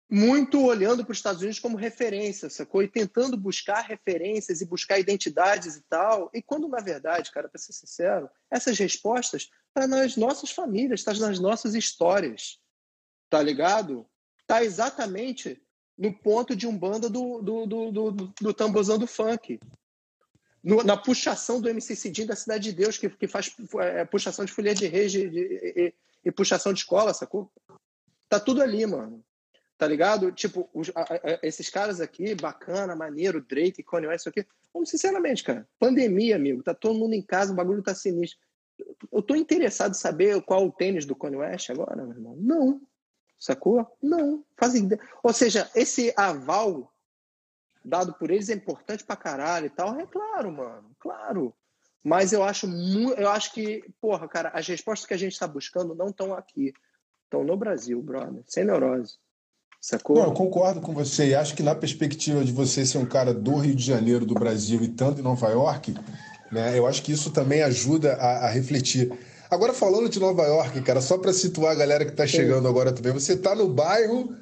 muito 0.09 0.65
olhando 0.65 1.05
para 1.05 1.11
os 1.11 1.19
Estados 1.19 1.43
Unidos 1.43 1.59
como 1.59 1.77
referência, 1.77 2.49
sacou? 2.49 2.83
E 2.83 2.89
tentando 2.89 3.37
buscar 3.37 3.81
referências 3.81 4.61
e 4.61 4.67
buscar 4.67 5.01
identidades 5.01 5.77
e 5.77 5.83
tal. 5.89 6.31
E 6.33 6.41
quando, 6.41 6.69
na 6.69 6.79
verdade, 6.79 7.33
cara, 7.33 7.49
para 7.49 7.61
ser 7.61 7.73
sincero, 7.73 8.31
essas 8.49 8.79
respostas 8.79 9.43
estão 9.43 9.59
tá 9.75 9.87
nas 9.89 10.17
nossas 10.17 10.51
famílias, 10.51 11.01
estão 11.01 11.15
tá 11.15 11.27
nas 11.27 11.41
nossas 11.41 11.75
histórias, 11.75 12.61
tá 13.29 13.43
ligado? 13.43 14.09
Tá 14.47 14.63
exatamente 14.65 15.61
no 15.97 16.13
ponto 16.13 16.55
de 16.55 16.67
um 16.67 16.77
banda 16.77 17.09
do, 17.09 17.41
do, 17.41 17.67
do, 17.67 17.91
do, 17.91 18.13
do 18.41 18.55
tambozão 18.55 18.99
do 18.99 19.07
funk 19.07 19.59
no, 20.67 20.83
na 20.83 20.97
puxação 20.97 21.61
do 21.61 21.69
MC 21.69 21.95
Cidinho 21.95 22.27
da 22.27 22.35
Cidade 22.35 22.65
de 22.65 22.73
Deus, 22.73 22.99
que, 22.99 23.09
que 23.09 23.29
faz 23.29 23.55
é, 23.79 24.05
puxação 24.05 24.45
de 24.45 24.51
folha 24.51 24.75
de 24.75 24.89
reis 24.89 25.13
de, 25.13 25.31
de, 25.31 25.41
e, 25.41 25.95
e, 26.25 26.33
puxação 26.33 26.73
de 26.73 26.81
escola, 26.81 27.15
sacou? 27.15 27.53
Tá 28.29 28.41
tudo 28.41 28.61
ali, 28.61 28.85
mano. 28.85 29.25
Tá 29.79 29.87
ligado? 29.87 30.33
Tipo, 30.33 30.69
os, 30.75 30.91
a, 30.93 31.03
a, 31.03 31.39
esses 31.45 31.71
caras 31.71 32.01
aqui, 32.01 32.35
bacana, 32.35 32.97
maneiro, 32.97 33.41
Drake, 33.41 33.85
Kanye 33.85 34.09
West, 34.09 34.23
isso 34.23 34.29
aqui. 34.29 34.45
Vamos, 34.75 34.91
sinceramente, 34.91 35.45
cara, 35.45 35.69
pandemia, 35.79 36.35
amigo, 36.35 36.65
tá 36.65 36.75
todo 36.75 36.99
mundo 36.99 37.15
em 37.15 37.23
casa, 37.23 37.53
o 37.53 37.57
bagulho 37.57 37.81
tá 37.81 37.95
sinistro. 37.95 38.41
Eu 39.13 39.23
tô 39.23 39.37
interessado 39.37 39.93
em 39.93 39.99
saber 39.99 40.43
qual 40.43 40.67
o 40.67 40.73
tênis 40.73 41.07
do 41.07 41.15
Kanye 41.15 41.37
West 41.37 41.71
agora, 41.71 42.05
meu 42.05 42.11
irmão. 42.11 42.37
Não. 42.41 42.81
Sacou? 43.39 43.87
Não. 44.03 44.45
Faz 44.57 44.75
ideia. 44.75 45.01
Ou 45.23 45.33
seja, 45.33 45.71
esse 45.75 46.13
aval 46.17 46.93
dado 47.85 48.13
por 48.15 48.31
eles 48.31 48.49
é 48.49 48.55
importante 48.55 49.05
pra 49.05 49.17
caralho 49.17 49.67
e 49.67 49.71
tal. 49.71 49.99
É 49.99 50.07
claro, 50.07 50.53
mano, 50.53 50.91
claro. 50.99 51.55
Mas 52.03 52.33
eu 52.33 52.43
acho 52.43 52.69
muito, 52.69 53.21
eu 53.21 53.29
acho 53.29 53.53
que, 53.53 53.85
porra, 54.01 54.29
cara, 54.29 54.51
as 54.55 54.67
respostas 54.67 55.07
que 55.07 55.15
a 55.15 55.19
gente 55.19 55.33
está 55.33 55.47
buscando 55.47 55.95
não 55.95 56.07
estão 56.07 56.35
aqui. 56.35 56.73
Estão 57.25 57.43
no 57.43 57.57
Brasil, 57.57 58.01
brother. 58.01 58.45
Sem 58.47 58.65
neurose. 58.65 59.17
Sacou? 59.81 60.17
Não, 60.17 60.27
eu 60.27 60.33
concordo 60.33 60.81
com 60.81 60.93
você. 60.93 61.29
E 61.29 61.35
acho 61.35 61.55
que 61.55 61.63
na 61.63 61.75
perspectiva 61.75 62.45
de 62.45 62.53
você 62.53 62.87
ser 62.87 62.99
um 62.99 63.07
cara 63.07 63.35
do 63.35 63.57
Rio 63.57 63.75
de 63.75 63.85
Janeiro, 63.85 64.25
do 64.25 64.35
Brasil 64.35 64.83
e 64.83 64.89
tanto 64.89 65.21
em 65.21 65.25
Nova 65.25 65.49
York, 65.49 65.95
né, 66.51 66.79
eu 66.79 66.87
acho 66.87 67.03
que 67.03 67.13
isso 67.13 67.33
também 67.33 67.63
ajuda 67.63 68.15
a, 68.15 68.47
a 68.47 68.49
refletir. 68.49 69.13
Agora, 69.51 69.73
falando 69.73 70.09
de 70.09 70.19
Nova 70.19 70.45
York, 70.45 70.81
cara, 70.83 71.01
só 71.01 71.19
para 71.19 71.33
situar 71.33 71.73
a 71.73 71.77
galera 71.77 72.05
que 72.05 72.11
está 72.11 72.27
chegando 72.27 72.69
agora 72.69 72.93
também, 72.93 73.13
você 73.13 73.35
está 73.35 73.55
no 73.55 73.69
bairro 73.69 74.35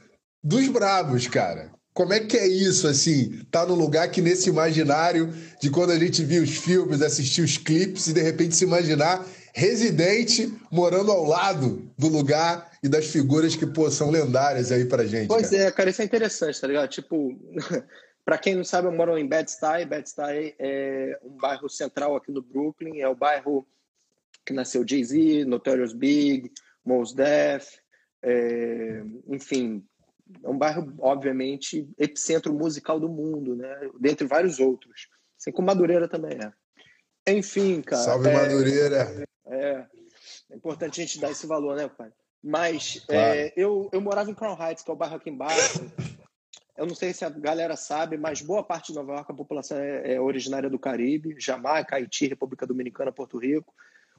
dos 0.43 0.69
Bravos, 0.69 1.27
cara. 1.27 1.71
Como 1.95 2.13
é 2.13 2.21
que 2.21 2.37
é 2.37 2.47
isso, 2.47 2.89
assim, 2.89 3.45
tá 3.53 3.65
no 3.65 3.75
lugar 3.75 4.11
que 4.11 4.21
nesse 4.21 4.51
imaginário 4.51 5.33
de 5.61 5.71
quando 5.71 5.91
a 5.91 5.99
gente 5.99 6.25
via 6.25 6.43
os 6.43 6.57
filmes, 6.57 7.01
assistir 7.01 7.43
os 7.43 7.57
clipes 7.57 8.09
e 8.09 8.13
de 8.13 8.21
repente 8.21 8.57
se 8.57 8.65
imaginar 8.65 9.25
residente 9.55 10.53
morando 10.73 11.13
ao 11.13 11.25
lado 11.25 11.89
do 11.97 12.09
lugar 12.09 12.69
e 12.83 12.89
das 12.89 13.07
figuras 13.07 13.55
que, 13.55 13.65
pô, 13.65 13.89
são 13.89 14.11
lendárias 14.11 14.73
aí 14.73 14.85
pra 14.85 15.07
gente. 15.07 15.29
Pois 15.29 15.51
cara. 15.51 15.63
é, 15.63 15.71
cara, 15.71 15.91
isso 15.91 16.03
é 16.03 16.05
interessante, 16.05 16.61
tá 16.61 16.67
ligado? 16.67 16.89
Tipo, 16.89 17.39
para 18.25 18.39
quem 18.39 18.57
não 18.57 18.65
sabe, 18.65 18.89
eu 18.89 18.93
moro 18.93 19.17
em 19.17 19.29
Bed-Stuy. 19.29 19.85
Bed-Stuy 19.85 20.57
é 20.59 21.17
um 21.23 21.37
bairro 21.37 21.69
central 21.69 22.17
aqui 22.17 22.33
no 22.33 22.43
Brooklyn, 22.43 23.01
é 23.01 23.09
o 23.09 23.15
bairro 23.15 23.65
que 24.45 24.53
nasceu 24.53 24.87
Jay-Z, 24.87 25.45
Notorious 25.45 25.93
Big, 25.93 26.53
Mos 26.85 27.15
Def, 27.15 27.79
é, 28.23 29.03
enfim, 29.29 29.85
é 30.43 30.49
um 30.49 30.57
bairro, 30.57 30.93
obviamente, 30.99 31.89
epicentro 31.99 32.53
musical 32.55 32.99
do 32.99 33.09
mundo, 33.09 33.55
né? 33.55 33.91
Dentre 34.01 34.27
vários 34.27 34.59
outros. 34.59 35.09
Assim 35.39 35.53
como 35.53 35.67
Madureira 35.67 36.09
também 36.09 36.39
é. 36.39 37.33
Enfim, 37.33 37.83
cara. 37.83 38.03
Salve 38.03 38.29
é, 38.29 38.33
Madureira! 38.33 39.27
É, 39.47 39.87
é 40.51 40.57
importante 40.57 41.01
a 41.01 41.05
gente 41.05 41.21
dar 41.21 41.31
esse 41.31 41.47
valor, 41.47 41.77
né, 41.77 41.89
pai? 41.89 42.11
Mas 42.43 43.03
claro. 43.07 43.39
é, 43.39 43.53
eu, 43.57 43.89
eu 43.93 44.01
morava 44.01 44.31
em 44.31 44.35
Crown 44.35 44.57
Heights, 44.59 44.85
que 44.85 44.91
é 44.91 44.95
o 44.95 44.97
bairro 44.97 45.17
aqui 45.17 45.31
embaixo. 45.31 45.91
Eu 46.77 46.87
não 46.87 46.95
sei 46.95 47.13
se 47.13 47.25
a 47.25 47.31
galera 47.31 47.77
sabe, 47.77 48.17
mas 48.17 48.43
boa 48.43 48.63
parte 48.63 48.89
de 48.89 48.99
Nova 48.99 49.13
York, 49.13 49.31
a 49.31 49.37
população 49.37 49.79
é, 49.79 50.15
é 50.15 50.21
originária 50.21 50.69
do 50.69 50.79
Caribe, 50.79 51.37
Jamaica, 51.39 51.97
Haiti, 51.97 52.27
República 52.27 52.67
Dominicana, 52.67 53.13
Porto 53.13 53.39
Rico. 53.39 53.73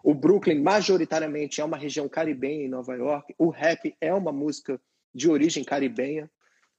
O 0.06 0.13
Brooklyn, 0.13 0.62
majoritariamente, 0.62 1.60
é 1.60 1.65
uma 1.65 1.78
região 1.78 2.08
caribenha 2.08 2.63
em 2.63 2.70
Nova 2.70 2.94
York. 2.94 3.34
O 3.39 3.50
rap 3.50 3.98
é 4.00 4.13
uma 4.13 4.32
música 4.32 4.80
de 5.12 5.28
origem 5.28 5.63
caribenha, 5.63 6.30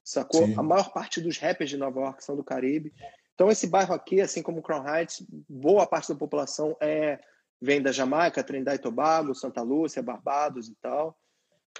sacou? 0.01 0.45
Sim. 0.45 0.55
A 0.57 0.63
maior 0.63 0.93
parte 0.93 1.19
dos 1.19 1.37
rappers 1.37 1.69
de 1.69 1.75
Nova 1.75 1.99
York 1.99 2.23
são 2.23 2.37
do 2.37 2.43
Caribe. 2.43 2.93
Então, 3.35 3.51
esse 3.51 3.67
bairro 3.67 3.93
aqui, 3.93 4.21
assim 4.21 4.41
como 4.41 4.61
Crown 4.61 4.87
Heights, 4.87 5.25
boa 5.49 5.85
parte 5.85 6.07
da 6.07 6.15
população 6.15 6.77
é 6.79 7.19
vem 7.61 7.81
da 7.81 7.91
Jamaica, 7.91 8.41
Trindade 8.41 8.77
e 8.77 8.81
Tobago, 8.81 9.35
Santa 9.35 9.61
Lúcia, 9.61 10.01
Barbados 10.01 10.69
e 10.69 10.75
tal. 10.75 11.13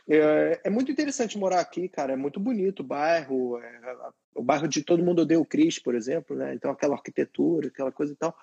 É, 0.09 0.59
é, 0.65 0.69
muito 0.69 0.91
interessante 0.91 1.37
morar 1.37 1.61
aqui, 1.61 1.87
cara. 1.87 2.11
É 2.11 2.17
muito 2.17 2.41
bonito 2.41 2.81
o 2.81 2.85
bairro. 2.85 3.57
É, 3.57 3.95
o 4.35 4.43
bairro 4.43 4.67
de 4.67 4.83
todo 4.83 5.01
mundo 5.01 5.21
odeia 5.21 5.39
o 5.39 5.45
Cris, 5.45 5.79
por 5.79 5.95
exemplo, 5.95 6.35
né? 6.35 6.53
Então, 6.53 6.71
aquela 6.71 6.95
arquitetura, 6.95 7.69
aquela 7.69 7.91
coisa 7.93 8.11
e 8.11 8.17
tal. 8.17 8.35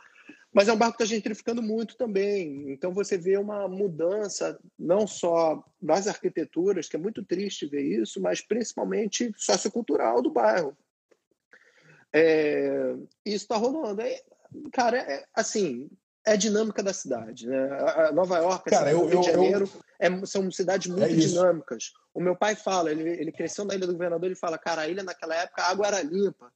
Mas 0.54 0.68
é 0.68 0.72
um 0.72 0.76
barco 0.76 0.96
que 0.96 1.02
está 1.02 1.14
gentrificando 1.16 1.60
muito 1.60 1.96
também. 1.96 2.70
Então 2.70 2.94
você 2.94 3.18
vê 3.18 3.36
uma 3.36 3.66
mudança 3.66 4.56
não 4.78 5.04
só 5.04 5.64
das 5.82 6.06
arquiteturas, 6.06 6.88
que 6.88 6.94
é 6.94 6.98
muito 6.98 7.24
triste 7.24 7.66
ver 7.66 7.82
isso, 7.82 8.20
mas 8.20 8.40
principalmente 8.40 9.32
sociocultural 9.36 10.22
do 10.22 10.30
bairro. 10.30 10.76
É, 12.12 12.94
isso 13.26 13.44
está 13.44 13.56
rolando. 13.56 14.00
É, 14.00 14.22
cara, 14.72 14.98
é, 14.98 15.24
assim, 15.34 15.90
é 16.24 16.36
dinâmica 16.36 16.84
da 16.84 16.92
cidade. 16.92 17.48
Né? 17.48 17.68
A 17.96 18.12
Nova 18.12 18.38
York, 18.38 18.70
cara, 18.70 18.90
assim, 18.90 19.00
eu, 19.00 19.06
Rio 19.08 19.20
de 19.22 19.26
Janeiro, 19.26 19.70
eu... 19.98 20.22
É, 20.22 20.26
são 20.26 20.48
cidades 20.52 20.86
muito 20.86 21.02
é 21.02 21.08
dinâmicas. 21.08 21.90
O 22.14 22.20
meu 22.20 22.36
pai 22.36 22.54
fala, 22.54 22.92
ele, 22.92 23.10
ele 23.10 23.32
cresceu 23.32 23.64
na 23.64 23.74
Ilha 23.74 23.88
do 23.88 23.94
Governador, 23.94 24.26
ele 24.26 24.36
fala, 24.36 24.56
cara, 24.56 24.82
a 24.82 24.88
ilha 24.88 25.02
naquela 25.02 25.34
época 25.34 25.62
a 25.62 25.70
água 25.70 25.88
era 25.88 26.00
limpa 26.00 26.52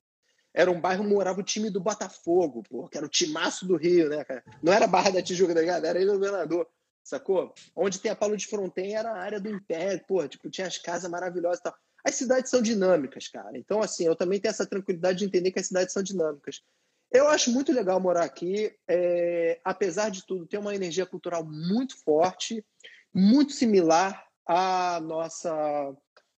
era 0.59 0.73
um 0.73 0.81
bairro 0.81 1.05
morava 1.05 1.39
o 1.39 1.45
time 1.45 1.71
do 1.71 1.81
Botafogo, 1.81 2.65
pô, 2.69 2.89
que 2.89 2.97
era 2.97 3.07
o 3.07 3.09
timaço 3.09 3.65
do 3.65 3.77
Rio, 3.77 4.09
né, 4.09 4.25
cara? 4.25 4.43
Não 4.61 4.73
era 4.73 4.89
Barra 4.89 5.11
da 5.11 5.23
Tijuca, 5.23 5.55
tá 5.55 5.61
ligado? 5.61 5.85
Era 5.85 6.01
ele 6.01 6.11
o 6.11 6.15
governador, 6.15 6.69
sacou? 7.01 7.55
Onde 7.77 8.01
tem 8.01 8.11
a 8.11 8.17
Paulo 8.17 8.37
de 8.37 8.49
Fronten 8.49 8.97
era 8.97 9.09
a 9.13 9.21
área 9.21 9.39
do 9.39 9.49
Império, 9.49 10.05
pô, 10.09 10.27
tipo, 10.27 10.51
tinha 10.51 10.67
as 10.67 10.77
casas 10.77 11.09
maravilhosas 11.09 11.61
e 11.61 11.63
tal. 11.63 11.75
As 12.05 12.17
cidades 12.17 12.51
são 12.51 12.61
dinâmicas, 12.61 13.29
cara. 13.29 13.57
Então, 13.57 13.81
assim, 13.81 14.05
eu 14.05 14.17
também 14.17 14.41
tenho 14.41 14.51
essa 14.51 14.67
tranquilidade 14.67 15.21
de 15.21 15.27
entender 15.27 15.53
que 15.53 15.61
as 15.61 15.69
cidades 15.69 15.93
são 15.93 16.03
dinâmicas. 16.03 16.61
Eu 17.09 17.29
acho 17.29 17.53
muito 17.53 17.73
legal 17.73 18.01
morar 18.01 18.25
aqui. 18.25 18.75
É, 18.89 19.61
apesar 19.63 20.11
de 20.11 20.27
tudo, 20.27 20.45
tem 20.45 20.59
uma 20.59 20.75
energia 20.75 21.07
cultural 21.07 21.45
muito 21.45 21.97
forte, 22.03 22.65
muito 23.15 23.53
similar 23.53 24.27
à 24.45 24.99
nossa 25.01 25.95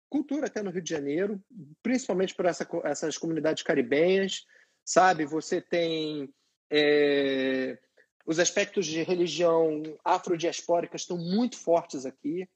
cultura 0.10 0.48
até 0.48 0.64
no 0.64 0.72
Rio 0.72 0.82
de 0.82 0.90
Janeiro, 0.90 1.42
principalmente 1.84 2.34
por 2.36 2.46
essa, 2.46 2.68
essas 2.84 3.18
comunidades 3.18 3.64
caribenhas, 3.64 4.46
sabe? 4.84 5.26
Você 5.26 5.62
tem 5.62 6.34
é, 6.72 7.78
os 8.26 8.40
aspectos 8.40 8.86
de 8.86 9.02
religião 9.04 9.82
afrodiaspórica 10.04 10.96
estão 10.96 11.18
muito 11.18 11.58
fortes 11.58 12.06
aqui, 12.06 12.48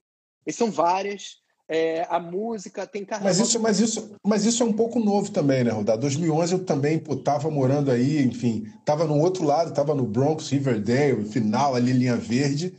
e 0.46 0.52
são 0.52 0.70
várias. 0.70 1.42
É, 1.66 2.06
a 2.10 2.20
música 2.20 2.86
tem 2.86 3.06
carnaval. 3.06 3.32
Mas 3.32 3.40
isso, 3.40 3.58
mas, 3.58 3.80
isso, 3.80 4.16
mas 4.22 4.44
isso 4.44 4.62
é 4.62 4.66
um 4.66 4.72
pouco 4.72 5.00
novo 5.00 5.30
também, 5.30 5.64
né, 5.64 5.70
Rodar? 5.70 5.96
2011 5.96 6.52
eu 6.52 6.64
também 6.64 7.02
estava 7.10 7.50
morando 7.50 7.90
aí, 7.90 8.22
enfim, 8.22 8.70
estava 8.78 9.06
no 9.06 9.18
outro 9.18 9.44
lado, 9.44 9.70
estava 9.70 9.94
no 9.94 10.04
Bronx, 10.04 10.50
Riverdale, 10.50 11.24
final 11.24 11.74
ali, 11.74 11.92
linha 11.92 12.16
verde. 12.16 12.76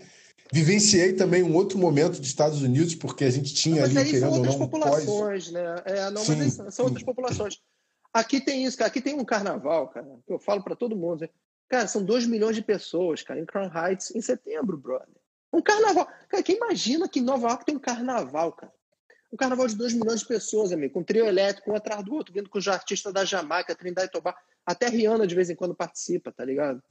Vivenciei 0.52 1.14
também 1.14 1.42
um 1.44 1.56
outro 1.56 1.78
momento 1.78 2.20
dos 2.20 2.28
Estados 2.28 2.62
Unidos, 2.62 2.94
porque 2.96 3.26
a 3.26 3.32
gente 3.32 3.54
tinha 3.54 3.82
mas 3.82 3.98
ali, 3.98 4.12
querendo 4.12 4.34
ou 4.34 4.44
não, 4.44 4.60
populações, 4.60 5.06
pós... 5.06 5.52
né? 5.52 5.76
É, 5.86 6.12
não, 6.12 6.24
sim, 6.24 6.36
mas 6.36 6.74
são 6.74 6.86
outras 6.86 7.04
populações. 7.04 7.60
Aqui 8.14 8.40
tem 8.40 8.64
isso, 8.64 8.78
cara. 8.78 8.88
Aqui 8.88 9.02
tem 9.02 9.14
um 9.14 9.26
carnaval, 9.26 9.90
cara, 9.90 10.08
que 10.26 10.32
eu 10.32 10.40
falo 10.40 10.64
para 10.64 10.76
todo 10.76 10.96
mundo. 10.96 11.22
Né? 11.22 11.30
Cara, 11.68 11.88
são 11.88 12.04
2 12.04 12.28
milhões 12.28 12.56
de 12.56 12.62
pessoas, 12.62 13.24
cara, 13.24 13.40
em 13.40 13.46
Crown 13.46 13.70
Heights 13.74 14.16
em 14.16 14.22
setembro, 14.22 14.78
brother. 14.78 15.10
Um 15.52 15.62
carnaval. 15.62 16.08
Cara, 16.30 16.44
quem 16.44 16.58
imagina 16.58 17.10
que 17.10 17.20
em 17.20 17.24
Nova 17.24 17.50
York 17.50 17.66
tem 17.66 17.76
um 17.76 17.80
carnaval, 17.80 18.54
cara? 18.54 18.72
Um 19.34 19.38
carnaval 19.38 19.68
de 19.68 19.76
2 19.76 19.94
milhões 19.94 20.22
de 20.22 20.28
pessoas, 20.28 20.72
amigo, 20.72 20.94
com 20.94 21.00
um 21.00 21.04
trio 21.04 21.26
elétrico, 21.26 21.72
um 21.72 21.76
atrás 21.76 22.04
do 22.06 22.14
outro, 22.14 22.34
vindo 22.34 22.50
com 22.50 22.58
os 22.58 22.68
artistas 22.68 23.12
da 23.12 23.26
Jamaica, 23.26 23.76
Trindade 23.76 24.08
e 24.08 24.12
Tobago. 24.12 24.38
Até 24.66 24.88
Rihanna 24.88 25.28
de 25.28 25.36
vez 25.36 25.50
em 25.50 25.56
quando 25.56 25.76
participa, 25.76 26.32
tá 26.32 26.46
ligado? 26.46 26.82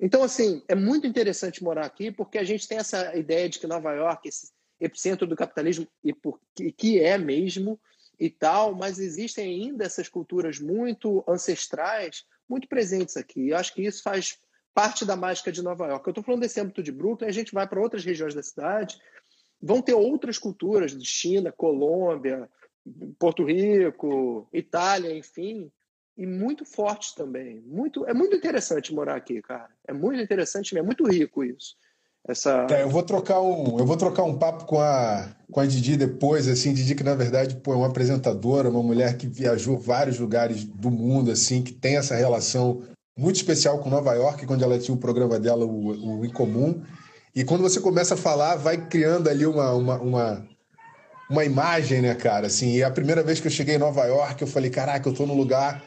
Então, 0.00 0.22
assim, 0.22 0.62
é 0.68 0.74
muito 0.74 1.06
interessante 1.06 1.62
morar 1.62 1.86
aqui, 1.86 2.10
porque 2.10 2.38
a 2.38 2.44
gente 2.44 2.68
tem 2.68 2.78
essa 2.78 3.16
ideia 3.16 3.48
de 3.48 3.58
que 3.58 3.66
Nova 3.66 3.92
York, 3.92 4.28
esse 4.28 4.52
epicentro 4.80 5.26
do 5.26 5.34
capitalismo, 5.34 5.86
e 6.04 6.12
por, 6.12 6.40
que 6.76 7.00
é 7.00 7.18
mesmo 7.18 7.80
e 8.18 8.30
tal, 8.30 8.74
mas 8.74 8.98
existem 8.98 9.44
ainda 9.44 9.84
essas 9.84 10.08
culturas 10.08 10.60
muito 10.60 11.24
ancestrais, 11.28 12.24
muito 12.48 12.68
presentes 12.68 13.16
aqui. 13.16 13.48
Eu 13.48 13.56
acho 13.56 13.74
que 13.74 13.82
isso 13.82 14.02
faz 14.02 14.38
parte 14.72 15.04
da 15.04 15.16
mágica 15.16 15.50
de 15.50 15.62
Nova 15.62 15.86
York. 15.86 16.06
Eu 16.06 16.10
estou 16.12 16.24
falando 16.24 16.42
desse 16.42 16.60
âmbito 16.60 16.82
de 16.82 16.92
Brooklyn, 16.92 17.28
a 17.28 17.32
gente 17.32 17.52
vai 17.52 17.66
para 17.66 17.80
outras 17.80 18.04
regiões 18.04 18.34
da 18.34 18.42
cidade, 18.42 18.96
vão 19.60 19.82
ter 19.82 19.94
outras 19.94 20.38
culturas 20.38 20.96
de 20.96 21.04
China, 21.04 21.50
Colômbia, 21.50 22.48
Porto 23.18 23.44
Rico, 23.44 24.48
Itália, 24.52 25.16
enfim, 25.16 25.70
e 26.18 26.26
muito 26.26 26.64
fortes 26.64 27.12
também. 27.12 27.62
Muito, 27.64 28.04
é 28.04 28.12
muito 28.12 28.34
interessante 28.34 28.92
morar 28.92 29.14
aqui, 29.14 29.40
cara. 29.40 29.68
É 29.86 29.92
muito 29.92 30.20
interessante, 30.20 30.76
é 30.76 30.82
muito 30.82 31.08
rico 31.08 31.44
isso. 31.44 31.76
Essa... 32.26 32.66
É, 32.70 32.82
eu 32.82 32.90
vou 32.90 33.04
trocar 33.04 33.40
um, 33.40 33.78
eu 33.78 33.86
vou 33.86 33.96
trocar 33.96 34.24
um 34.24 34.36
papo 34.36 34.64
com 34.66 34.80
a 34.80 35.28
com 35.50 35.60
a 35.60 35.66
Didi 35.66 35.96
depois, 35.96 36.46
assim, 36.46 36.74
Didi 36.74 36.94
que 36.94 37.04
na 37.04 37.14
verdade 37.14 37.56
pô, 37.56 37.72
é 37.72 37.76
uma 37.76 37.86
apresentadora, 37.86 38.68
uma 38.68 38.82
mulher 38.82 39.16
que 39.16 39.26
viajou 39.26 39.78
vários 39.78 40.18
lugares 40.18 40.64
do 40.64 40.90
mundo, 40.90 41.30
assim, 41.30 41.62
que 41.62 41.72
tem 41.72 41.96
essa 41.96 42.14
relação 42.14 42.82
muito 43.16 43.36
especial 43.36 43.78
com 43.78 43.88
Nova 43.88 44.12
York, 44.12 44.44
quando 44.44 44.62
ela 44.62 44.78
tinha 44.78 44.94
o 44.94 45.00
programa 45.00 45.38
dela, 45.38 45.64
o, 45.64 46.18
o 46.18 46.24
Incomum. 46.24 46.82
E 47.34 47.44
quando 47.44 47.62
você 47.62 47.80
começa 47.80 48.14
a 48.14 48.16
falar, 48.16 48.56
vai 48.56 48.88
criando 48.88 49.28
ali 49.28 49.46
uma, 49.46 49.72
uma, 49.72 49.98
uma, 49.98 50.46
uma 51.30 51.44
imagem, 51.44 52.02
né, 52.02 52.14
cara? 52.14 52.48
Assim, 52.48 52.74
e 52.74 52.82
a 52.82 52.90
primeira 52.90 53.22
vez 53.22 53.40
que 53.40 53.46
eu 53.46 53.50
cheguei 53.50 53.76
em 53.76 53.78
Nova 53.78 54.04
York, 54.04 54.42
eu 54.42 54.48
falei, 54.48 54.70
caraca, 54.70 55.08
eu 55.08 55.14
tô 55.14 55.24
no 55.24 55.34
lugar 55.34 55.82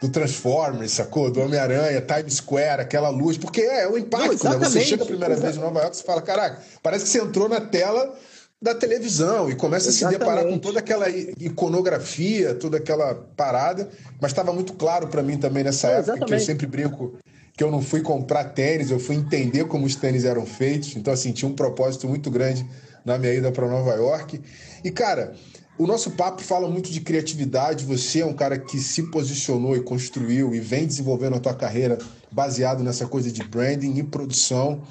do 0.00 0.08
Transformers, 0.08 0.92
sacou? 0.92 1.30
Do 1.30 1.40
Homem-Aranha, 1.40 2.00
Times 2.00 2.34
Square, 2.34 2.82
aquela 2.82 3.08
luz, 3.08 3.38
porque 3.38 3.62
é, 3.62 3.82
é 3.82 3.88
o 3.88 3.96
impacto, 3.96 4.44
Não, 4.44 4.58
né? 4.58 4.68
Você 4.68 4.80
chega 4.82 5.04
a 5.04 5.06
primeira 5.06 5.36
vez 5.36 5.56
em 5.56 5.60
Nova 5.60 5.80
York, 5.80 5.96
você 5.96 6.02
fala, 6.02 6.20
caraca, 6.20 6.60
parece 6.82 7.04
que 7.04 7.10
você 7.10 7.20
entrou 7.20 7.48
na 7.48 7.60
tela 7.60 8.14
da 8.60 8.74
televisão 8.74 9.50
e 9.50 9.54
começa 9.54 9.88
Exatamente. 9.88 10.16
a 10.16 10.18
se 10.18 10.24
deparar 10.24 10.50
com 10.50 10.58
toda 10.58 10.78
aquela 10.78 11.08
iconografia, 11.08 12.54
toda 12.54 12.78
aquela 12.78 13.14
parada, 13.36 13.88
mas 14.20 14.32
estava 14.32 14.52
muito 14.52 14.74
claro 14.74 15.08
para 15.08 15.22
mim 15.22 15.38
também 15.38 15.62
nessa 15.62 15.88
época 15.88 16.12
Exatamente. 16.12 16.28
que 16.28 16.34
eu 16.34 16.40
sempre 16.40 16.66
brinco 16.66 17.18
que 17.56 17.64
eu 17.64 17.70
não 17.70 17.80
fui 17.80 18.02
comprar 18.02 18.44
tênis, 18.44 18.90
eu 18.90 18.98
fui 18.98 19.16
entender 19.16 19.64
como 19.64 19.86
os 19.86 19.96
tênis 19.96 20.26
eram 20.26 20.44
feitos. 20.44 20.94
Então 20.94 21.12
assim, 21.12 21.32
tinha 21.32 21.48
um 21.48 21.54
propósito 21.54 22.06
muito 22.06 22.30
grande 22.30 22.66
na 23.02 23.16
minha 23.16 23.32
ida 23.32 23.50
para 23.50 23.66
Nova 23.66 23.94
York. 23.94 24.40
E 24.84 24.90
cara, 24.90 25.34
o 25.78 25.86
nosso 25.86 26.10
papo 26.12 26.42
fala 26.42 26.68
muito 26.68 26.90
de 26.90 27.00
criatividade. 27.00 27.84
Você 27.84 28.20
é 28.20 28.26
um 28.26 28.32
cara 28.32 28.58
que 28.58 28.78
se 28.78 29.04
posicionou 29.10 29.76
e 29.76 29.82
construiu 29.82 30.54
e 30.54 30.60
vem 30.60 30.86
desenvolvendo 30.86 31.36
a 31.36 31.40
tua 31.40 31.54
carreira 31.54 31.98
baseado 32.30 32.82
nessa 32.82 33.06
coisa 33.06 33.30
de 33.30 33.42
branding 33.44 33.96
e 33.98 34.02
produção. 34.02 34.82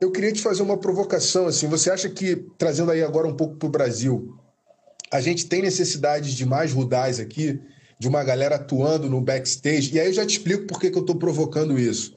Eu 0.00 0.12
queria 0.12 0.32
te 0.32 0.42
fazer 0.42 0.62
uma 0.62 0.76
provocação, 0.76 1.46
assim, 1.46 1.66
você 1.68 1.90
acha 1.90 2.08
que, 2.08 2.36
trazendo 2.58 2.90
aí 2.90 3.02
agora 3.02 3.26
um 3.26 3.34
pouco 3.34 3.56
para 3.56 3.66
o 3.66 3.70
Brasil, 3.70 4.36
a 5.10 5.20
gente 5.20 5.46
tem 5.46 5.62
necessidade 5.62 6.36
de 6.36 6.44
mais 6.44 6.72
rudais 6.72 7.18
aqui, 7.18 7.58
de 7.98 8.06
uma 8.06 8.22
galera 8.22 8.56
atuando 8.56 9.08
no 9.08 9.22
backstage, 9.22 9.94
e 9.94 9.98
aí 9.98 10.08
eu 10.08 10.12
já 10.12 10.26
te 10.26 10.36
explico 10.36 10.66
por 10.66 10.78
que, 10.78 10.90
que 10.90 10.98
eu 10.98 11.00
estou 11.00 11.16
provocando 11.16 11.78
isso. 11.78 12.14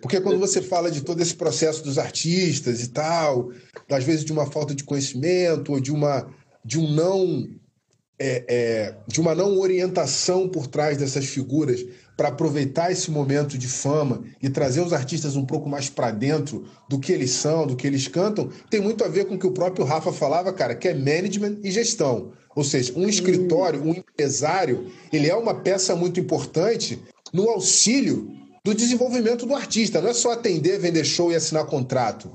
Porque 0.00 0.20
quando 0.20 0.38
você 0.38 0.60
fala 0.60 0.90
de 0.90 1.00
todo 1.00 1.20
esse 1.20 1.34
processo 1.34 1.82
dos 1.82 1.98
artistas 1.98 2.82
e 2.82 2.88
tal, 2.88 3.50
às 3.90 4.04
vezes 4.04 4.24
de 4.24 4.32
uma 4.32 4.46
falta 4.46 4.74
de 4.74 4.84
conhecimento 4.84 5.72
ou 5.72 5.80
de, 5.80 5.90
uma, 5.90 6.28
de 6.64 6.78
um 6.78 6.90
não 6.90 7.48
é, 8.18 8.44
é, 8.48 8.94
de 9.08 9.20
uma 9.20 9.34
não 9.34 9.58
orientação 9.58 10.48
por 10.48 10.66
trás 10.66 10.96
dessas 10.96 11.26
figuras 11.26 11.84
para 12.16 12.28
aproveitar 12.28 12.92
esse 12.92 13.10
momento 13.10 13.58
de 13.58 13.66
fama 13.66 14.22
e 14.40 14.48
trazer 14.48 14.80
os 14.80 14.92
artistas 14.92 15.34
um 15.34 15.44
pouco 15.44 15.68
mais 15.68 15.88
para 15.88 16.10
dentro 16.12 16.68
do 16.88 17.00
que 17.00 17.10
eles 17.10 17.30
são, 17.30 17.66
do 17.66 17.74
que 17.74 17.86
eles 17.86 18.06
cantam, 18.06 18.48
tem 18.70 18.80
muito 18.80 19.02
a 19.02 19.08
ver 19.08 19.24
com 19.24 19.34
o 19.34 19.38
que 19.38 19.46
o 19.46 19.52
próprio 19.52 19.84
Rafa 19.84 20.12
falava, 20.12 20.52
cara, 20.52 20.74
que 20.74 20.86
é 20.86 20.94
management 20.94 21.58
e 21.64 21.70
gestão. 21.70 22.32
Ou 22.54 22.62
seja, 22.62 22.92
um 22.94 23.08
escritório, 23.08 23.82
um 23.82 23.90
empresário, 23.94 24.92
ele 25.12 25.28
é 25.28 25.34
uma 25.34 25.54
peça 25.54 25.96
muito 25.96 26.20
importante 26.20 27.02
no 27.32 27.48
auxílio 27.48 28.30
do 28.64 28.74
desenvolvimento 28.74 29.46
do 29.46 29.56
artista. 29.56 30.00
Não 30.00 30.10
é 30.10 30.14
só 30.14 30.32
atender, 30.32 30.78
vender 30.78 31.04
show 31.04 31.32
e 31.32 31.34
assinar 31.34 31.66
contrato. 31.66 32.30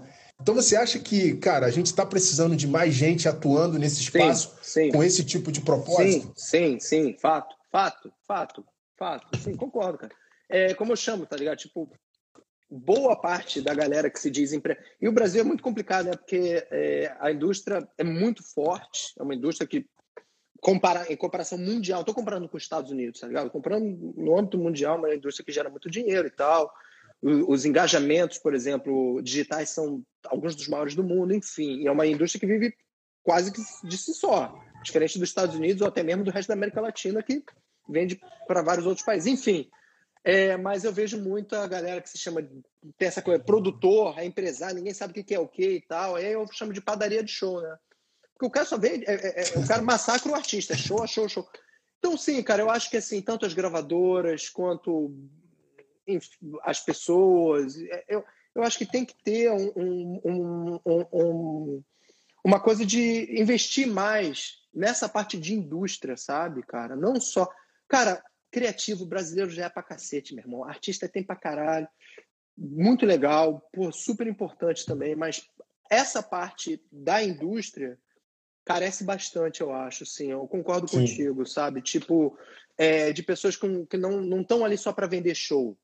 Então 0.47 0.55
você 0.55 0.77
acha 0.77 0.97
que, 0.97 1.35
cara, 1.35 1.65
a 1.65 1.69
gente 1.69 1.87
está 1.87 2.05
precisando 2.05 2.55
de 2.55 2.69
mais 2.69 2.93
gente 2.93 3.27
atuando 3.27 3.77
nesse 3.77 3.99
espaço 3.99 4.57
sim, 4.61 4.85
sim. 4.85 4.91
com 4.93 5.03
esse 5.03 5.21
tipo 5.25 5.51
de 5.51 5.59
propósito? 5.59 6.31
Sim, 6.37 6.79
sim, 6.79 6.79
sim, 6.79 7.17
fato, 7.19 7.53
fato, 7.69 8.13
fato. 8.25 8.65
Fato, 8.97 9.37
sim, 9.39 9.53
concordo, 9.57 9.97
cara. 9.97 10.13
É 10.47 10.73
como 10.73 10.93
eu 10.93 10.95
chamo, 10.95 11.25
tá 11.25 11.35
ligado? 11.35 11.57
Tipo, 11.57 11.91
boa 12.71 13.17
parte 13.17 13.59
da 13.59 13.73
galera 13.73 14.09
que 14.09 14.21
se 14.21 14.31
diz 14.31 14.53
empre... 14.53 14.77
E 15.01 15.09
o 15.09 15.11
Brasil 15.11 15.41
é 15.41 15.43
muito 15.43 15.61
complicado, 15.61 16.05
né? 16.05 16.11
Porque 16.11 16.65
é, 16.71 17.13
a 17.19 17.29
indústria 17.29 17.85
é 17.97 18.03
muito 18.05 18.41
forte, 18.41 19.13
é 19.19 19.23
uma 19.23 19.35
indústria 19.35 19.67
que, 19.67 19.85
compara... 20.61 21.11
em 21.11 21.17
comparação 21.17 21.57
mundial, 21.57 21.99
estou 21.99 22.15
comparando 22.15 22.47
com 22.47 22.55
os 22.55 22.63
Estados 22.63 22.89
Unidos, 22.89 23.19
tá 23.19 23.27
ligado? 23.27 23.49
Comparando 23.49 24.13
no 24.15 24.39
âmbito 24.39 24.57
mundial, 24.57 24.95
é 24.95 24.99
uma 24.99 25.13
indústria 25.13 25.45
que 25.45 25.51
gera 25.51 25.69
muito 25.69 25.89
dinheiro 25.89 26.25
e 26.25 26.31
tal. 26.31 26.73
Os 27.21 27.65
engajamentos, 27.65 28.37
por 28.37 28.53
exemplo, 28.53 29.21
digitais 29.21 29.69
são 29.69 30.03
alguns 30.25 30.55
dos 30.55 30.67
maiores 30.67 30.93
do 30.93 31.03
mundo, 31.03 31.33
enfim. 31.33 31.87
É 31.87 31.91
uma 31.91 32.05
indústria 32.05 32.39
que 32.39 32.45
vive 32.45 32.75
quase 33.23 33.51
que 33.51 33.61
de 33.87 33.97
si 33.97 34.13
só. 34.13 34.53
Diferente 34.83 35.17
dos 35.17 35.29
Estados 35.29 35.55
Unidos 35.55 35.81
ou 35.81 35.87
até 35.87 36.03
mesmo 36.03 36.23
do 36.23 36.31
resto 36.31 36.49
da 36.49 36.53
América 36.53 36.79
Latina, 36.79 37.23
que 37.23 37.43
vende 37.89 38.21
para 38.47 38.61
vários 38.61 38.85
outros 38.85 39.05
países. 39.05 39.27
Enfim, 39.27 39.67
é, 40.23 40.57
mas 40.57 40.83
eu 40.83 40.91
vejo 40.91 41.21
muita 41.21 41.65
galera 41.67 42.01
que 42.01 42.09
se 42.09 42.17
chama, 42.17 42.41
tem 42.97 43.07
essa 43.07 43.21
coisa, 43.21 43.43
produtor, 43.43 44.19
é 44.19 44.25
empresário, 44.25 44.75
ninguém 44.75 44.93
sabe 44.93 45.19
o 45.19 45.23
que 45.23 45.33
é 45.33 45.39
o 45.39 45.47
que 45.47 45.69
e 45.77 45.81
tal. 45.81 46.15
Aí 46.15 46.33
eu 46.33 46.45
chamo 46.51 46.73
de 46.73 46.81
padaria 46.81 47.23
de 47.23 47.31
show, 47.31 47.61
né? 47.61 47.77
Porque 48.33 48.45
o 48.45 48.51
cara 48.51 48.65
só 48.65 48.77
vê, 48.77 49.03
é, 49.07 49.13
é, 49.13 49.55
é 49.55 49.59
o 49.59 49.67
cara 49.67 49.81
massacra 49.81 50.31
o 50.31 50.35
artista, 50.35 50.73
é 50.73 50.77
show, 50.77 51.05
show, 51.07 51.27
show. 51.27 51.47
Então, 51.97 52.15
sim, 52.15 52.43
cara, 52.43 52.61
eu 52.61 52.69
acho 52.69 52.89
que 52.89 52.97
assim, 52.97 53.21
tanto 53.21 53.45
as 53.45 53.53
gravadoras 53.53 54.49
quanto 54.49 55.15
as 56.63 56.79
pessoas, 56.79 57.77
é, 57.77 58.05
eu, 58.07 58.23
eu 58.55 58.63
acho 58.63 58.77
que 58.77 58.85
tem 58.85 59.05
que 59.05 59.15
ter 59.23 59.51
um, 59.51 59.71
um, 59.75 60.79
um, 60.85 61.05
um, 61.13 61.83
uma 62.43 62.59
coisa 62.59 62.85
de 62.85 63.39
investir 63.39 63.87
mais 63.87 64.59
nessa 64.73 65.09
parte 65.09 65.37
de 65.37 65.53
indústria, 65.53 66.15
sabe, 66.15 66.63
cara? 66.63 66.95
Não 66.95 67.19
só. 67.19 67.47
Cara, 67.87 68.23
criativo 68.51 69.05
brasileiro 69.05 69.51
já 69.51 69.65
é 69.65 69.69
pra 69.69 69.83
cacete, 69.83 70.33
meu 70.33 70.43
irmão. 70.43 70.63
Artista 70.63 71.09
tem 71.09 71.23
pra 71.23 71.35
caralho. 71.35 71.87
Muito 72.57 73.05
legal, 73.05 73.61
pô, 73.71 73.91
super 73.91 74.25
importante 74.25 74.85
também, 74.85 75.15
mas 75.15 75.47
essa 75.89 76.23
parte 76.23 76.81
da 76.91 77.23
indústria 77.23 77.99
carece 78.65 79.03
bastante, 79.03 79.61
eu 79.61 79.71
acho, 79.71 80.05
sim. 80.05 80.31
Eu 80.31 80.47
concordo 80.47 80.87
sim. 80.87 80.97
contigo, 80.97 81.45
sabe? 81.45 81.81
Tipo, 81.81 82.37
é, 82.77 83.13
de 83.13 83.23
pessoas 83.23 83.55
com, 83.55 83.85
que 83.85 83.97
não 83.97 84.41
estão 84.41 84.65
ali 84.65 84.77
só 84.77 84.91
para 84.91 85.07
vender 85.07 85.35
show, 85.35 85.77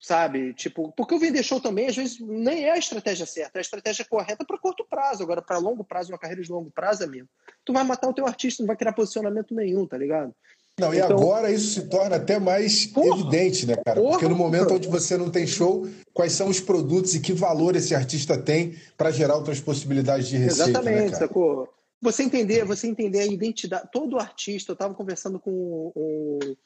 sabe? 0.00 0.54
Tipo, 0.54 0.92
porque 0.96 1.14
o 1.14 1.18
vender 1.18 1.42
show 1.42 1.60
também, 1.60 1.88
às 1.88 1.96
vezes, 1.96 2.18
nem 2.20 2.64
é 2.64 2.72
a 2.72 2.78
estratégia 2.78 3.26
certa, 3.26 3.58
é 3.58 3.60
a 3.60 3.62
estratégia 3.62 4.04
correta 4.04 4.44
para 4.44 4.58
curto 4.58 4.86
prazo. 4.88 5.22
Agora, 5.22 5.42
para 5.42 5.58
longo 5.58 5.84
prazo, 5.84 6.12
uma 6.12 6.18
carreira 6.18 6.42
de 6.42 6.50
longo 6.50 6.70
prazo, 6.70 7.04
amigo, 7.04 7.26
tu 7.64 7.72
vai 7.72 7.84
matar 7.84 8.08
o 8.08 8.14
teu 8.14 8.26
artista, 8.26 8.62
não 8.62 8.68
vai 8.68 8.76
criar 8.76 8.92
posicionamento 8.92 9.54
nenhum, 9.54 9.86
tá 9.86 9.96
ligado? 9.96 10.34
Não, 10.78 10.92
e 10.92 10.98
então, 10.98 11.16
agora 11.16 11.50
isso 11.50 11.72
se 11.72 11.88
torna 11.88 12.16
até 12.16 12.38
mais 12.38 12.86
porra, 12.86 13.18
evidente, 13.18 13.66
né, 13.66 13.76
cara? 13.82 13.98
Porra, 13.98 14.10
Porque 14.12 14.28
no 14.28 14.36
momento 14.36 14.74
onde 14.74 14.86
você 14.88 15.16
não 15.16 15.30
tem 15.30 15.46
show, 15.46 15.88
quais 16.12 16.32
são 16.32 16.48
os 16.48 16.60
produtos 16.60 17.14
e 17.14 17.20
que 17.20 17.32
valor 17.32 17.74
esse 17.76 17.94
artista 17.94 18.36
tem 18.36 18.76
para 18.94 19.10
gerar 19.10 19.36
outras 19.36 19.58
possibilidades 19.58 20.28
de 20.28 20.36
receita, 20.36 20.82
né, 20.82 20.92
Exatamente, 20.92 21.12
né, 21.12 21.18
sacou? 21.18 21.75
Você 22.00 22.22
entender, 22.22 22.64
você 22.64 22.86
entender 22.86 23.20
a 23.20 23.26
identidade. 23.26 23.88
Todo 23.90 24.18
artista, 24.18 24.72
eu 24.72 24.74
estava 24.74 24.94
conversando 24.94 25.40
com 25.40 25.92
um, 25.96 26.56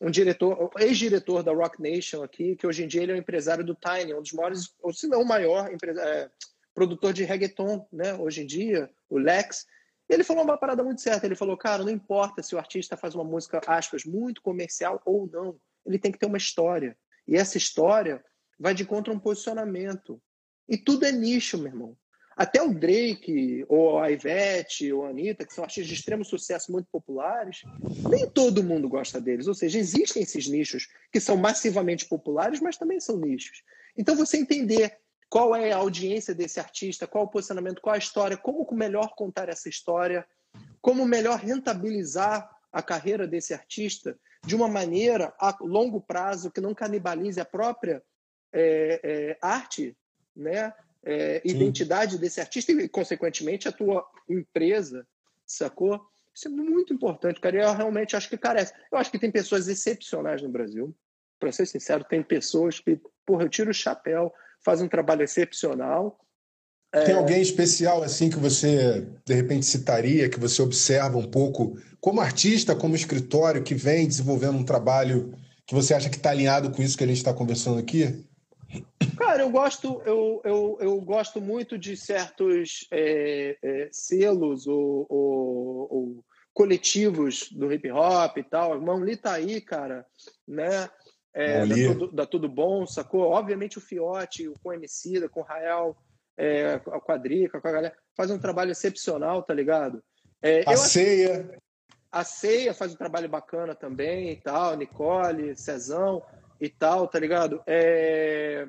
um 0.00 0.10
diretor, 0.10 0.70
um 0.74 0.80
ex-diretor 0.80 1.42
da 1.42 1.52
Rock 1.52 1.80
Nation 1.80 2.22
aqui, 2.22 2.56
que 2.56 2.66
hoje 2.66 2.84
em 2.84 2.88
dia 2.88 3.02
ele 3.02 3.12
é 3.12 3.14
um 3.14 3.18
empresário 3.18 3.64
do 3.64 3.74
Tiny, 3.74 4.14
um 4.14 4.22
dos 4.22 4.32
maiores, 4.32 4.74
ou 4.82 4.92
se 4.92 5.06
não 5.06 5.22
o 5.22 5.26
maior 5.26 5.70
é, 5.70 6.30
produtor 6.74 7.12
de 7.12 7.24
reggaeton, 7.24 7.86
né? 7.92 8.14
Hoje 8.14 8.42
em 8.42 8.46
dia, 8.46 8.88
o 9.10 9.18
Lex. 9.18 9.66
Ele 10.08 10.24
falou 10.24 10.42
uma 10.42 10.56
parada 10.56 10.82
muito 10.82 11.02
certa. 11.02 11.26
Ele 11.26 11.34
falou, 11.34 11.56
cara, 11.56 11.84
não 11.84 11.90
importa 11.90 12.42
se 12.42 12.54
o 12.54 12.58
artista 12.58 12.96
faz 12.96 13.14
uma 13.14 13.24
música, 13.24 13.60
aspas, 13.66 14.04
muito 14.04 14.40
comercial 14.40 15.02
ou 15.04 15.28
não. 15.30 15.60
Ele 15.84 15.98
tem 15.98 16.10
que 16.10 16.18
ter 16.18 16.26
uma 16.26 16.38
história. 16.38 16.96
E 17.26 17.36
essa 17.36 17.58
história 17.58 18.24
vai 18.58 18.72
de 18.72 18.86
contra 18.86 19.12
um 19.12 19.18
posicionamento. 19.18 20.20
E 20.66 20.78
tudo 20.78 21.04
é 21.04 21.12
nicho, 21.12 21.58
meu 21.58 21.66
irmão. 21.66 21.96
Até 22.38 22.62
o 22.62 22.72
Drake, 22.72 23.64
ou 23.68 23.98
a 23.98 24.12
Ivete, 24.12 24.92
ou 24.92 25.04
a 25.04 25.08
Anitta, 25.08 25.44
que 25.44 25.52
são 25.52 25.64
artistas 25.64 25.88
de 25.88 25.94
extremo 25.94 26.24
sucesso 26.24 26.70
muito 26.70 26.86
populares, 26.88 27.62
nem 28.08 28.30
todo 28.30 28.62
mundo 28.62 28.88
gosta 28.88 29.20
deles. 29.20 29.48
Ou 29.48 29.54
seja, 29.54 29.76
existem 29.76 30.22
esses 30.22 30.46
nichos 30.46 30.86
que 31.12 31.18
são 31.18 31.36
massivamente 31.36 32.06
populares, 32.06 32.60
mas 32.60 32.76
também 32.76 33.00
são 33.00 33.16
nichos. 33.16 33.64
Então, 33.96 34.14
você 34.14 34.36
entender 34.36 34.96
qual 35.28 35.52
é 35.56 35.72
a 35.72 35.78
audiência 35.78 36.32
desse 36.32 36.60
artista, 36.60 37.08
qual 37.08 37.24
o 37.24 37.28
posicionamento, 37.28 37.80
qual 37.80 37.96
a 37.96 37.98
história, 37.98 38.36
como 38.36 38.64
melhor 38.72 39.16
contar 39.16 39.48
essa 39.48 39.68
história, 39.68 40.24
como 40.80 41.04
melhor 41.04 41.40
rentabilizar 41.40 42.48
a 42.72 42.80
carreira 42.80 43.26
desse 43.26 43.52
artista 43.52 44.16
de 44.46 44.54
uma 44.54 44.68
maneira 44.68 45.34
a 45.40 45.56
longo 45.60 46.00
prazo 46.00 46.52
que 46.52 46.60
não 46.60 46.72
canibalize 46.72 47.40
a 47.40 47.44
própria 47.44 48.00
é, 48.52 49.00
é, 49.02 49.38
arte, 49.42 49.96
né? 50.36 50.72
É, 51.04 51.40
identidade 51.44 52.18
desse 52.18 52.40
artista 52.40 52.72
e, 52.72 52.88
consequentemente, 52.88 53.68
a 53.68 53.72
tua 53.72 54.04
empresa, 54.28 55.06
sacou? 55.46 56.00
Isso 56.34 56.48
é 56.48 56.50
muito 56.50 56.92
importante, 56.92 57.40
cara. 57.40 57.56
Eu 57.56 57.74
realmente 57.74 58.14
acho 58.14 58.28
que 58.28 58.36
carece. 58.36 58.72
Eu 58.92 58.98
acho 58.98 59.10
que 59.10 59.18
tem 59.18 59.30
pessoas 59.30 59.66
excepcionais 59.68 60.42
no 60.42 60.48
Brasil. 60.48 60.94
Para 61.40 61.52
ser 61.52 61.66
sincero, 61.66 62.04
tem 62.04 62.22
pessoas 62.22 62.80
que, 62.80 63.00
porra, 63.24 63.44
eu 63.44 63.48
tiro 63.48 63.70
o 63.70 63.74
chapéu, 63.74 64.32
fazem 64.60 64.86
um 64.86 64.88
trabalho 64.88 65.22
excepcional. 65.22 66.18
Tem 66.92 67.14
é... 67.14 67.18
alguém 67.18 67.40
especial 67.40 68.02
assim 68.02 68.30
que 68.30 68.38
você 68.38 69.06
de 69.24 69.34
repente 69.34 69.66
citaria, 69.66 70.28
que 70.28 70.38
você 70.38 70.62
observa 70.62 71.18
um 71.18 71.30
pouco 71.30 71.78
como 72.00 72.20
artista, 72.20 72.74
como 72.74 72.96
escritório, 72.96 73.62
que 73.62 73.74
vem 73.74 74.06
desenvolvendo 74.06 74.56
um 74.56 74.64
trabalho 74.64 75.34
que 75.66 75.74
você 75.74 75.92
acha 75.92 76.08
que 76.08 76.16
está 76.16 76.30
alinhado 76.30 76.70
com 76.70 76.82
isso 76.82 76.96
que 76.96 77.04
a 77.04 77.06
gente 77.06 77.18
está 77.18 77.34
conversando 77.34 77.78
aqui? 77.78 78.24
Cara, 79.18 79.42
eu 79.42 79.50
gosto, 79.50 80.00
eu, 80.04 80.40
eu, 80.44 80.78
eu 80.80 81.00
gosto 81.00 81.40
muito 81.40 81.76
de 81.76 81.96
certos 81.96 82.86
é, 82.90 83.58
é, 83.62 83.88
selos 83.90 84.66
ou, 84.66 85.06
ou, 85.08 85.88
ou, 85.90 86.24
coletivos 86.54 87.50
do 87.50 87.72
hip 87.72 87.90
hop 87.90 88.36
e 88.36 88.42
tal. 88.42 88.78
O 88.78 88.82
Mão 88.82 89.04
Li 89.04 89.16
tá 89.16 89.32
aí, 89.32 89.60
cara, 89.60 90.06
né? 90.46 90.88
É, 91.34 91.66
dá, 91.66 91.74
tudo, 91.74 92.12
dá, 92.12 92.26
tudo, 92.26 92.48
bom, 92.48 92.86
sacou? 92.86 93.22
Obviamente 93.22 93.78
o 93.78 93.80
Fiote, 93.80 94.50
com 94.62 94.70
o 94.70 94.72
Emicida, 94.72 95.28
com 95.28 95.40
o 95.40 95.44
Rael, 95.44 95.96
é, 96.36 96.74
a 96.74 97.00
Quadrica, 97.00 97.60
com 97.60 97.68
a 97.68 97.72
galera, 97.72 97.96
faz 98.16 98.30
um 98.30 98.38
trabalho 98.38 98.72
excepcional, 98.72 99.42
tá 99.42 99.52
ligado? 99.52 100.02
É, 100.40 100.62
a 100.66 100.76
Ceia. 100.76 101.60
A 102.10 102.24
Ceia 102.24 102.72
faz 102.72 102.94
um 102.94 102.96
trabalho 102.96 103.28
bacana 103.28 103.74
também 103.74 104.30
e 104.30 104.36
tal, 104.36 104.76
Nicole, 104.76 105.56
Cezão 105.56 106.22
e 106.60 106.68
tal, 106.68 107.06
tá 107.06 107.18
ligado? 107.18 107.62
É... 107.66 108.66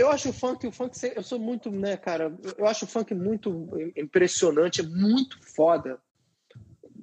Eu 0.00 0.10
acho 0.10 0.30
o 0.30 0.32
funk, 0.32 0.66
o 0.66 0.72
funk, 0.72 0.96
eu 1.14 1.22
sou 1.22 1.38
muito, 1.38 1.70
né, 1.70 1.94
cara? 1.94 2.34
Eu 2.56 2.66
acho 2.66 2.86
o 2.86 2.88
funk 2.88 3.14
muito 3.14 3.68
impressionante, 3.94 4.80
é 4.80 4.84
muito 4.84 5.38
foda 5.42 5.98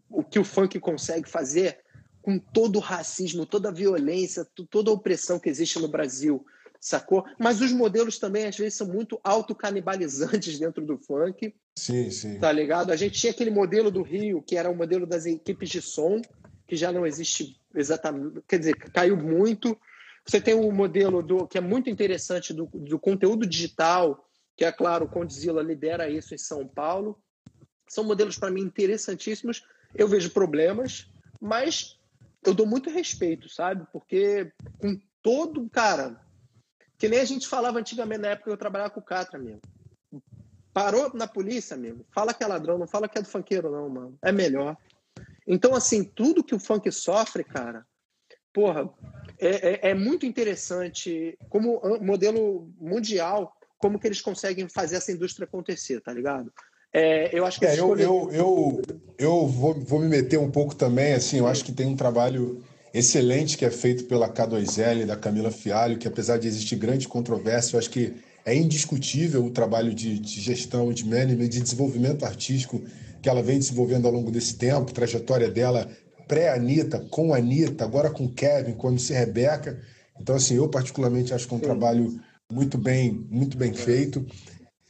o 0.10 0.24
que 0.24 0.40
o 0.40 0.44
funk 0.44 0.80
consegue 0.80 1.30
fazer 1.30 1.78
com 2.24 2.40
todo 2.40 2.78
o 2.78 2.80
racismo, 2.80 3.46
toda 3.46 3.70
a 3.70 3.72
violência, 3.72 4.44
toda 4.72 4.90
a 4.90 4.94
opressão 4.96 5.38
que 5.38 5.48
existe 5.48 5.78
no 5.78 5.88
Brasil, 5.88 6.44
sacou? 6.82 7.24
Mas 7.38 7.62
os 7.62 7.72
modelos 7.72 8.18
também, 8.18 8.48
às 8.48 8.58
vezes, 8.58 8.74
são 8.74 8.88
muito 8.88 9.20
autocanibalizantes 9.24 10.58
dentro 10.58 10.84
do 10.84 10.98
funk. 10.98 11.54
Sim, 11.78 12.10
sim. 12.10 12.40
Tá 12.40 12.52
ligado? 12.52 12.92
A 12.92 12.96
gente 12.96 13.20
tinha 13.20 13.32
aquele 13.32 13.52
modelo 13.52 13.92
do 13.92 14.02
Rio, 14.02 14.42
que 14.42 14.58
era 14.58 14.72
o 14.72 14.76
modelo 14.76 15.06
das 15.06 15.28
equipes 15.28 15.70
de 15.70 15.84
som, 15.84 16.20
que 16.68 16.76
já 16.76 16.92
não 16.92 17.06
existe 17.06 17.62
exatamente, 17.76 18.42
quer 18.48 18.58
dizer, 18.58 18.76
caiu 18.92 19.16
muito. 19.16 19.78
Você 20.28 20.42
tem 20.42 20.54
um 20.54 20.72
modelo 20.72 21.24
do, 21.24 21.48
que 21.48 21.58
é 21.58 21.62
muito 21.62 21.90
interessante 21.90 22.54
do, 22.54 22.66
do 22.66 23.00
conteúdo 23.00 23.48
digital, 23.48 24.28
que 24.58 24.66
é 24.66 24.72
claro, 24.72 25.06
o 25.06 25.10
Condzilla 25.10 25.64
lidera 25.64 26.10
isso 26.10 26.36
em 26.36 26.38
São 26.38 26.68
Paulo. 26.68 27.18
São 27.88 28.04
modelos 28.04 28.38
para 28.38 28.52
mim 28.52 28.62
interessantíssimos. 28.62 29.64
Eu 29.96 30.08
vejo 30.08 30.32
problemas, 30.32 31.10
mas 31.40 31.98
eu 32.44 32.54
dou 32.54 32.66
muito 32.66 32.90
respeito, 32.90 33.48
sabe? 33.48 33.88
Porque 33.94 34.52
com 34.80 35.00
todo, 35.24 35.70
cara, 35.70 36.20
que 36.98 37.08
nem 37.08 37.20
a 37.20 37.26
gente 37.26 37.48
falava 37.48 37.80
antigamente 37.80 38.22
na 38.22 38.30
época 38.30 38.50
que 38.50 38.54
eu 38.54 38.58
trabalhava 38.58 38.90
com 38.90 39.00
o 39.00 39.04
Catra 39.04 39.40
mesmo. 39.40 39.62
Parou 40.74 41.14
na 41.14 41.28
polícia 41.28 41.78
mesmo. 41.78 42.06
Fala 42.12 42.34
que 42.34 42.44
é 42.44 42.48
ladrão, 42.48 42.78
não 42.78 42.88
fala 42.88 43.08
que 43.08 43.18
é 43.18 43.22
do 43.22 43.28
funkeiro, 43.30 43.72
não, 43.72 43.88
mano. 43.88 44.18
É 44.22 44.32
melhor. 44.32 44.76
Então, 45.48 45.74
assim, 45.74 46.04
tudo 46.04 46.44
que 46.44 46.54
o 46.54 46.60
funk 46.60 46.92
sofre, 46.92 47.44
cara, 47.44 47.86
porra, 48.52 48.90
é, 49.40 49.88
é, 49.88 49.90
é 49.92 49.94
muito 49.94 50.26
interessante 50.26 51.38
como 51.50 51.82
modelo 52.02 52.70
mundial, 52.80 53.54
como 53.78 54.00
que 54.00 54.08
eles 54.08 54.22
conseguem 54.22 54.68
fazer 54.68 54.98
essa 54.98 55.12
indústria 55.12 55.46
acontecer, 55.46 56.02
tá 56.02 56.12
ligado? 56.12 56.52
É, 56.94 57.38
eu 57.38 57.46
acho 57.46 57.60
que 57.60 57.66
é, 57.66 57.80
eu, 57.80 57.98
eu, 57.98 58.30
eu, 58.32 58.82
eu 59.18 59.48
vou, 59.48 59.74
vou 59.76 60.00
me 60.00 60.08
meter 60.08 60.40
um 60.40 60.50
pouco 60.50 60.74
também, 60.74 61.14
assim, 61.14 61.38
eu 61.38 61.48
acho 61.48 61.64
que 61.64 61.72
tem 61.72 61.86
um 61.86 61.96
trabalho 61.96 62.64
excelente 62.94 63.58
que 63.58 63.66
é 63.66 63.70
feito 63.70 64.06
pela 64.06 64.30
K2L, 64.30 65.06
da 65.06 65.16
Camila 65.16 65.52
Fialho, 65.52 65.98
que 65.98 66.08
apesar 66.08 66.38
de 66.38 66.48
existir 66.48 66.76
grande 66.78 67.08
controvérsia, 67.08 67.76
eu 67.76 67.80
acho 67.80 67.90
que 67.90 68.16
é 68.46 68.56
indiscutível 68.56 69.46
o 69.46 69.52
trabalho 69.52 69.94
de, 69.94 70.18
de 70.18 70.42
gestão, 70.42 70.92
de 70.92 71.06
management, 71.06 71.50
de 71.50 71.62
desenvolvimento 71.62 72.26
artístico 72.26 72.82
que 73.22 73.30
ela 73.30 73.44
vem 73.44 73.60
desenvolvendo 73.60 74.06
ao 74.06 74.14
longo 74.14 74.32
desse 74.32 74.56
tempo, 74.56 74.94
trajetória 74.94 75.52
dela 75.52 75.90
pré-Anitta, 76.28 77.06
com 77.10 77.34
Anitta, 77.34 77.84
agora 77.84 78.10
com 78.10 78.28
Kevin, 78.28 78.74
com 78.74 78.90
MC 78.90 79.14
Rebeca. 79.14 79.80
Então, 80.20 80.36
assim, 80.36 80.56
eu 80.56 80.68
particularmente 80.68 81.34
acho 81.34 81.48
que 81.48 81.54
é 81.54 81.58
um 81.58 81.60
Sim. 81.60 81.66
trabalho 81.66 82.20
muito 82.52 82.78
bem, 82.78 83.26
muito 83.30 83.58
bem 83.58 83.74
feito. 83.74 84.26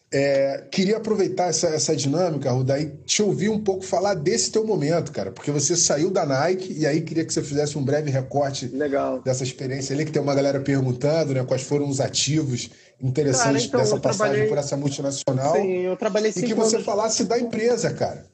É, 0.09 0.63
queria 0.71 0.97
aproveitar 0.97 1.49
essa, 1.49 1.67
essa 1.67 1.93
dinâmica, 1.93 2.49
Ruda, 2.49 2.79
e 2.79 2.85
te 3.05 3.21
ouvir 3.21 3.49
um 3.49 3.61
pouco 3.61 3.83
falar 3.83 4.13
desse 4.13 4.49
teu 4.49 4.65
momento, 4.65 5.11
cara, 5.11 5.31
porque 5.31 5.51
você 5.51 5.75
saiu 5.75 6.09
da 6.09 6.25
Nike 6.25 6.73
e 6.79 6.87
aí 6.87 7.01
queria 7.01 7.25
que 7.25 7.33
você 7.33 7.43
fizesse 7.43 7.77
um 7.77 7.83
breve 7.83 8.09
recorte 8.09 8.67
Legal. 8.67 9.21
dessa 9.21 9.43
experiência 9.43 9.93
ali, 9.93 10.05
que 10.05 10.11
tem 10.11 10.21
uma 10.21 10.33
galera 10.33 10.61
perguntando, 10.61 11.33
né, 11.33 11.43
quais 11.43 11.63
foram 11.63 11.89
os 11.89 11.99
ativos 11.99 12.69
interessantes 13.01 13.67
cara, 13.67 13.83
então, 13.83 13.99
dessa 13.99 13.99
passagem 13.99 14.47
por 14.47 14.57
essa 14.57 14.77
multinacional. 14.77 15.57
Sim, 15.57 15.81
eu 15.81 15.97
trabalhei 15.97 16.31
E 16.33 16.41
que 16.41 16.53
você 16.53 16.77
anos... 16.77 16.85
falasse 16.85 17.25
da 17.25 17.37
empresa, 17.37 17.91
cara. 17.93 18.25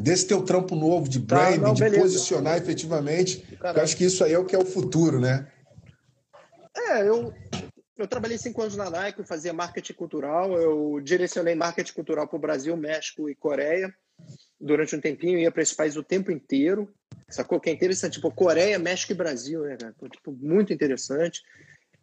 Desse 0.00 0.26
teu 0.26 0.42
trampo 0.42 0.74
novo 0.74 1.08
de 1.08 1.20
tá, 1.20 1.36
branding, 1.36 1.74
tá, 1.74 1.88
de 1.88 1.98
posicionar 1.98 2.56
efetivamente. 2.56 3.44
Eu 3.62 3.82
acho 3.82 3.96
que 3.96 4.04
isso 4.04 4.24
aí 4.24 4.32
é 4.32 4.38
o 4.38 4.44
que 4.44 4.54
é 4.54 4.58
o 4.58 4.64
futuro, 4.64 5.20
né? 5.20 5.46
É, 6.76 7.08
eu, 7.08 7.32
eu 7.96 8.06
trabalhei 8.06 8.38
cinco 8.38 8.62
anos 8.62 8.76
na 8.76 8.88
Nike, 8.88 9.24
fazia 9.24 9.52
marketing 9.52 9.94
cultural, 9.94 10.52
eu 10.52 11.00
direcionei 11.00 11.54
marketing 11.54 11.92
cultural 11.92 12.28
para 12.28 12.36
o 12.36 12.40
Brasil, 12.40 12.76
México 12.76 13.28
e 13.28 13.34
Coreia. 13.34 13.92
Durante 14.60 14.96
um 14.96 15.00
tempinho, 15.00 15.38
ia 15.38 15.50
para 15.50 15.62
esse 15.62 15.74
país 15.74 15.96
o 15.96 16.02
tempo 16.02 16.30
inteiro. 16.30 16.92
Sacou? 17.28 17.60
Que 17.60 17.70
é 17.70 17.72
interessante, 17.72 18.14
tipo, 18.14 18.30
Coreia, 18.30 18.78
México 18.78 19.12
e 19.12 19.14
Brasil, 19.14 19.62
né, 19.62 19.76
cara? 19.76 19.94
Tipo, 20.10 20.32
muito 20.32 20.72
interessante. 20.72 21.42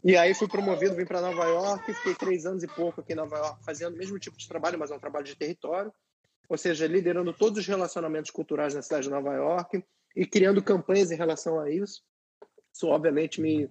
E 0.03 0.15
aí 0.15 0.35
fui 0.35 0.47
promovido, 0.47 0.95
vim 0.95 1.05
para 1.05 1.19
Nova 1.19 1.45
York, 1.45 1.93
fiquei 1.95 2.13
três 2.13 2.45
anos 2.45 2.61
e 2.61 2.67
pouco 2.67 3.01
aqui 3.01 3.13
em 3.13 3.15
Nova 3.15 3.37
York, 3.37 3.65
fazendo 3.65 3.95
o 3.95 3.97
mesmo 3.97 4.19
tipo 4.19 4.37
de 4.37 4.47
trabalho, 4.47 4.77
mas 4.77 4.91
é 4.91 4.95
um 4.95 4.99
trabalho 4.99 5.25
de 5.25 5.35
território. 5.35 5.91
Ou 6.49 6.57
seja, 6.57 6.87
liderando 6.87 7.33
todos 7.33 7.59
os 7.59 7.67
relacionamentos 7.67 8.31
culturais 8.31 8.73
na 8.73 8.81
cidade 8.81 9.03
de 9.03 9.09
Nova 9.09 9.33
York 9.33 9.83
e 10.15 10.25
criando 10.25 10.61
campanhas 10.61 11.11
em 11.11 11.15
relação 11.15 11.59
a 11.59 11.69
isso. 11.69 12.01
Isso, 12.73 12.87
obviamente, 12.87 13.41
me 13.41 13.69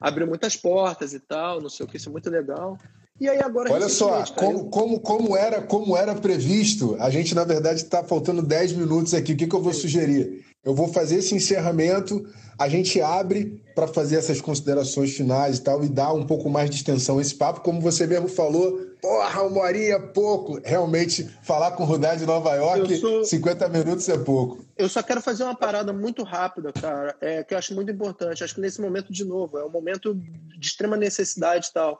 abriu 0.00 0.26
muitas 0.26 0.56
portas 0.56 1.14
e 1.14 1.20
tal, 1.20 1.60
não 1.60 1.68
sei 1.68 1.86
o 1.86 1.88
que, 1.88 1.96
isso 1.96 2.08
é 2.08 2.12
muito 2.12 2.28
legal. 2.28 2.76
E 3.20 3.28
aí 3.28 3.38
agora 3.38 3.70
Olha 3.70 3.88
só, 3.88 4.24
como, 4.32 4.70
como, 4.70 5.00
como, 5.00 5.36
era, 5.36 5.60
como 5.60 5.94
era 5.94 6.14
previsto, 6.14 6.96
a 6.98 7.10
gente, 7.10 7.34
na 7.34 7.44
verdade, 7.44 7.82
está 7.82 8.02
faltando 8.02 8.40
10 8.40 8.72
minutos 8.72 9.12
aqui. 9.12 9.34
O 9.34 9.36
que, 9.36 9.46
que 9.46 9.54
eu 9.54 9.62
vou 9.62 9.74
sugerir? 9.74 10.46
Eu 10.62 10.74
vou 10.74 10.88
fazer 10.88 11.16
esse 11.16 11.34
encerramento, 11.34 12.22
a 12.58 12.68
gente 12.68 13.00
abre 13.00 13.62
para 13.74 13.88
fazer 13.88 14.16
essas 14.16 14.42
considerações 14.42 15.16
finais 15.16 15.56
e 15.56 15.62
tal, 15.62 15.82
e 15.82 15.88
dar 15.88 16.12
um 16.12 16.26
pouco 16.26 16.50
mais 16.50 16.68
de 16.68 16.76
extensão 16.76 17.18
a 17.18 17.22
esse 17.22 17.34
papo. 17.34 17.62
Como 17.62 17.80
você 17.80 18.06
mesmo 18.06 18.28
falou, 18.28 18.78
porra, 19.00 19.42
uma 19.44 19.62
horinha 19.62 19.94
é 19.94 19.98
pouco. 19.98 20.60
Realmente, 20.62 21.24
falar 21.42 21.70
com 21.70 21.82
o 21.82 21.86
Rudá 21.86 22.14
de 22.14 22.26
Nova 22.26 22.54
York, 22.54 22.94
sou... 22.98 23.24
50 23.24 23.70
minutos 23.70 24.06
é 24.10 24.18
pouco. 24.18 24.62
Eu 24.76 24.86
só 24.90 25.02
quero 25.02 25.22
fazer 25.22 25.44
uma 25.44 25.56
parada 25.56 25.94
muito 25.94 26.22
rápida, 26.22 26.70
cara, 26.74 27.16
é, 27.22 27.42
que 27.42 27.54
eu 27.54 27.58
acho 27.58 27.74
muito 27.74 27.90
importante. 27.90 28.44
Acho 28.44 28.54
que 28.54 28.60
nesse 28.60 28.82
momento, 28.82 29.10
de 29.10 29.24
novo, 29.24 29.56
é 29.56 29.64
um 29.64 29.70
momento 29.70 30.14
de 30.14 30.66
extrema 30.66 30.98
necessidade 30.98 31.68
e 31.68 31.72
tal. 31.72 31.98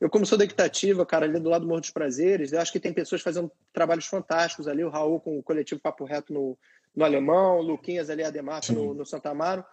Eu, 0.00 0.10
como 0.10 0.26
sou 0.26 0.36
da 0.36 0.42
Equitativa, 0.42 1.06
cara, 1.06 1.26
ali 1.26 1.38
do 1.38 1.48
lado 1.48 1.62
do 1.62 1.68
Morro 1.68 1.80
dos 1.80 1.90
Prazeres, 1.90 2.52
eu 2.52 2.60
acho 2.60 2.72
que 2.72 2.80
tem 2.80 2.92
pessoas 2.92 3.22
fazendo 3.22 3.48
trabalhos 3.72 4.06
fantásticos 4.06 4.66
ali. 4.66 4.82
O 4.82 4.90
Raul 4.90 5.20
com 5.20 5.38
o 5.38 5.42
coletivo 5.44 5.80
Papo 5.80 6.04
Reto 6.04 6.32
no, 6.32 6.58
no 6.94 7.04
Alemão, 7.04 7.60
Luquinhas 7.60 8.10
ali, 8.10 8.22
a 8.22 8.30
Demarca 8.30 8.72
no, 8.72 8.94
no 8.94 9.04
Santa 9.06 9.30
Amaro. 9.30 9.64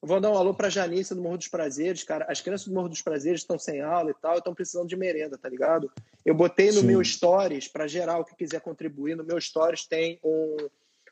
Eu 0.00 0.08
vou 0.08 0.20
dar 0.20 0.30
um 0.30 0.36
alô 0.36 0.54
para 0.54 0.66
a 0.66 0.70
Janice 0.70 1.14
do 1.14 1.22
Morro 1.22 1.38
dos 1.38 1.48
Prazeres, 1.48 2.04
cara. 2.04 2.26
As 2.28 2.40
crianças 2.40 2.68
do 2.68 2.74
Morro 2.74 2.88
dos 2.88 3.02
Prazeres 3.02 3.40
estão 3.40 3.58
sem 3.58 3.80
aula 3.80 4.10
e 4.10 4.14
tal, 4.14 4.38
estão 4.38 4.54
precisando 4.54 4.88
de 4.88 4.96
merenda, 4.96 5.38
tá 5.38 5.48
ligado? 5.48 5.90
Eu 6.24 6.34
botei 6.34 6.66
no 6.66 6.80
Sim. 6.80 6.86
meu 6.86 7.04
Stories, 7.04 7.68
para 7.68 7.86
geral 7.86 8.24
que 8.24 8.36
quiser 8.36 8.60
contribuir, 8.60 9.16
no 9.16 9.24
meu 9.24 9.40
Stories 9.40 9.86
tem 9.86 10.18
um, 10.22 10.56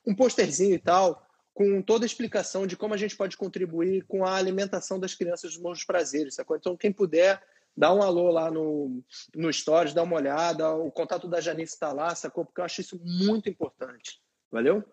um 0.07 0.15
posterzinho 0.15 0.75
e 0.75 0.79
tal, 0.79 1.27
com 1.55 1.81
toda 1.83 2.05
a 2.05 2.07
explicação 2.07 2.67
de 2.67 2.77
como 2.77 2.95
a 2.95 2.97
gente 2.97 3.17
pode 3.17 3.37
contribuir 3.37 4.05
com 4.07 4.25
a 4.25 4.35
alimentação 4.35 4.99
das 4.99 5.15
crianças 5.15 5.57
do 5.57 5.63
Morro 5.63 5.75
dos 5.75 5.85
Prazeres, 5.85 6.35
sacou? 6.35 6.57
Então, 6.57 6.77
quem 6.77 6.93
puder 6.93 7.43
dá 7.77 7.93
um 7.93 8.03
alô 8.03 8.31
lá 8.31 8.51
no, 8.51 9.03
no 9.35 9.53
Stories, 9.53 9.95
dá 9.95 10.03
uma 10.03 10.17
olhada. 10.17 10.71
O 10.71 10.91
contato 10.91 11.27
da 11.27 11.41
Janice 11.41 11.75
está 11.75 11.93
lá, 11.93 12.15
sacou? 12.15 12.45
Porque 12.45 12.61
eu 12.61 12.65
acho 12.65 12.81
isso 12.81 13.01
muito 13.03 13.49
importante. 13.49 14.21
Valeu? 14.51 14.85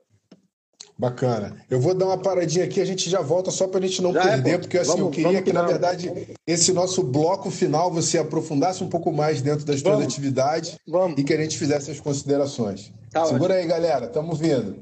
Bacana. 1.00 1.56
Eu 1.70 1.80
vou 1.80 1.94
dar 1.94 2.08
uma 2.08 2.18
paradinha 2.18 2.66
aqui, 2.66 2.82
a 2.82 2.86
gente 2.86 3.10
já 3.10 3.22
volta 3.22 3.52
só 3.52 3.70
para 3.70 3.80
a 3.80 3.88
gente 3.88 4.02
não 4.02 4.12
já 4.12 4.22
é, 4.22 4.28
perder, 4.28 4.50
é, 4.50 4.58
porque 4.58 4.78
assim, 4.78 4.90
vamos, 4.90 5.06
eu 5.06 5.12
queria 5.12 5.42
que, 5.42 5.54
na 5.54 5.66
verdade, 5.66 6.12
esse 6.46 6.74
nosso 6.74 7.02
bloco 7.02 7.50
final 7.50 7.90
você 7.90 8.18
aprofundasse 8.18 8.84
um 8.84 8.90
pouco 8.90 9.10
mais 9.14 9.42
dentro 9.42 9.66
das 9.66 9.80
suas 9.80 10.04
atividades 10.04 10.78
vamos. 10.86 11.18
e 11.18 11.24
que 11.24 11.34
a 11.34 11.38
gente 11.38 11.58
fizesse 11.58 11.90
as 11.90 12.02
considerações. 12.02 12.92
Tá 13.12 13.26
Segura 13.26 13.54
ótimo. 13.54 13.60
aí, 13.62 13.66
galera. 13.66 14.06
Estamos 14.08 14.38
vindo. 14.38 14.76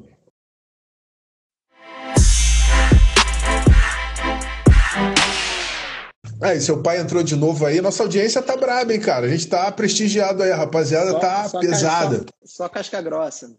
Aí, 6.41 6.59
seu 6.59 6.81
pai 6.81 6.99
entrou 6.99 7.21
de 7.21 7.35
novo 7.35 7.63
aí. 7.63 7.79
Nossa 7.79 8.01
audiência 8.01 8.41
tá 8.41 8.57
braba, 8.57 8.91
hein, 8.91 8.99
cara? 8.99 9.27
A 9.27 9.29
gente 9.29 9.47
tá 9.47 9.71
prestigiado 9.71 10.41
aí, 10.41 10.51
a 10.51 10.55
rapaziada 10.55 11.11
só, 11.11 11.19
tá 11.19 11.47
só 11.47 11.59
pesada. 11.59 12.17
Casca, 12.17 12.33
só, 12.43 12.69
casca 12.69 13.01
grossa. 13.03 13.55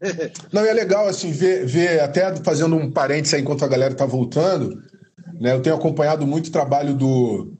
Não, 0.52 0.64
é 0.64 0.72
legal, 0.72 1.06
assim, 1.06 1.30
ver, 1.30 1.66
ver, 1.66 2.00
até 2.00 2.34
fazendo 2.36 2.76
um 2.76 2.90
parênteses 2.90 3.34
aí 3.34 3.42
enquanto 3.42 3.64
a 3.64 3.68
galera 3.68 3.94
tá 3.94 4.06
voltando, 4.06 4.82
né? 5.40 5.52
Eu 5.52 5.62
tenho 5.62 5.76
acompanhado 5.76 6.26
muito 6.26 6.48
o 6.48 6.52
trabalho 6.52 6.94
do 6.94 7.52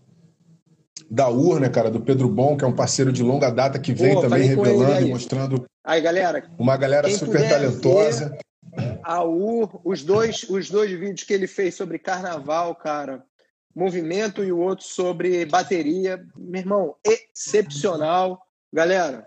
da 1.10 1.28
UR, 1.28 1.58
né, 1.58 1.68
cara, 1.68 1.90
do 1.90 2.00
Pedro 2.00 2.28
Bom, 2.28 2.56
que 2.56 2.64
é 2.64 2.68
um 2.68 2.74
parceiro 2.74 3.10
de 3.10 3.20
longa 3.20 3.50
data 3.50 3.80
que 3.80 3.92
vem 3.92 4.14
Pô, 4.14 4.20
também 4.20 4.46
revelando 4.46 5.06
e 5.06 5.10
mostrando 5.10 5.66
aí, 5.82 6.00
galera, 6.00 6.48
uma 6.56 6.76
galera 6.76 7.10
super 7.10 7.48
talentosa. 7.48 8.38
A 9.02 9.24
UR, 9.24 9.80
os 9.84 10.04
dois, 10.04 10.44
os 10.48 10.70
dois 10.70 10.90
vídeos 10.92 11.24
que 11.24 11.32
ele 11.32 11.48
fez 11.48 11.74
sobre 11.74 11.98
carnaval, 11.98 12.76
cara, 12.76 13.24
movimento 13.74 14.44
e 14.44 14.52
o 14.52 14.58
outro 14.58 14.84
sobre 14.84 15.44
bateria. 15.46 16.24
Meu 16.36 16.60
irmão, 16.60 16.94
excepcional. 17.04 18.40
Galera, 18.72 19.26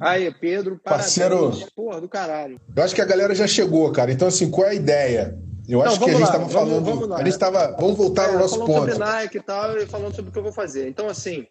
aí, 0.00 0.32
Pedro, 0.32 0.78
parabéns. 0.82 1.16
Parceiro, 1.16 1.52
porra, 1.74 2.00
do 2.00 2.08
caralho. 2.08 2.60
Eu 2.74 2.82
acho 2.82 2.94
que 2.94 3.00
a 3.00 3.06
galera 3.06 3.34
já 3.34 3.46
chegou, 3.46 3.90
cara. 3.92 4.12
Então, 4.12 4.28
assim, 4.28 4.50
qual 4.50 4.66
é 4.66 4.70
a 4.70 4.74
ideia? 4.74 5.38
Eu 5.68 5.80
então, 5.80 5.92
acho 5.92 6.00
que 6.00 6.10
a 6.10 6.14
gente 6.14 6.22
estava 6.22 6.48
falando. 6.48 6.84
Vamos, 6.84 7.10
a 7.12 7.18
gente 7.18 7.28
estava. 7.28 7.76
Vamos 7.78 7.96
voltar 7.96 8.28
é, 8.28 8.32
no 8.32 8.38
nosso 8.38 8.54
falando 8.54 8.66
ponto. 8.66 8.92
sobre 8.92 8.98
Nike 8.98 9.38
e 9.38 9.42
tal, 9.42 9.76
e 9.76 9.86
falando 9.86 10.14
sobre 10.14 10.30
o 10.30 10.32
que 10.32 10.38
eu 10.38 10.42
vou 10.42 10.52
fazer. 10.52 10.88
Então, 10.88 11.08
assim, 11.08 11.46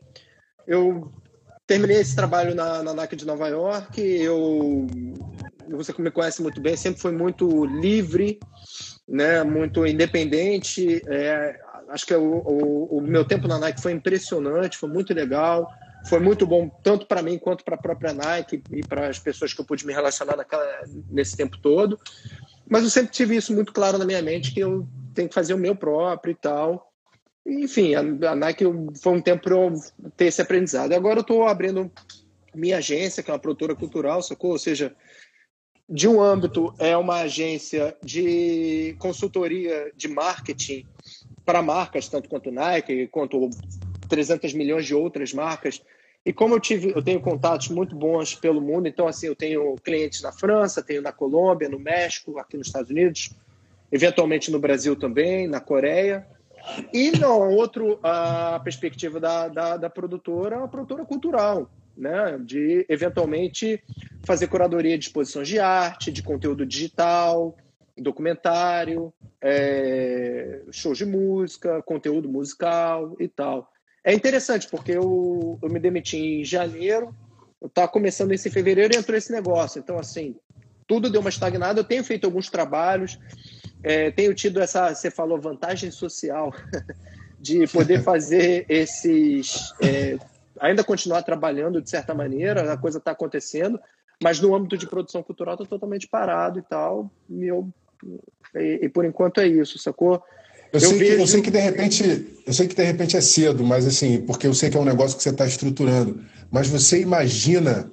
eu 0.65 1.11
terminei 1.67 1.97
esse 1.97 2.15
trabalho 2.15 2.55
na, 2.55 2.81
na 2.81 2.93
Nike 2.93 3.15
de 3.15 3.25
Nova 3.25 3.47
York. 3.47 4.01
Eu. 4.01 4.87
Você 5.69 5.93
me 5.97 6.11
conhece 6.11 6.41
muito 6.41 6.61
bem, 6.61 6.77
sempre 6.77 7.01
foi 7.01 7.11
muito 7.11 7.65
livre, 7.65 8.39
né, 9.07 9.43
muito 9.43 9.85
independente. 9.85 11.01
É, 11.07 11.59
acho 11.89 12.05
que 12.05 12.13
o, 12.13 12.23
o, 12.23 12.97
o, 12.97 13.01
meu 13.01 13.25
tempo 13.25 13.47
na 13.47 13.57
Nike 13.57 13.81
foi 13.81 13.91
impressionante, 13.91 14.77
foi 14.77 14.89
muito 14.89 15.11
legal, 15.11 15.67
foi 16.07 16.19
muito 16.19 16.45
bom 16.45 16.69
tanto 16.83 17.05
para 17.05 17.21
mim 17.21 17.37
quanto 17.37 17.63
para 17.63 17.75
a 17.75 17.81
própria 17.81 18.13
Nike 18.13 18.61
e 18.71 18.81
para 18.81 19.09
as 19.09 19.19
pessoas 19.19 19.53
que 19.53 19.61
eu 19.61 19.65
pude 19.65 19.85
me 19.85 19.93
relacionar 19.93 20.35
naquela, 20.37 20.65
nesse 21.09 21.35
tempo 21.35 21.57
todo. 21.57 21.99
Mas 22.67 22.83
eu 22.83 22.89
sempre 22.89 23.11
tive 23.11 23.35
isso 23.35 23.53
muito 23.53 23.73
claro 23.73 23.97
na 23.97 24.05
minha 24.05 24.21
mente 24.21 24.53
que 24.53 24.59
eu 24.59 24.87
tenho 25.13 25.29
que 25.29 25.35
fazer 25.35 25.53
o 25.53 25.57
meu 25.57 25.75
próprio 25.75 26.31
e 26.31 26.35
tal. 26.35 26.91
Enfim, 27.45 27.93
a, 27.95 28.31
a 28.31 28.35
Nike 28.35 28.65
foi 29.01 29.13
um 29.13 29.21
tempo 29.21 29.43
para 29.43 29.55
eu 29.55 29.73
ter 30.17 30.25
esse 30.25 30.41
aprendizado. 30.41 30.93
Agora 30.93 31.19
eu 31.19 31.21
estou 31.21 31.47
abrindo 31.47 31.91
minha 32.53 32.77
agência, 32.77 33.21
que 33.21 33.29
é 33.29 33.33
uma 33.33 33.39
produtora 33.39 33.75
cultural, 33.75 34.21
sacou? 34.21 34.51
Ou 34.51 34.59
seja, 34.59 34.95
de 35.87 36.07
um 36.07 36.21
âmbito 36.21 36.73
é 36.79 36.97
uma 36.97 37.21
agência 37.21 37.95
de 38.03 38.95
consultoria 38.97 39.91
de 39.95 40.07
marketing 40.07 40.85
para 41.45 41.61
marcas, 41.61 42.07
tanto 42.07 42.27
quanto 42.27 42.51
Nike, 42.51 43.07
quanto 43.07 43.49
300 44.09 44.53
milhões 44.53 44.85
de 44.85 44.95
outras 44.95 45.31
marcas. 45.33 45.81
E 46.25 46.33
como 46.33 46.55
eu 46.55 46.59
tive, 46.59 46.91
eu 46.95 47.03
tenho 47.03 47.21
contatos 47.21 47.69
muito 47.69 47.95
bons 47.95 48.33
pelo 48.33 48.59
mundo, 48.59 48.87
então 48.87 49.07
assim, 49.07 49.27
eu 49.27 49.35
tenho 49.35 49.75
clientes 49.75 50.23
na 50.23 50.31
França, 50.31 50.81
tenho 50.81 51.01
na 51.01 51.11
Colômbia, 51.11 51.69
no 51.69 51.79
México, 51.79 52.39
aqui 52.39 52.57
nos 52.57 52.67
Estados 52.67 52.89
Unidos, 52.89 53.29
eventualmente 53.91 54.49
no 54.49 54.59
Brasil 54.59 54.95
também, 54.95 55.47
na 55.47 55.59
Coreia. 55.59 56.25
E 56.91 57.11
não, 57.11 57.51
outro 57.51 57.99
a 58.01 58.59
perspectiva 58.63 59.19
da, 59.19 59.47
da, 59.47 59.77
da 59.77 59.89
produtora, 59.89 60.55
é 60.55 60.57
uma 60.57 60.67
produtora 60.67 61.05
cultural, 61.05 61.69
né? 61.95 62.39
De 62.43 62.83
eventualmente 62.89 63.83
fazer 64.23 64.47
curadoria 64.47 64.97
de 64.97 65.05
exposições 65.05 65.47
de 65.47 65.59
arte, 65.59 66.11
de 66.11 66.23
conteúdo 66.23 66.65
digital, 66.65 67.55
documentário, 67.95 69.13
é, 69.39 70.63
shows 70.71 70.97
de 70.97 71.05
música, 71.05 71.83
conteúdo 71.83 72.27
musical 72.27 73.15
e 73.19 73.27
tal. 73.27 73.71
É 74.05 74.13
interessante, 74.13 74.69
porque 74.69 74.91
eu, 74.91 75.57
eu 75.59 75.67
me 75.67 75.79
demiti 75.79 76.15
em 76.15 76.45
janeiro, 76.45 77.13
eu 77.59 77.67
estava 77.67 77.87
começando 77.87 78.31
esse 78.33 78.51
fevereiro 78.51 78.93
e 78.93 78.97
entrou 78.99 79.17
esse 79.17 79.31
negócio. 79.31 79.79
Então, 79.79 79.97
assim, 79.97 80.35
tudo 80.85 81.09
deu 81.09 81.21
uma 81.21 81.29
estagnada. 81.31 81.79
Eu 81.79 81.83
tenho 81.83 82.03
feito 82.03 82.25
alguns 82.25 82.47
trabalhos, 82.47 83.19
é, 83.83 84.11
tenho 84.11 84.31
tido 84.35 84.61
essa, 84.61 84.93
você 84.93 85.09
falou, 85.09 85.41
vantagem 85.41 85.89
social 85.89 86.53
de 87.41 87.65
poder 87.67 88.03
fazer 88.03 88.67
esses. 88.69 89.73
É, 89.81 90.19
ainda 90.59 90.83
continuar 90.83 91.23
trabalhando 91.23 91.81
de 91.81 91.89
certa 91.89 92.13
maneira, 92.13 92.71
a 92.71 92.77
coisa 92.77 92.99
está 92.99 93.09
acontecendo, 93.09 93.79
mas 94.21 94.39
no 94.39 94.55
âmbito 94.55 94.77
de 94.77 94.87
produção 94.87 95.23
cultural 95.23 95.55
está 95.55 95.65
totalmente 95.65 96.07
parado 96.07 96.59
e 96.59 96.61
tal. 96.61 97.11
E 97.27 97.45
eu 97.45 97.67
e, 98.53 98.81
e, 98.83 98.89
por 98.89 99.03
enquanto 99.03 99.39
é 99.39 99.47
isso, 99.47 99.79
sacou? 99.79 100.23
Eu, 100.75 100.81
eu, 100.81 100.89
sei 100.89 100.99
vejo... 100.99 101.15
que, 101.15 101.21
eu 101.21 101.27
sei 101.27 101.41
que 101.41 101.51
de 101.51 101.59
repente, 101.59 102.27
eu 102.45 102.53
sei 102.53 102.67
que 102.67 102.75
de 102.75 102.83
repente 102.83 103.15
é 103.17 103.21
cedo, 103.21 103.63
mas 103.63 103.85
assim, 103.85 104.21
porque 104.21 104.45
eu 104.47 104.53
sei 104.53 104.69
que 104.69 104.77
é 104.77 104.79
um 104.79 104.85
negócio 104.85 105.15
que 105.15 105.23
você 105.23 105.29
está 105.29 105.45
estruturando. 105.45 106.19
Mas 106.51 106.67
você 106.67 106.99
imagina 106.99 107.89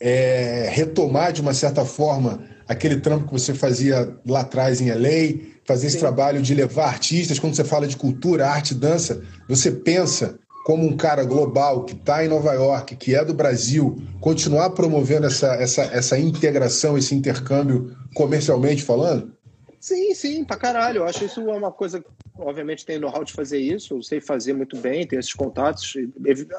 é, 0.00 0.68
retomar 0.72 1.32
de 1.32 1.40
uma 1.40 1.54
certa 1.54 1.84
forma 1.84 2.40
aquele 2.66 3.00
trampo 3.00 3.26
que 3.26 3.32
você 3.32 3.54
fazia 3.54 4.14
lá 4.26 4.40
atrás 4.40 4.80
em 4.80 4.90
LA, 4.90 5.38
fazer 5.64 5.86
esse 5.86 5.96
Sim. 5.96 6.00
trabalho 6.00 6.42
de 6.42 6.54
levar 6.54 6.86
artistas, 6.86 7.38
quando 7.38 7.54
você 7.54 7.64
fala 7.64 7.86
de 7.86 7.96
cultura, 7.96 8.48
arte, 8.48 8.74
dança, 8.74 9.22
você 9.48 9.70
pensa 9.70 10.38
como 10.64 10.86
um 10.86 10.96
cara 10.96 11.24
global 11.24 11.84
que 11.84 11.94
está 11.94 12.22
em 12.22 12.28
Nova 12.28 12.52
York, 12.52 12.94
que 12.96 13.14
é 13.14 13.24
do 13.24 13.32
Brasil, 13.32 13.96
continuar 14.20 14.70
promovendo 14.70 15.26
essa, 15.26 15.54
essa, 15.54 15.82
essa 15.84 16.18
integração, 16.18 16.98
esse 16.98 17.14
intercâmbio 17.14 17.96
comercialmente 18.14 18.82
falando? 18.82 19.32
Sim, 19.80 20.14
sim, 20.14 20.44
pra 20.44 20.56
caralho. 20.56 20.98
Eu 20.98 21.04
acho 21.04 21.24
isso 21.24 21.42
uma 21.44 21.72
coisa. 21.72 22.04
Obviamente, 22.36 22.86
tenho 22.86 23.00
know-how 23.00 23.24
de 23.24 23.32
fazer 23.32 23.58
isso, 23.58 23.94
eu 23.94 24.02
sei 24.02 24.20
fazer 24.20 24.52
muito 24.52 24.76
bem, 24.76 25.04
tenho 25.04 25.18
esses 25.18 25.34
contatos. 25.34 25.94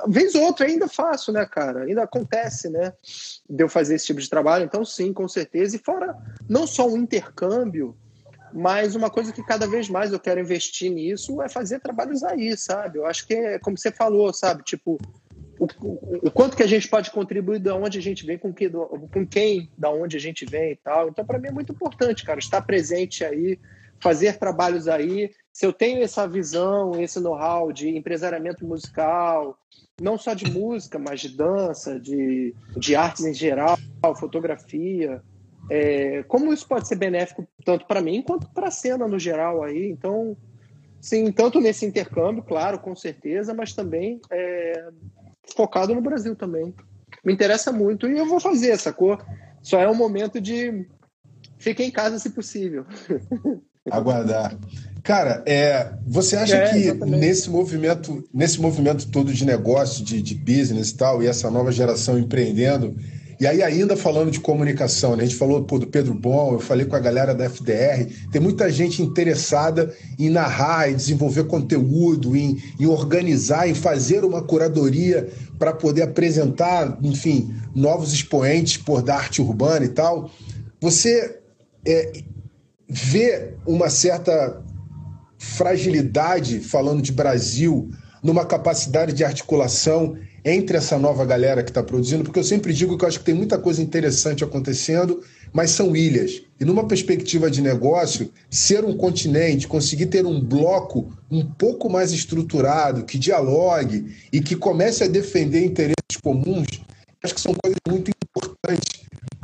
Vez 0.08 0.36
ou 0.36 0.44
outra 0.44 0.66
ainda 0.66 0.90
faço, 0.90 1.32
né, 1.32 1.46
cara? 1.46 1.84
Ainda 1.84 2.04
acontece, 2.04 2.70
né? 2.70 2.94
De 3.50 3.64
eu 3.64 3.70
fazer 3.70 3.96
esse 3.96 4.08
tipo 4.08 4.20
de 4.20 4.30
trabalho. 4.30 4.66
Então, 4.66 4.84
sim, 4.84 5.14
com 5.14 5.28
certeza. 5.28 5.78
E 5.78 5.80
fora, 5.80 6.14
não 6.50 6.68
só 6.68 6.86
um 6.86 6.98
intercâmbio, 6.98 7.96
mas 8.52 8.94
uma 8.96 9.10
coisa 9.10 9.32
que 9.32 9.44
cada 9.44 9.68
vez 9.68 9.88
mais 9.88 10.12
eu 10.12 10.20
quero 10.20 10.40
investir 10.42 10.92
nisso 10.92 11.42
é 11.42 11.48
fazer 11.48 11.80
trabalhos 11.80 12.24
aí, 12.24 12.58
sabe? 12.58 12.98
Eu 12.98 13.06
acho 13.06 13.26
que 13.26 13.34
é 13.34 13.60
como 13.60 13.78
você 13.78 13.92
falou, 13.92 14.34
sabe? 14.34 14.64
Tipo, 14.64 14.98
o, 15.60 15.68
o, 15.82 16.20
o 16.28 16.32
quanto 16.32 16.56
que 16.56 16.64
a 16.64 16.68
gente 16.68 16.88
pode 16.88 17.12
contribuir 17.12 17.60
de 17.60 17.70
onde 17.70 18.00
a 18.00 18.02
gente 18.02 18.26
vem, 18.26 18.38
com, 18.38 18.54
que, 18.54 18.70
do, 18.70 18.86
com 19.12 19.28
quem, 19.28 19.70
da 19.78 19.90
onde 19.92 20.16
a 20.16 20.20
gente 20.20 20.46
vem 20.46 20.72
e 20.72 20.76
tal. 20.78 21.10
Então, 21.10 21.26
para 21.26 21.38
mim 21.38 21.50
é 21.50 21.52
muito 21.52 21.74
importante, 21.74 22.26
cara, 22.26 22.40
estar 22.40 22.62
presente 22.62 23.26
aí, 23.26 23.60
fazer 24.00 24.38
trabalhos 24.38 24.88
aí. 24.88 25.32
Se 25.52 25.66
eu 25.66 25.74
tenho 25.74 26.02
essa 26.02 26.26
visão, 26.28 27.00
esse 27.02 27.20
know-how 27.20 27.74
de 27.74 27.90
empresariamento 27.90 28.66
musical, 28.66 29.60
não 30.02 30.18
só 30.18 30.34
de 30.34 30.50
música, 30.50 30.98
mas 30.98 31.20
de 31.20 31.36
dança, 31.36 32.00
de, 32.00 32.56
de 32.78 32.96
artes 32.96 33.26
em 33.26 33.34
geral, 33.34 33.78
fotografia. 34.18 35.22
É, 35.70 36.24
como 36.24 36.54
isso 36.54 36.68
pode 36.68 36.88
ser 36.88 36.96
benéfico 36.96 37.48
tanto 37.64 37.86
para 37.86 38.02
mim 38.02 38.24
quanto 38.24 38.50
para 38.50 38.70
a 38.70 38.72
cena 38.72 39.08
no 39.08 39.20
geral 39.20 39.62
aí. 39.62 39.90
Então, 39.90 40.38
sim, 41.02 41.32
tanto 41.32 41.60
nesse 41.60 41.86
intercâmbio, 41.86 42.42
claro, 42.42 42.80
com 42.80 42.96
certeza, 42.96 43.54
mas 43.54 43.74
também 43.74 44.22
é, 44.32 44.90
focado 45.56 45.94
no 45.94 46.02
Brasil 46.02 46.36
também. 46.36 46.74
Me 47.24 47.34
interessa 47.34 47.72
muito 47.72 48.08
e 48.08 48.18
eu 48.18 48.26
vou 48.26 48.40
fazer, 48.40 48.78
sacou? 48.78 49.18
Só 49.62 49.80
é 49.80 49.90
um 49.90 49.96
momento 49.96 50.40
de 50.40 50.88
ficar 51.58 51.84
em 51.84 51.92
casa 51.92 52.18
se 52.20 52.30
possível. 52.30 52.86
Aguardar. 53.92 54.58
Cara, 55.04 55.44
é, 55.46 55.94
você 56.06 56.36
acha 56.36 56.56
é, 56.56 56.70
que 56.70 56.94
nesse 57.06 57.50
movimento, 57.50 58.24
nesse 58.34 58.62
movimento 58.62 59.10
todo 59.10 59.34
de 59.34 59.46
negócio, 59.46 60.04
de, 60.04 60.22
de 60.22 60.36
business 60.36 60.92
e 60.92 60.98
tal, 60.98 61.24
e 61.24 61.28
essa 61.28 61.50
nova 61.50 61.72
geração 61.72 62.20
empreendendo, 62.20 62.96
e 63.40 63.48
aí, 63.48 63.64
ainda 63.64 63.96
falando 63.96 64.32
de 64.32 64.40
comunicação, 64.42 65.16
né? 65.16 65.24
a 65.24 65.26
gente 65.26 65.38
falou 65.38 65.64
pô, 65.64 65.80
do 65.80 65.88
Pedro 65.88 66.14
Bom, 66.14 66.54
eu 66.54 66.60
falei 66.60 66.86
com 66.86 66.98
a 66.98 67.00
galera 67.00 67.34
da 67.34 67.46
FDR, 67.46 68.06
tem 68.30 68.42
muita 68.42 68.70
gente 68.70 69.02
interessada 69.02 69.96
em 70.18 70.30
narrar, 70.30 70.92
em 70.92 70.96
desenvolver 70.96 71.46
conteúdo, 71.46 72.36
em, 72.36 72.62
em 72.78 72.86
organizar, 72.86 73.70
em 73.70 73.74
fazer 73.74 74.26
uma 74.26 74.42
curadoria 74.42 75.30
para 75.58 75.72
poder 75.72 76.02
apresentar, 76.02 76.98
enfim, 77.02 77.56
novos 77.74 78.12
expoentes 78.12 78.76
por 78.76 79.02
da 79.02 79.16
arte 79.16 79.42
urbana 79.42 79.86
e 79.86 79.90
tal. 79.90 80.30
Você 80.82 81.40
é, 81.86 82.12
vê 82.90 83.54
uma 83.66 83.90
certa 83.90 84.62
fragilidade, 85.38 86.60
falando 86.60 87.02
de 87.02 87.14
Brasil, 87.14 87.90
numa 88.22 88.46
capacidade 88.46 89.14
de 89.14 89.24
articulação 89.24 90.18
entre 90.44 90.78
essa 90.78 90.98
nova 90.98 91.26
galera 91.26 91.64
que 91.64 91.70
está 91.70 91.84
produzindo, 91.84 92.24
porque 92.24 92.40
eu 92.40 92.44
sempre 92.44 92.74
digo 92.74 92.98
que 92.98 93.04
eu 93.04 93.08
acho 93.08 93.20
que 93.20 93.26
tem 93.26 93.36
muita 93.36 93.58
coisa 93.58 93.82
interessante 93.82 94.44
acontecendo, 94.44 95.22
mas 95.52 95.72
são 95.72 95.96
ilhas. 95.96 96.42
E 96.60 96.66
numa 96.66 96.88
perspectiva 96.88 97.50
de 97.50 97.62
negócio, 97.62 98.32
ser 98.50 98.86
um 98.86 98.96
continente, 98.96 99.68
conseguir 99.68 100.08
ter 100.08 100.26
um 100.26 100.40
bloco 100.40 101.12
um 101.30 101.46
pouco 101.46 101.90
mais 101.90 102.12
estruturado, 102.12 103.06
que 103.06 103.18
dialogue 103.18 104.16
e 104.32 104.42
que 104.42 104.56
comece 104.56 105.04
a 105.04 105.08
defender 105.08 105.64
interesses 105.64 106.20
comuns, 106.24 106.82
acho 107.24 107.36
que 107.36 107.42
são 107.42 107.54
coisas 107.54 107.80
muito 107.88 108.12
importantes. 108.12 109.00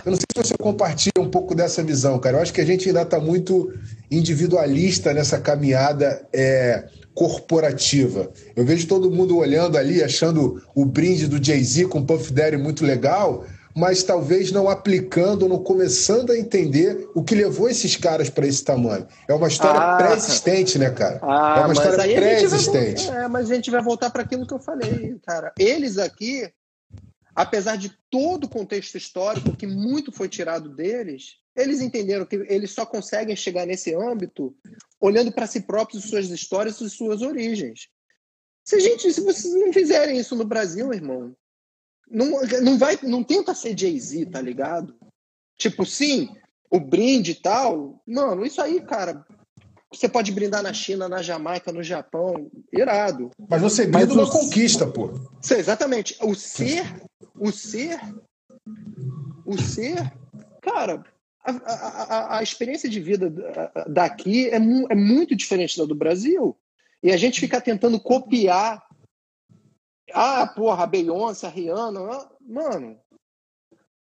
Eu 0.06 0.12
não 0.12 0.18
sei 0.18 0.26
se 0.36 0.50
você 0.50 0.58
compartilha 0.58 1.20
um 1.20 1.30
pouco 1.30 1.56
dessa 1.56 1.82
visão, 1.82 2.20
cara. 2.20 2.38
Eu 2.38 2.42
acho 2.42 2.54
que 2.54 2.62
a 2.62 2.66
gente 2.66 2.88
ainda 2.88 3.02
está 3.02 3.20
muito 3.20 3.74
individualista 4.12 5.14
nessa 5.14 5.40
caminhada 5.40 6.28
é, 6.32 6.88
corporativa. 7.16 8.30
Eu 8.56 8.66
vejo 8.66 8.88
todo 8.88 9.10
mundo 9.10 9.38
olhando 9.38 9.78
ali, 9.78 10.04
achando 10.04 10.62
o 10.76 10.86
brinde 10.86 11.28
do 11.28 11.44
Jay-Z 11.44 11.88
com 11.88 12.06
Puff 12.06 12.32
Daddy 12.32 12.58
muito 12.58 12.86
legal, 12.86 13.46
mas 13.74 14.04
talvez 14.04 14.52
não 14.52 14.70
aplicando, 14.70 15.48
não 15.48 15.64
começando 15.64 16.32
a 16.32 16.38
entender 16.38 17.10
o 17.16 17.24
que 17.24 17.34
levou 17.34 17.70
esses 17.70 17.96
caras 17.96 18.30
para 18.30 18.46
esse 18.46 18.64
tamanho. 18.64 19.08
É 19.28 19.34
uma 19.34 19.48
história 19.48 19.80
ah, 19.80 19.98
pré-existente, 19.98 20.78
né, 20.78 20.90
cara? 20.90 21.20
Ah, 21.24 21.60
é 21.60 21.64
uma 21.66 21.74
história 21.74 21.98
pré-existente. 21.98 23.10
É, 23.10 23.28
mas 23.30 23.50
a 23.50 23.56
gente 23.56 23.72
vai 23.72 23.82
voltar 23.82 24.10
para 24.10 24.22
aquilo 24.22 24.46
que 24.46 24.54
eu 24.54 24.60
falei, 24.60 25.18
cara. 25.26 25.54
Eles 25.58 25.98
aqui, 25.98 26.50
apesar 27.34 27.78
de 27.78 27.92
todo 28.10 28.44
o 28.44 28.50
contexto 28.50 28.98
histórico 28.98 29.56
que 29.56 29.68
muito 29.68 30.12
foi 30.12 30.28
tirado 30.28 30.70
deles, 30.70 31.38
eles 31.56 31.82
entenderam 31.82 32.26
que 32.26 32.36
eles 32.50 32.72
só 32.72 32.86
conseguem 32.86 33.36
chegar 33.36 33.66
nesse 33.66 33.96
âmbito 33.96 34.56
olhando 35.00 35.32
para 35.32 35.48
si 35.48 35.62
próprios, 35.62 36.06
suas 36.06 36.30
histórias 36.30 36.82
e 36.82 36.90
suas 36.90 37.22
origens. 37.22 37.88
Se 38.64 38.80
gente, 38.80 39.14
se 39.14 39.22
vocês 39.22 39.54
não 39.54 39.72
fizerem 39.72 40.18
isso 40.18 40.36
no 40.36 40.44
Brasil, 40.44 40.92
irmão, 40.94 41.36
não, 42.10 42.42
não 42.62 42.78
vai, 42.78 42.98
não 43.04 43.24
tenta 43.24 43.54
ser 43.54 43.78
Jay-Z, 43.78 44.26
tá 44.28 44.42
ligado? 44.42 44.96
Tipo, 45.58 45.86
sim, 45.86 46.30
o 46.70 46.80
brinde 46.80 47.32
e 47.32 47.36
tal, 47.36 48.02
mano, 48.06 48.46
isso 48.46 48.62
aí, 48.62 48.82
cara, 48.82 49.26
você 49.92 50.10
pode 50.10 50.32
brindar 50.32 50.62
na 50.62 50.74
China, 50.74 51.08
na 51.08 51.22
Jamaica, 51.22 51.72
no 51.72 51.82
Japão, 51.82 52.52
irado. 52.74 53.32
Mas 53.50 53.62
você 53.62 53.88
brinda 53.88 54.14
uma 54.14 54.30
conquista, 54.30 54.86
pô. 54.86 55.12
Exatamente. 55.50 56.18
O 56.22 56.36
ser, 56.36 56.84
o 57.40 57.52
ser, 57.52 58.00
o 59.46 59.58
ser, 59.58 60.12
cara, 60.62 61.04
a, 61.46 61.74
a, 61.74 62.38
a, 62.40 62.44
experiência 62.44 62.90
de 62.90 63.00
vida 63.00 63.32
daqui 63.88 64.50
é, 64.50 64.60
mu 64.60 64.88
é 64.90 64.96
muito 64.96 65.36
diferente 65.36 65.78
da 65.78 65.86
do 65.86 65.94
Brasil. 65.94 66.58
E 67.04 67.12
a 67.12 67.18
gente 67.18 67.40
fica 67.40 67.62
tentando 67.62 68.00
copiar. 68.00 68.84
Ah, 70.12 70.48
porra, 70.48 70.84
a 70.84 70.88
Beyoncé, 70.88 71.46
a 71.46 71.50
Rihanna. 71.50 72.00
Mano, 72.42 73.00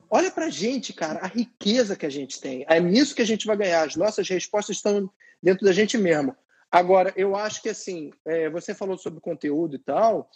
olha 0.10 0.32
pra 0.32 0.50
gente, 0.50 0.94
cara, 0.94 1.20
a 1.20 1.28
riqueza 1.28 1.96
que 1.96 2.06
a 2.06 2.10
gente 2.10 2.40
tem. 2.40 2.66
É 2.70 2.80
nisso 2.80 3.16
que 3.16 3.22
a 3.22 3.26
gente 3.28 3.46
vai 3.46 3.58
ganhar. 3.58 3.86
As 3.86 3.96
nossas 3.96 4.28
respostas 4.30 4.78
estão 4.78 5.10
dentro 5.44 5.66
da 5.66 5.74
gente 5.74 5.98
mesmo. 5.98 6.36
Agora, 6.72 7.14
eu 7.16 7.36
acho 7.36 7.62
que, 7.62 7.70
assim, 7.70 8.12
é, 8.26 8.50
você 8.50 8.74
falou 8.74 8.98
sobre 8.98 9.20
conteúdo 9.20 9.76
e 9.76 9.80
tal. 9.80 10.30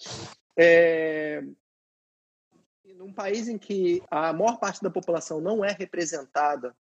É, 0.58 1.42
num 2.96 3.14
país 3.14 3.48
em 3.48 3.58
que 3.58 4.04
a 4.12 4.34
maior 4.34 4.60
parte 4.60 4.82
da 4.82 4.90
população 4.90 5.40
não 5.40 5.64
é 5.64 5.72
representada 5.72 6.76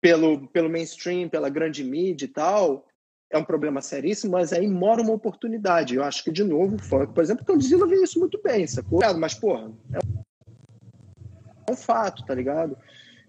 pelo, 0.00 0.48
pelo 0.48 0.70
mainstream, 0.70 1.28
pela 1.28 1.48
grande 1.48 1.84
mídia 1.84 2.24
e 2.24 2.28
tal, 2.28 2.86
é 3.30 3.38
um 3.38 3.44
problema 3.44 3.80
seríssimo, 3.80 4.32
mas 4.32 4.52
aí 4.52 4.66
mora 4.66 5.02
uma 5.02 5.12
oportunidade. 5.12 5.94
Eu 5.94 6.02
acho 6.02 6.24
que, 6.24 6.32
de 6.32 6.42
novo, 6.42 6.76
o 6.76 6.78
funk, 6.78 7.12
por 7.12 7.22
exemplo, 7.22 7.42
o 7.42 7.46
Condzilla 7.46 7.86
vê 7.86 8.02
isso 8.02 8.18
muito 8.18 8.40
bem, 8.42 8.66
sacou? 8.66 9.00
Mas, 9.16 9.34
porra, 9.34 9.70
é 9.92 11.72
um 11.72 11.76
fato, 11.76 12.24
tá 12.24 12.34
ligado? 12.34 12.76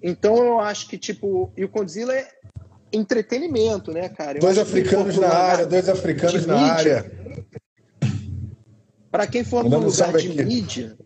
Então 0.01 0.35
eu 0.37 0.59
acho 0.59 0.87
que, 0.87 0.97
tipo, 0.97 1.53
e 1.55 1.63
o 1.63 1.69
Condzilla 1.69 2.15
é 2.15 2.27
entretenimento, 2.91 3.91
né, 3.91 4.09
cara? 4.09 4.37
Eu 4.37 4.41
dois 4.41 4.57
africanos 4.57 5.17
na 5.17 5.29
área, 5.29 5.67
dois 5.67 5.87
africanos 5.87 6.45
na 6.45 6.55
mídia, 6.55 6.71
área. 6.73 7.11
Para 9.11 9.27
quem 9.27 9.43
for 9.43 9.63
no 9.63 9.77
lugar 9.77 10.13
de 10.13 10.31
aqui. 10.31 10.43
mídia, 10.43 10.97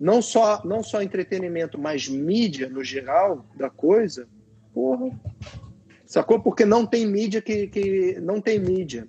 não 0.00 0.22
só, 0.22 0.62
não 0.64 0.82
só 0.82 1.02
entretenimento, 1.02 1.78
mas 1.78 2.08
mídia 2.08 2.68
no 2.68 2.82
geral 2.82 3.44
da 3.56 3.68
coisa, 3.68 4.26
porra. 4.76 5.10
Sacou? 6.04 6.38
Porque 6.38 6.66
não 6.66 6.84
tem 6.84 7.06
mídia 7.06 7.40
que, 7.40 7.66
que 7.68 8.20
não 8.20 8.42
tem 8.42 8.58
mídia 8.58 9.08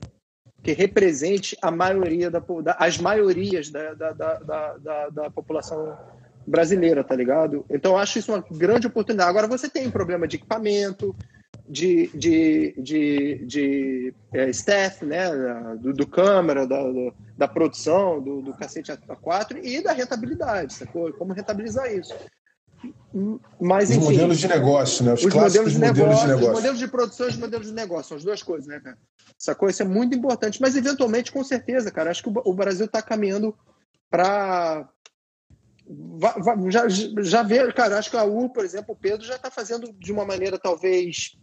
que 0.64 0.72
represente 0.72 1.58
a 1.62 1.70
maioria 1.70 2.32
da, 2.32 2.42
as 2.80 2.98
maiorias 2.98 3.70
da, 3.70 3.94
da, 3.94 4.12
da, 4.14 4.78
da, 4.78 5.10
da 5.10 5.30
população 5.30 5.96
brasileira, 6.46 7.04
tá 7.04 7.16
ligado? 7.16 7.66
Então 7.70 7.92
eu 7.92 7.98
acho 7.98 8.18
isso 8.18 8.34
uma 8.34 8.44
grande 8.50 8.88
oportunidade. 8.88 9.30
Agora 9.30 9.48
você 9.48 9.70
tem 9.70 9.92
problema 9.92 10.28
de 10.28 10.38
equipamento, 10.38 11.14
de, 11.70 12.08
de, 12.14 12.74
de, 12.82 13.46
de 13.46 14.14
é, 14.34 14.50
staff, 14.50 15.06
né? 15.06 15.30
Do, 15.80 15.94
do 15.94 16.08
câmera, 16.08 16.66
da, 16.66 16.82
da 17.38 17.48
produção, 17.48 18.22
do, 18.22 18.42
do 18.42 18.54
cacete 18.54 18.92
A4 18.92 19.60
e 19.62 19.84
da 19.84 19.92
rentabilidade, 19.92 20.74
sacou? 20.74 21.12
Como 21.14 21.34
rentabilizar 21.34 21.92
isso. 21.94 22.16
Mas, 23.60 23.90
enfim, 23.90 24.00
os 24.00 24.06
modelos 24.06 24.38
de 24.40 24.48
negócio, 24.48 25.06
né? 25.06 25.14
Os, 25.14 25.24
os 25.24 25.34
modelos, 25.34 25.72
de, 25.72 25.80
modelos 25.80 25.98
negócio, 25.98 26.22
de 26.22 26.28
negócio. 26.28 26.50
Os 26.50 26.56
modelos 26.56 26.80
de 26.80 26.88
produção 26.88 27.26
e 27.26 27.30
os 27.30 27.38
modelos 27.38 27.68
de 27.68 27.74
negócio. 27.74 28.10
São 28.10 28.18
as 28.18 28.24
duas 28.24 28.44
coisas, 28.44 28.68
né, 28.68 28.80
cara? 28.80 28.98
Sacou? 29.38 29.70
Isso 29.70 29.82
é 29.82 29.86
muito 29.86 30.16
importante. 30.16 30.62
Mas, 30.62 30.76
eventualmente, 30.76 31.32
com 31.32 31.44
certeza, 31.44 31.92
cara, 31.92 32.12
acho 32.12 32.24
que 32.24 32.30
o 32.30 32.54
Brasil 32.54 32.86
está 32.86 33.02
caminhando 33.02 33.58
para. 34.10 34.88
Já, 36.70 36.88
já 36.90 37.44
vê, 37.44 37.72
cara, 37.72 37.98
acho 37.98 38.12
que 38.12 38.18
a 38.18 38.24
U, 38.24 38.50
por 38.50 38.66
exemplo, 38.66 38.94
o 38.94 38.98
Pedro 38.98 39.26
já 39.26 39.36
está 39.36 39.50
fazendo 39.50 39.94
de 39.94 40.12
uma 40.12 40.26
maneira 40.26 40.60
talvez 40.60 41.38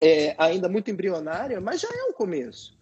é, 0.00 0.34
ainda 0.36 0.68
muito 0.68 0.90
embrionária, 0.90 1.60
mas 1.60 1.80
já 1.80 1.88
é 1.88 2.04
um 2.04 2.12
começo. 2.12 2.76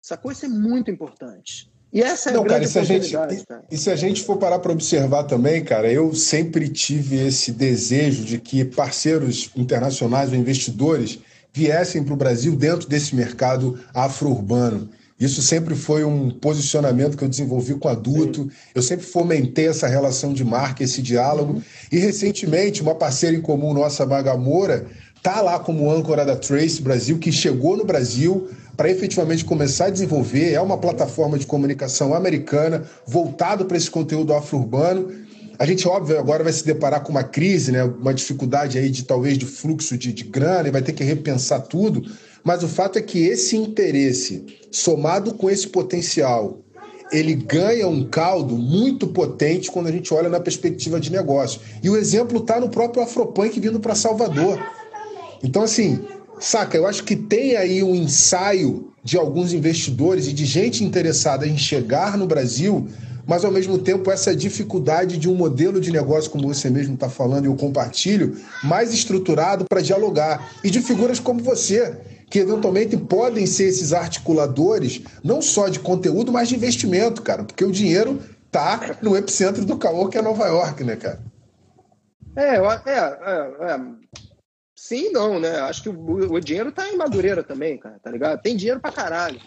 Sacou? 0.00 0.30
Isso 0.30 0.46
é 0.46 0.48
muito 0.48 0.90
importante. 0.90 1.68
E 1.96 2.02
essa 2.02 2.28
é 2.28 2.34
Não, 2.34 2.42
a 2.42 2.46
cara, 2.46 2.66
se 2.66 2.78
a 2.78 2.84
gente, 2.84 3.10
cara. 3.10 3.34
E 3.70 3.78
se 3.78 3.90
a 3.90 3.96
gente 3.96 4.22
for 4.22 4.36
parar 4.36 4.58
para 4.58 4.70
observar 4.70 5.24
também, 5.24 5.64
cara, 5.64 5.90
eu 5.90 6.14
sempre 6.14 6.68
tive 6.68 7.16
esse 7.26 7.50
desejo 7.50 8.22
de 8.22 8.38
que 8.38 8.66
parceiros 8.66 9.50
internacionais 9.56 10.30
ou 10.30 10.36
investidores 10.36 11.18
viessem 11.54 12.04
para 12.04 12.12
o 12.12 12.16
Brasil 12.16 12.54
dentro 12.54 12.86
desse 12.86 13.16
mercado 13.16 13.80
afro-urbano. 13.94 14.90
Isso 15.18 15.40
sempre 15.40 15.74
foi 15.74 16.04
um 16.04 16.28
posicionamento 16.28 17.16
que 17.16 17.24
eu 17.24 17.30
desenvolvi 17.30 17.74
com 17.76 17.88
adulto. 17.88 18.42
Sim. 18.42 18.50
Eu 18.74 18.82
sempre 18.82 19.06
fomentei 19.06 19.68
essa 19.68 19.86
relação 19.86 20.34
de 20.34 20.44
marca, 20.44 20.84
esse 20.84 21.00
diálogo. 21.00 21.54
Uhum. 21.54 21.62
E 21.90 21.96
recentemente, 21.96 22.82
uma 22.82 22.94
parceira 22.94 23.34
em 23.34 23.40
comum 23.40 23.72
nossa, 23.72 24.04
Vaga 24.04 24.36
Moura, 24.36 24.86
está 25.16 25.40
lá 25.40 25.58
como 25.58 25.90
âncora 25.90 26.26
da 26.26 26.36
Trace 26.36 26.82
Brasil, 26.82 27.18
que 27.18 27.32
chegou 27.32 27.74
no 27.74 27.86
Brasil, 27.86 28.50
para 28.76 28.90
efetivamente 28.90 29.44
começar 29.44 29.86
a 29.86 29.90
desenvolver. 29.90 30.52
É 30.52 30.60
uma 30.60 30.78
plataforma 30.78 31.38
de 31.38 31.46
comunicação 31.46 32.14
americana 32.14 32.84
voltado 33.06 33.64
para 33.64 33.76
esse 33.76 33.90
conteúdo 33.90 34.34
afro-urbano. 34.34 35.10
A 35.58 35.64
gente, 35.64 35.88
óbvio, 35.88 36.18
agora 36.18 36.44
vai 36.44 36.52
se 36.52 36.64
deparar 36.64 37.02
com 37.02 37.10
uma 37.10 37.24
crise, 37.24 37.72
né? 37.72 37.82
uma 37.82 38.12
dificuldade 38.12 38.78
aí 38.78 38.90
de 38.90 39.04
talvez 39.04 39.38
de 39.38 39.46
fluxo 39.46 39.96
de, 39.96 40.12
de 40.12 40.24
grana 40.24 40.68
e 40.68 40.70
vai 40.72 40.82
ter 40.82 40.92
que 40.92 41.02
repensar 41.02 41.60
tudo. 41.60 42.02
Mas 42.44 42.62
o 42.62 42.68
fato 42.68 42.98
é 42.98 43.02
que 43.02 43.26
esse 43.26 43.56
interesse, 43.56 44.44
somado 44.70 45.32
com 45.34 45.50
esse 45.50 45.66
potencial, 45.66 46.60
ele 47.10 47.34
ganha 47.34 47.88
um 47.88 48.04
caldo 48.04 48.56
muito 48.56 49.06
potente 49.08 49.70
quando 49.70 49.86
a 49.86 49.92
gente 49.92 50.12
olha 50.12 50.28
na 50.28 50.40
perspectiva 50.40 51.00
de 51.00 51.10
negócio. 51.10 51.60
E 51.82 51.88
o 51.88 51.96
exemplo 51.96 52.38
está 52.38 52.60
no 52.60 52.68
próprio 52.68 53.02
Afropunk 53.02 53.58
vindo 53.58 53.80
para 53.80 53.94
Salvador. 53.94 54.60
Então, 55.42 55.62
assim, 55.62 56.04
saca, 56.38 56.76
eu 56.76 56.86
acho 56.86 57.04
que 57.04 57.16
tem 57.16 57.56
aí 57.56 57.82
um 57.82 57.94
ensaio 57.94 58.92
de 59.02 59.16
alguns 59.16 59.52
investidores 59.52 60.26
e 60.26 60.32
de 60.32 60.44
gente 60.44 60.84
interessada 60.84 61.46
em 61.46 61.56
chegar 61.56 62.18
no 62.18 62.26
Brasil, 62.26 62.88
mas 63.26 63.44
ao 63.44 63.50
mesmo 63.50 63.78
tempo 63.78 64.10
essa 64.10 64.34
dificuldade 64.34 65.16
de 65.16 65.28
um 65.28 65.34
modelo 65.34 65.80
de 65.80 65.92
negócio, 65.92 66.30
como 66.30 66.46
você 66.46 66.70
mesmo 66.70 66.94
está 66.94 67.08
falando 67.08 67.44
e 67.44 67.48
eu 67.48 67.56
compartilho, 67.56 68.36
mais 68.62 68.92
estruturado 68.92 69.64
para 69.64 69.80
dialogar. 69.80 70.50
E 70.62 70.70
de 70.70 70.80
figuras 70.80 71.18
como 71.18 71.42
você, 71.42 71.96
que 72.30 72.38
eventualmente 72.38 72.96
podem 72.96 73.46
ser 73.46 73.64
esses 73.64 73.92
articuladores, 73.92 75.02
não 75.22 75.42
só 75.42 75.68
de 75.68 75.80
conteúdo, 75.80 76.32
mas 76.32 76.48
de 76.48 76.56
investimento, 76.56 77.22
cara, 77.22 77.44
porque 77.44 77.64
o 77.64 77.72
dinheiro 77.72 78.20
tá 78.50 78.96
no 79.02 79.16
epicentro 79.16 79.64
do 79.64 79.76
caô, 79.76 80.08
que 80.08 80.18
é 80.18 80.22
Nova 80.22 80.46
York, 80.46 80.82
né, 80.84 80.96
cara? 80.96 81.20
É, 82.36 82.56
é, 82.56 82.68
é, 82.86 83.72
é. 83.72 83.80
Sim, 84.76 85.10
não, 85.10 85.40
né? 85.40 85.58
Acho 85.60 85.84
que 85.84 85.88
o, 85.88 86.32
o 86.34 86.38
dinheiro 86.38 86.70
tá 86.70 86.86
em 86.86 86.96
Madureira 86.96 87.42
também, 87.42 87.78
cara, 87.78 87.98
tá 88.02 88.10
ligado? 88.10 88.42
Tem 88.42 88.54
dinheiro 88.54 88.78
pra 88.78 88.92
caralho. 88.92 89.40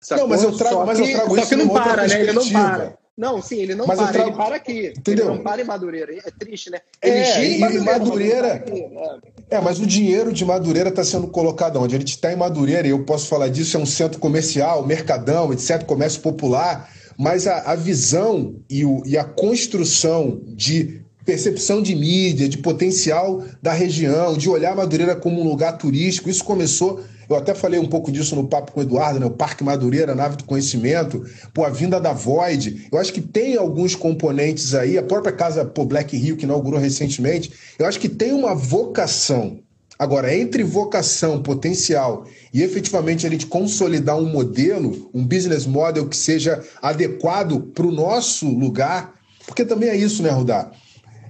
Sacou? 0.00 0.24
Não, 0.24 0.28
mas 0.28 0.42
eu 0.42 0.56
trago, 0.56 0.84
mas 0.84 0.98
eu 0.98 1.12
trago 1.12 1.38
isso 1.38 1.48
que 1.48 1.56
não 1.56 1.68
para, 1.68 2.06
né? 2.06 2.20
Ele 2.20 2.32
não 2.32 2.50
para. 2.50 2.98
Não, 3.16 3.40
sim, 3.40 3.60
ele 3.60 3.76
não 3.76 3.86
Mas 3.86 3.96
para, 3.96 4.12
trago... 4.12 4.30
ele 4.30 4.36
para 4.36 4.56
aqui. 4.56 4.92
Entendeu? 4.96 5.26
Ele 5.26 5.36
não 5.36 5.42
para 5.44 5.62
em 5.62 5.64
Madureira. 5.64 6.12
É 6.12 6.30
triste, 6.32 6.68
né? 6.68 6.80
Ele 7.00 7.16
é, 7.16 7.24
gira 7.24 7.72
em 7.72 7.80
Madureira. 7.80 8.48
Madureira... 8.58 9.22
É, 9.48 9.60
mas 9.60 9.78
o 9.78 9.86
dinheiro 9.86 10.32
de 10.32 10.44
Madureira 10.44 10.88
está 10.88 11.04
sendo 11.04 11.28
colocado 11.28 11.80
onde? 11.80 11.94
Ele 11.94 12.02
está 12.02 12.32
em 12.32 12.36
Madureira, 12.36 12.88
e 12.88 12.90
eu 12.90 13.04
posso 13.04 13.28
falar 13.28 13.48
disso, 13.48 13.76
é 13.76 13.80
um 13.80 13.86
centro 13.86 14.18
comercial, 14.18 14.84
mercadão, 14.84 15.52
etc., 15.52 15.84
comércio 15.84 16.20
popular, 16.20 16.90
mas 17.16 17.46
a, 17.46 17.70
a 17.70 17.76
visão 17.76 18.56
e, 18.68 18.84
o, 18.84 19.04
e 19.06 19.16
a 19.16 19.22
construção 19.22 20.40
de 20.44 21.03
percepção 21.24 21.80
de 21.80 21.94
mídia, 21.94 22.48
de 22.48 22.58
potencial 22.58 23.42
da 23.62 23.72
região, 23.72 24.36
de 24.36 24.48
olhar 24.48 24.76
Madureira 24.76 25.16
como 25.16 25.40
um 25.40 25.48
lugar 25.48 25.78
turístico. 25.78 26.28
Isso 26.28 26.44
começou, 26.44 27.02
eu 27.28 27.36
até 27.36 27.54
falei 27.54 27.80
um 27.80 27.88
pouco 27.88 28.12
disso 28.12 28.36
no 28.36 28.46
papo 28.46 28.72
com 28.72 28.80
o 28.80 28.82
Eduardo, 28.82 29.18
né? 29.18 29.26
o 29.26 29.30
Parque 29.30 29.64
Madureira, 29.64 30.14
nave 30.14 30.36
do 30.36 30.44
conhecimento, 30.44 31.24
pô, 31.52 31.64
a 31.64 31.70
vinda 31.70 31.98
da 32.00 32.12
Void. 32.12 32.88
Eu 32.92 32.98
acho 32.98 33.12
que 33.12 33.20
tem 33.20 33.56
alguns 33.56 33.94
componentes 33.94 34.74
aí, 34.74 34.98
a 34.98 35.02
própria 35.02 35.32
casa 35.32 35.64
pô, 35.64 35.84
Black 35.84 36.16
Rio, 36.16 36.36
que 36.36 36.44
inaugurou 36.44 36.78
recentemente, 36.78 37.52
eu 37.78 37.86
acho 37.86 37.98
que 37.98 38.08
tem 38.08 38.32
uma 38.32 38.54
vocação. 38.54 39.58
Agora, 39.96 40.36
entre 40.36 40.64
vocação, 40.64 41.40
potencial 41.40 42.26
e 42.52 42.62
efetivamente 42.62 43.26
a 43.26 43.30
gente 43.30 43.46
consolidar 43.46 44.18
um 44.18 44.26
modelo, 44.26 45.08
um 45.14 45.24
business 45.24 45.66
model 45.66 46.08
que 46.08 46.16
seja 46.16 46.62
adequado 46.82 47.60
para 47.72 47.86
o 47.86 47.92
nosso 47.92 48.46
lugar, 48.48 49.14
porque 49.46 49.64
também 49.64 49.88
é 49.88 49.96
isso, 49.96 50.20
né, 50.20 50.30
Rudá? 50.30 50.72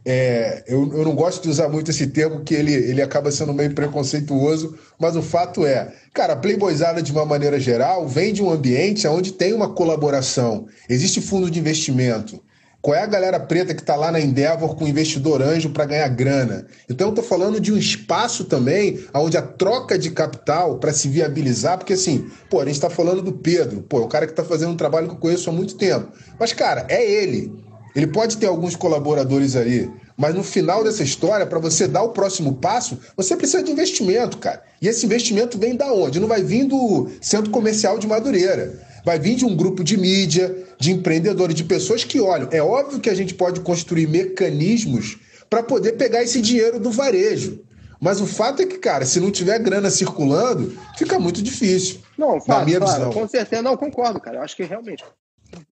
É, 0.07 0.62
eu, 0.66 0.92
eu 0.92 1.05
não 1.05 1.14
gosto 1.14 1.42
de 1.42 1.48
usar 1.48 1.68
muito 1.68 1.90
esse 1.90 2.07
termo, 2.09 2.44
que 2.44 2.55
ele, 2.55 2.72
ele 2.72 3.00
acaba 3.00 3.30
sendo 3.30 3.55
meio 3.55 3.74
preconceituoso, 3.74 4.78
mas 4.98 5.16
o 5.16 5.22
fato 5.22 5.64
é, 5.64 5.92
cara, 6.12 6.34
a 6.34 6.36
Playboyzada, 6.36 7.02
de 7.02 7.11
uma 7.11 7.24
maneira 7.24 7.59
geral, 7.59 8.07
vem 8.07 8.32
de 8.32 8.42
um 8.42 8.50
ambiente 8.50 9.07
onde 9.09 9.32
tem 9.32 9.55
uma 9.55 9.72
colaboração, 9.72 10.66
existe 10.88 11.20
fundo 11.22 11.50
de 11.50 11.59
investimento. 11.59 12.42
Qual 12.84 12.94
é 12.94 13.02
a 13.02 13.07
galera 13.07 13.40
preta 13.40 13.72
que 13.72 13.80
está 13.80 13.96
lá 13.96 14.12
na 14.12 14.20
Endeavor 14.20 14.76
com 14.76 14.86
investidor 14.86 15.40
anjo 15.40 15.70
para 15.70 15.86
ganhar 15.86 16.09
grana? 16.09 16.66
Então, 16.86 17.07
eu 17.07 17.12
estou 17.12 17.24
falando 17.24 17.59
de 17.59 17.72
um 17.72 17.78
espaço 17.78 18.44
também 18.44 19.02
onde 19.14 19.38
a 19.38 19.42
troca 19.42 19.98
de 19.98 20.11
capital 20.11 20.78
para 20.78 20.92
se 20.92 21.09
viabilizar, 21.09 21.78
porque 21.78 21.94
assim, 21.94 22.28
pô, 22.50 22.61
a 22.61 22.66
gente 22.66 22.74
está 22.74 22.90
falando 22.90 23.22
do 23.22 23.32
Pedro, 23.32 23.80
pô, 23.80 24.00
é 24.00 24.05
o 24.05 24.07
cara 24.07 24.26
que 24.26 24.32
está 24.32 24.44
fazendo 24.44 24.72
um 24.72 24.76
trabalho 24.76 25.09
que 25.09 25.14
eu 25.14 25.18
conheço 25.18 25.48
há 25.48 25.52
muito 25.55 25.78
tempo. 25.78 26.12
Mas, 26.38 26.52
cara, 26.52 26.84
é 26.90 27.02
ele. 27.02 27.55
Ele 27.95 28.07
pode 28.07 28.38
ter 28.38 28.47
alguns 28.47 28.74
colaboradores 28.74 29.55
ali, 29.55 29.90
mas 30.16 30.34
no 30.34 30.42
final 30.42 30.82
dessa 30.82 31.03
história, 31.03 31.47
para 31.47 31.59
você 31.59 31.86
dar 31.86 32.03
o 32.03 32.11
próximo 32.11 32.55
passo, 32.55 32.99
você 33.16 33.36
precisa 33.36 33.62
de 33.62 33.70
investimento, 33.70 34.38
cara. 34.38 34.62
E 34.82 34.88
esse 34.88 35.07
investimento 35.07 35.59
vem 35.59 35.76
da 35.76 35.92
onde? 35.92 36.18
Não 36.18 36.28
vai 36.28 36.42
vir 36.42 36.64
do 36.64 37.09
centro 37.20 37.51
comercial 37.51 37.99
de 37.99 38.07
Madureira. 38.07 38.80
Vai 39.05 39.18
vir 39.18 39.36
de 39.36 39.45
um 39.45 39.55
grupo 39.57 39.84
de 39.84 39.97
mídia, 39.97 40.64
de 40.78 40.90
empreendedores, 40.90 41.55
de 41.55 41.64
pessoas 41.64 42.05
que 42.05 42.20
olham. 42.20 42.49
É 42.51 42.62
óbvio 42.62 43.01
que 43.01 43.11
a 43.11 43.14
gente 43.14 43.34
pode 43.34 43.61
construir 43.61 44.09
mecanismos 44.09 45.18
para 45.49 45.62
poder 45.62 45.92
pegar 45.92 46.22
esse 46.22 46.40
dinheiro 46.40 46.80
do 46.80 46.90
varejo. 46.90 47.61
Mas 48.01 48.20
o 48.20 48.26
fato 48.26 48.62
é 48.62 48.66
que, 48.66 48.78
cara, 48.78 49.07
se 49.07 49.20
não 49.20 49.30
tiver 49.30 49.59
grana 49.59 49.90
circulando, 49.90 50.76
fica 50.97 51.18
muito 51.18 51.42
difícil. 51.42 52.01
Não, 52.18 52.40
fato, 52.40 52.59
na 52.59 52.64
minha 52.64 52.78
claro, 52.78 52.95
visão. 52.97 53.12
Com 53.12 53.28
certeza, 53.28 53.62
não, 53.62 53.76
concordo, 53.76 54.20
cara. 54.20 54.38
Eu 54.38 54.42
acho 54.42 54.57
que 54.57 54.64
realmente 54.64 55.05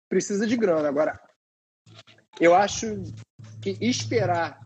precisa 0.09 0.47
de 0.47 0.57
grana. 0.57 0.89
Agora, 0.89 1.19
eu 2.41 2.55
acho 2.55 3.03
que 3.61 3.77
esperar 3.81 4.59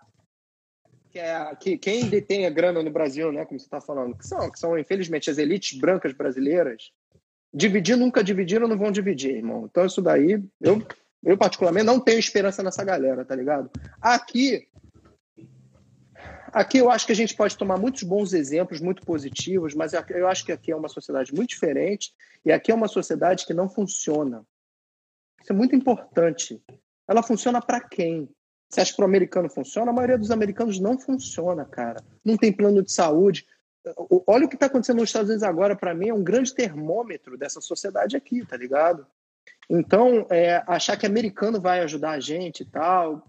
que, 1.11 1.19
é, 1.19 1.57
que 1.57 1.79
quem 1.79 2.09
detém 2.09 2.47
a 2.47 2.51
grana 2.51 2.83
no 2.83 2.91
Brasil, 2.91 3.31
né, 3.31 3.45
como 3.45 3.59
você 3.59 3.67
está 3.67 3.81
falando, 3.81 4.17
que 4.17 4.27
são, 4.27 4.51
que 4.51 4.59
são, 4.59 4.79
infelizmente, 4.79 5.31
as 5.31 5.39
elites 5.39 5.79
brancas 5.79 6.13
brasileiras, 6.13 6.91
dividir 7.53 7.97
nunca 7.97 8.23
dividiram, 8.23 8.67
não 8.67 8.77
vão 8.77 8.91
dividir, 8.91 9.37
irmão. 9.37 9.67
Então, 9.71 9.87
isso 9.87 10.03
daí, 10.03 10.43
eu, 10.61 10.85
eu 11.25 11.39
particularmente 11.39 11.87
não 11.87 12.01
tenho 12.01 12.19
esperança 12.19 12.63
nessa 12.63 12.85
galera, 12.85 13.25
tá 13.25 13.37
ligado? 13.37 13.71
Aqui, 14.01 14.69
aqui 16.53 16.79
eu 16.79 16.91
acho 16.91 17.07
que 17.07 17.13
a 17.13 17.17
gente 17.17 17.37
pode 17.37 17.57
tomar 17.57 17.79
muitos 17.79 18.03
bons 18.03 18.33
exemplos, 18.33 18.81
muito 18.81 19.07
positivos, 19.07 19.73
mas 19.73 19.93
eu 20.11 20.27
acho 20.27 20.45
que 20.45 20.51
aqui 20.51 20.73
é 20.73 20.77
uma 20.77 20.89
sociedade 20.89 21.33
muito 21.33 21.51
diferente 21.51 22.13
e 22.45 22.51
aqui 22.51 22.73
é 22.73 22.75
uma 22.75 22.89
sociedade 22.89 23.47
que 23.47 23.55
não 23.55 23.69
funciona. 23.69 24.45
Isso 25.41 25.53
é 25.53 25.55
muito 25.55 25.77
importante 25.77 26.61
ela 27.09 27.23
funciona 27.23 27.61
para 27.61 27.81
quem? 27.81 28.29
Você 28.69 28.81
acha 28.81 28.91
que 28.91 28.97
para 28.97 29.05
o 29.05 29.09
americano 29.09 29.49
funciona? 29.49 29.91
A 29.91 29.95
maioria 29.95 30.19
dos 30.19 30.31
americanos 30.31 30.81
não 30.81 30.99
funciona, 30.99 31.65
cara. 31.65 32.03
Não 32.25 32.37
tem 32.37 32.53
plano 32.53 32.83
de 32.83 32.93
saúde. 32.93 33.47
Olha 34.27 34.47
o 34.47 34.49
que 34.49 34.57
está 34.57 34.67
acontecendo 34.67 34.99
nos 34.99 35.11
Estados 35.11 35.29
Unidos 35.29 35.43
agora, 35.43 35.77
para 35.77 35.95
mim, 35.95 36.09
é 36.09 36.15
um 36.15 36.25
grande 36.25 36.55
termômetro 36.55 37.37
dessa 37.37 37.61
sociedade 37.61 38.17
aqui, 38.17 38.45
tá 38.45 38.57
ligado? 38.57 39.07
Então, 39.69 40.27
é, 40.31 40.63
achar 40.67 40.97
que 40.97 41.07
americano 41.07 41.61
vai 41.61 41.81
ajudar 41.81 42.13
a 42.13 42.21
gente 42.21 42.63
e 42.63 42.67
tal, 42.67 43.27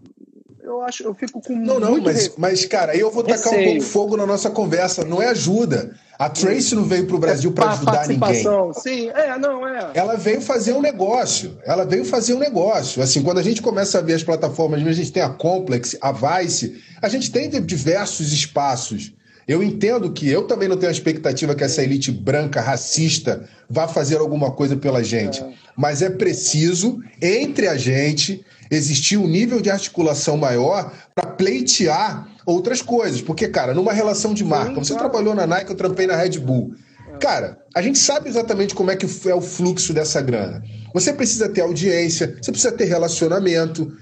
eu 0.62 0.82
acho, 0.82 1.02
eu 1.04 1.14
fico 1.14 1.40
com 1.40 1.54
Não, 1.54 1.78
não, 1.78 2.00
mas, 2.00 2.34
mas 2.36 2.64
cara, 2.64 2.92
aí 2.92 3.00
eu 3.00 3.10
vou 3.10 3.22
tacar 3.22 3.52
um 3.52 3.64
pouco 3.64 3.80
fogo 3.82 4.16
na 4.16 4.26
nossa 4.26 4.50
conversa, 4.50 5.04
não 5.04 5.22
é 5.22 5.28
ajuda. 5.28 5.94
A 6.18 6.30
Tracy 6.30 6.74
não 6.74 6.84
veio 6.84 7.06
para 7.06 7.16
o 7.16 7.18
Brasil 7.18 7.52
para 7.52 7.70
ajudar 7.72 8.08
ninguém. 8.08 8.42
Sim, 8.72 9.10
é, 9.10 9.38
não 9.38 9.66
é. 9.66 9.90
Ela 9.94 10.16
veio 10.16 10.40
fazer 10.40 10.72
um 10.72 10.80
negócio. 10.80 11.58
Ela 11.64 11.84
veio 11.84 12.04
fazer 12.04 12.34
um 12.34 12.38
negócio. 12.38 13.02
Assim, 13.02 13.22
quando 13.22 13.38
a 13.38 13.42
gente 13.42 13.60
começa 13.60 13.98
a 13.98 14.02
ver 14.02 14.14
as 14.14 14.24
plataformas, 14.24 14.84
a 14.84 14.92
gente 14.92 15.12
tem 15.12 15.22
a 15.22 15.28
Complex, 15.28 15.96
a 16.00 16.12
Vice, 16.12 16.82
a 17.02 17.08
gente 17.08 17.30
tem 17.30 17.50
diversos 17.62 18.32
espaços. 18.32 19.12
Eu 19.46 19.62
entendo 19.62 20.10
que 20.10 20.28
eu 20.28 20.42
também 20.42 20.68
não 20.68 20.76
tenho 20.76 20.90
a 20.90 20.92
expectativa 20.92 21.54
que 21.54 21.62
essa 21.62 21.82
elite 21.82 22.10
branca 22.10 22.60
racista 22.60 23.48
vá 23.70 23.86
fazer 23.86 24.16
alguma 24.16 24.50
coisa 24.50 24.76
pela 24.76 25.04
gente, 25.04 25.40
é. 25.40 25.52
mas 25.76 26.02
é 26.02 26.10
preciso 26.10 27.00
entre 27.22 27.68
a 27.68 27.76
gente 27.76 28.44
existir 28.70 29.16
um 29.16 29.28
nível 29.28 29.60
de 29.60 29.70
articulação 29.70 30.36
maior 30.36 30.92
para 31.14 31.28
pleitear 31.28 32.28
outras 32.44 32.82
coisas. 32.82 33.20
Porque, 33.20 33.46
cara, 33.46 33.72
numa 33.72 33.92
relação 33.92 34.34
de 34.34 34.44
marca, 34.44 34.74
você 34.74 34.94
trabalhou 34.94 35.34
na 35.34 35.46
Nike, 35.46 35.70
eu 35.70 35.76
trampei 35.76 36.06
na 36.06 36.16
Red 36.16 36.38
Bull. 36.40 36.74
Cara, 37.20 37.58
a 37.74 37.80
gente 37.80 37.98
sabe 37.98 38.28
exatamente 38.28 38.74
como 38.74 38.90
é 38.90 38.96
que 38.96 39.06
é 39.28 39.34
o 39.34 39.40
fluxo 39.40 39.92
dessa 39.92 40.20
grana. 40.20 40.62
Você 40.92 41.12
precisa 41.12 41.48
ter 41.48 41.60
audiência, 41.60 42.36
você 42.40 42.50
precisa 42.50 42.72
ter 42.72 42.84
relacionamento. 42.84 43.92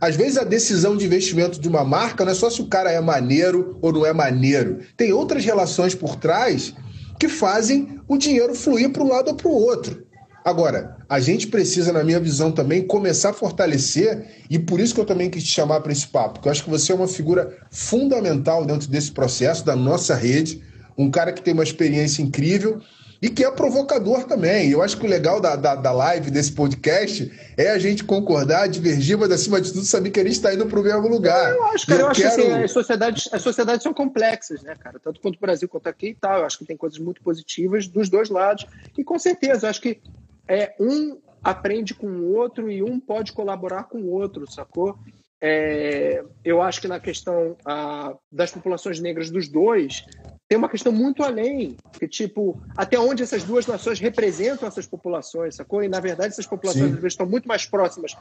Às 0.00 0.16
vezes 0.16 0.38
a 0.38 0.44
decisão 0.44 0.96
de 0.96 1.04
investimento 1.04 1.60
de 1.60 1.68
uma 1.68 1.84
marca 1.84 2.24
não 2.24 2.32
é 2.32 2.34
só 2.34 2.48
se 2.48 2.62
o 2.62 2.66
cara 2.66 2.90
é 2.90 3.00
maneiro 3.00 3.76
ou 3.82 3.92
não 3.92 4.06
é 4.06 4.12
maneiro. 4.12 4.78
Tem 4.96 5.12
outras 5.12 5.44
relações 5.44 5.94
por 5.94 6.16
trás 6.16 6.72
que 7.18 7.28
fazem 7.28 8.00
o 8.08 8.16
dinheiro 8.16 8.54
fluir 8.54 8.90
para 8.90 9.02
um 9.02 9.08
lado 9.08 9.28
ou 9.28 9.34
para 9.34 9.48
o 9.48 9.52
outro. 9.52 10.06
Agora, 10.42 10.96
a 11.06 11.20
gente 11.20 11.48
precisa, 11.48 11.92
na 11.92 12.02
minha 12.02 12.18
visão, 12.18 12.50
também 12.50 12.86
começar 12.86 13.28
a 13.28 13.34
fortalecer, 13.34 14.26
e 14.48 14.58
por 14.58 14.80
isso 14.80 14.94
que 14.94 15.00
eu 15.00 15.04
também 15.04 15.28
quis 15.28 15.44
te 15.44 15.50
chamar 15.50 15.80
para 15.80 15.92
esse 15.92 16.06
papo, 16.06 16.34
porque 16.34 16.48
eu 16.48 16.52
acho 16.52 16.64
que 16.64 16.70
você 16.70 16.92
é 16.92 16.94
uma 16.94 17.06
figura 17.06 17.58
fundamental 17.70 18.64
dentro 18.64 18.88
desse 18.88 19.12
processo, 19.12 19.66
da 19.66 19.76
nossa 19.76 20.14
rede, 20.14 20.62
um 20.96 21.10
cara 21.10 21.30
que 21.30 21.42
tem 21.42 21.52
uma 21.52 21.62
experiência 21.62 22.22
incrível 22.22 22.80
e 23.20 23.28
que 23.28 23.44
é 23.44 23.50
provocador 23.50 24.24
também. 24.24 24.70
Eu 24.70 24.82
acho 24.82 24.96
que 24.96 25.06
o 25.06 25.08
legal 25.08 25.40
da, 25.40 25.56
da, 25.56 25.74
da 25.74 25.92
live, 25.92 26.30
desse 26.30 26.52
podcast, 26.52 27.30
é 27.56 27.70
a 27.70 27.78
gente 27.78 28.04
concordar, 28.04 28.68
divergir, 28.68 29.18
mas 29.18 29.30
acima 29.30 29.60
de 29.60 29.72
tudo 29.72 29.84
saber 29.84 30.10
que 30.10 30.20
a 30.20 30.22
gente 30.24 30.32
está 30.32 30.54
indo 30.54 30.66
para 30.66 30.80
o 30.80 30.82
mesmo 30.82 31.08
lugar. 31.08 31.50
Eu 31.50 31.64
acho, 31.66 31.86
cara, 31.86 32.00
eu, 32.00 32.04
eu 32.06 32.10
acho 32.10 32.20
quero... 32.20 32.34
que 32.34 32.42
assim, 32.42 32.62
as, 32.64 32.72
sociedades, 32.72 33.28
as 33.32 33.42
sociedades 33.42 33.82
são 33.82 33.92
complexas, 33.92 34.62
né, 34.62 34.74
cara? 34.78 34.98
Tanto 34.98 35.20
quanto 35.20 35.36
o 35.36 35.40
Brasil 35.40 35.68
quanto 35.68 35.88
aqui 35.88 36.08
e 36.08 36.14
tal. 36.14 36.40
Eu 36.40 36.46
acho 36.46 36.58
que 36.58 36.64
tem 36.64 36.76
coisas 36.76 36.98
muito 36.98 37.22
positivas 37.22 37.86
dos 37.86 38.08
dois 38.08 38.30
lados. 38.30 38.66
E 38.96 39.04
com 39.04 39.18
certeza, 39.18 39.66
eu 39.66 39.70
acho 39.70 39.80
que 39.80 40.00
é, 40.48 40.74
um 40.80 41.18
aprende 41.42 41.94
com 41.94 42.06
o 42.06 42.34
outro 42.34 42.70
e 42.70 42.82
um 42.82 43.00
pode 43.00 43.32
colaborar 43.32 43.84
com 43.84 43.98
o 43.98 44.10
outro, 44.10 44.50
sacou? 44.50 44.98
é, 45.40 46.22
eu 46.44 46.60
acho 46.60 46.80
que 46.80 46.88
na 46.88 47.00
questão 47.00 47.56
a, 47.64 48.14
das 48.30 48.50
populações 48.50 49.00
negras 49.00 49.30
dos 49.30 49.48
dois, 49.48 50.04
tem 50.50 50.58
uma 50.58 50.68
questão 50.68 50.90
muito 50.90 51.22
além, 51.22 51.76
que 51.96 52.08
tipo, 52.08 52.60
até 52.76 52.98
onde 52.98 53.22
essas 53.22 53.44
duas 53.44 53.68
nações 53.68 54.00
representam 54.00 54.66
essas 54.66 54.84
populações, 54.84 55.54
sacou? 55.54 55.80
E 55.80 55.88
na 55.88 56.00
verdade 56.00 56.32
essas 56.32 56.44
populações 56.44 57.04
estão 57.04 57.24
muito 57.24 57.46
mais 57.46 57.66
próximas 57.66 58.16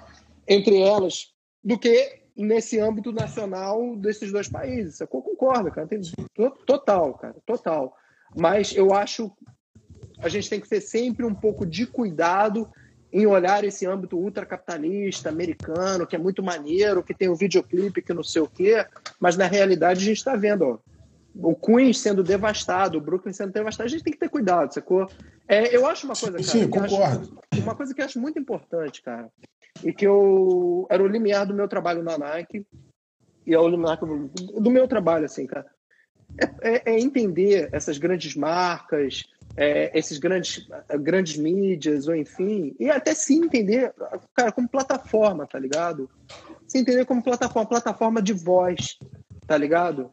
entre 0.47 0.79
elas 0.79 1.33
do 1.63 1.75
que 1.75 2.19
nesse 2.37 2.79
âmbito 2.79 3.11
nacional 3.11 3.95
desses 3.95 4.31
dois 4.31 4.47
países, 4.47 4.97
sacou? 4.97 5.23
Concordo, 5.23 5.71
cara, 5.71 5.87
tem, 5.87 5.99
total, 6.67 7.15
cara, 7.15 7.35
total. 7.47 7.95
Mas 8.37 8.75
eu 8.75 8.93
acho 8.93 9.31
a 10.19 10.29
gente 10.29 10.51
tem 10.51 10.61
que 10.61 10.69
ter 10.69 10.81
sempre 10.81 11.25
um 11.25 11.33
pouco 11.33 11.65
de 11.65 11.87
cuidado 11.87 12.69
em 13.11 13.25
olhar 13.25 13.63
esse 13.63 13.87
âmbito 13.87 14.15
ultracapitalista 14.15 15.29
americano, 15.29 16.05
que 16.05 16.15
é 16.15 16.19
muito 16.19 16.43
maneiro, 16.43 17.01
que 17.01 17.15
tem 17.15 17.27
um 17.27 17.35
videoclipe, 17.35 18.03
que 18.03 18.13
não 18.13 18.23
sei 18.23 18.43
o 18.43 18.47
quê, 18.47 18.85
mas 19.19 19.35
na 19.35 19.47
realidade 19.47 20.01
a 20.01 20.05
gente 20.05 20.17
está 20.17 20.35
vendo 20.35 20.61
ó, 20.63 20.88
o 21.35 21.55
Queens 21.55 21.99
sendo 21.99 22.23
devastado, 22.23 22.97
o 22.97 23.01
Brooklyn 23.01 23.33
sendo 23.33 23.51
devastado, 23.51 23.87
a 23.87 23.89
gente 23.89 24.03
tem 24.03 24.13
que 24.13 24.19
ter 24.19 24.29
cuidado, 24.29 24.73
sacou? 24.73 25.07
É, 25.47 25.75
eu 25.75 25.85
acho 25.85 26.05
uma 26.05 26.15
coisa, 26.15 26.37
cara. 26.37 26.43
Sim, 26.43 26.67
concordo. 26.67 27.39
Acho, 27.51 27.63
uma 27.63 27.75
coisa 27.75 27.93
que 27.93 28.01
eu 28.01 28.05
acho 28.05 28.19
muito 28.19 28.39
importante, 28.39 29.01
cara, 29.01 29.29
e 29.83 29.93
que 29.93 30.05
eu 30.05 30.87
era 30.89 31.01
o 31.01 31.07
limiar 31.07 31.45
do 31.45 31.53
meu 31.53 31.67
trabalho 31.67 32.03
na 32.03 32.17
Nike, 32.17 32.65
e 33.45 33.53
é 33.53 33.59
o 33.59 33.67
limiar 33.67 33.99
do 33.99 34.71
meu 34.71 34.87
trabalho, 34.87 35.25
assim, 35.25 35.45
cara. 35.45 35.65
É, 36.61 36.91
é, 36.91 36.93
é 36.93 36.99
entender 36.99 37.69
essas 37.71 37.97
grandes 37.97 38.35
marcas, 38.35 39.23
é, 39.57 39.97
esses 39.97 40.17
grandes, 40.17 40.67
grandes 41.01 41.37
mídias, 41.37 42.07
ou 42.07 42.15
enfim, 42.15 42.75
e 42.79 42.89
até 42.89 43.13
se 43.13 43.33
entender, 43.33 43.93
cara, 44.33 44.51
como 44.51 44.69
plataforma, 44.69 45.47
tá 45.47 45.57
ligado? 45.57 46.09
Se 46.67 46.77
entender 46.77 47.05
como 47.05 47.23
plataforma, 47.23 47.67
plataforma 47.67 48.21
de 48.21 48.33
voz, 48.33 48.99
tá 49.47 49.57
ligado? 49.57 50.11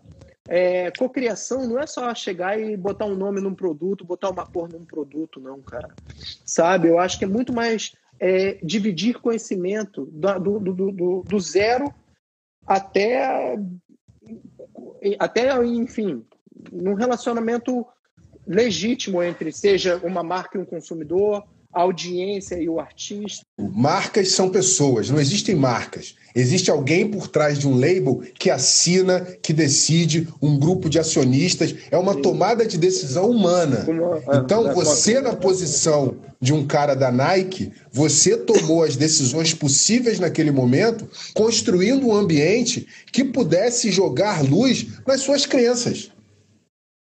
É, 0.48 0.90
cocriação 0.92 1.66
não 1.66 1.78
é 1.78 1.86
só 1.86 2.14
chegar 2.14 2.58
e 2.60 2.76
botar 2.76 3.04
um 3.04 3.16
nome 3.16 3.40
num 3.40 3.54
produto, 3.54 4.04
botar 4.04 4.30
uma 4.30 4.46
cor 4.46 4.68
num 4.68 4.84
produto, 4.84 5.40
não, 5.40 5.60
cara. 5.60 5.88
Sabe? 6.44 6.88
Eu 6.88 6.98
acho 6.98 7.18
que 7.18 7.24
é 7.24 7.28
muito 7.28 7.52
mais 7.52 7.92
é, 8.20 8.58
dividir 8.62 9.20
conhecimento 9.20 10.06
do, 10.06 10.60
do, 10.60 10.92
do, 10.92 11.22
do, 11.22 11.40
zero 11.40 11.92
até, 12.66 13.58
até, 15.18 15.64
enfim, 15.64 16.24
num 16.72 16.94
relacionamento 16.94 17.86
legítimo 18.46 19.22
entre 19.22 19.52
seja 19.52 19.96
uma 20.04 20.22
marca 20.22 20.56
e 20.56 20.60
um 20.60 20.64
consumidor, 20.64 21.44
a 21.76 21.82
audiência 21.82 22.58
e 22.58 22.70
o 22.70 22.80
artista. 22.80 23.44
Marcas 23.58 24.32
são 24.32 24.48
pessoas, 24.48 25.10
não 25.10 25.20
existem 25.20 25.54
marcas. 25.54 26.14
Existe 26.34 26.70
alguém 26.70 27.06
por 27.06 27.28
trás 27.28 27.58
de 27.58 27.68
um 27.68 27.78
label 27.78 28.22
que 28.38 28.48
assina, 28.48 29.20
que 29.42 29.52
decide, 29.52 30.26
um 30.40 30.58
grupo 30.58 30.88
de 30.88 30.98
acionistas. 30.98 31.74
É 31.90 31.98
uma 31.98 32.14
Sim. 32.14 32.22
tomada 32.22 32.64
de 32.64 32.78
decisão 32.78 33.30
humana. 33.30 33.86
É, 34.26 34.36
então, 34.38 34.72
você, 34.72 35.20
na 35.20 35.36
posição 35.36 36.16
de 36.40 36.54
um 36.54 36.66
cara 36.66 36.94
da 36.94 37.12
Nike, 37.12 37.70
você 37.92 38.38
tomou 38.38 38.82
as 38.82 38.96
decisões 38.96 39.52
possíveis 39.52 40.18
naquele 40.18 40.50
momento, 40.50 41.06
construindo 41.34 42.06
um 42.06 42.14
ambiente 42.14 42.86
que 43.12 43.22
pudesse 43.22 43.90
jogar 43.90 44.42
luz 44.42 44.86
nas 45.06 45.20
suas 45.20 45.44
crenças. 45.44 46.10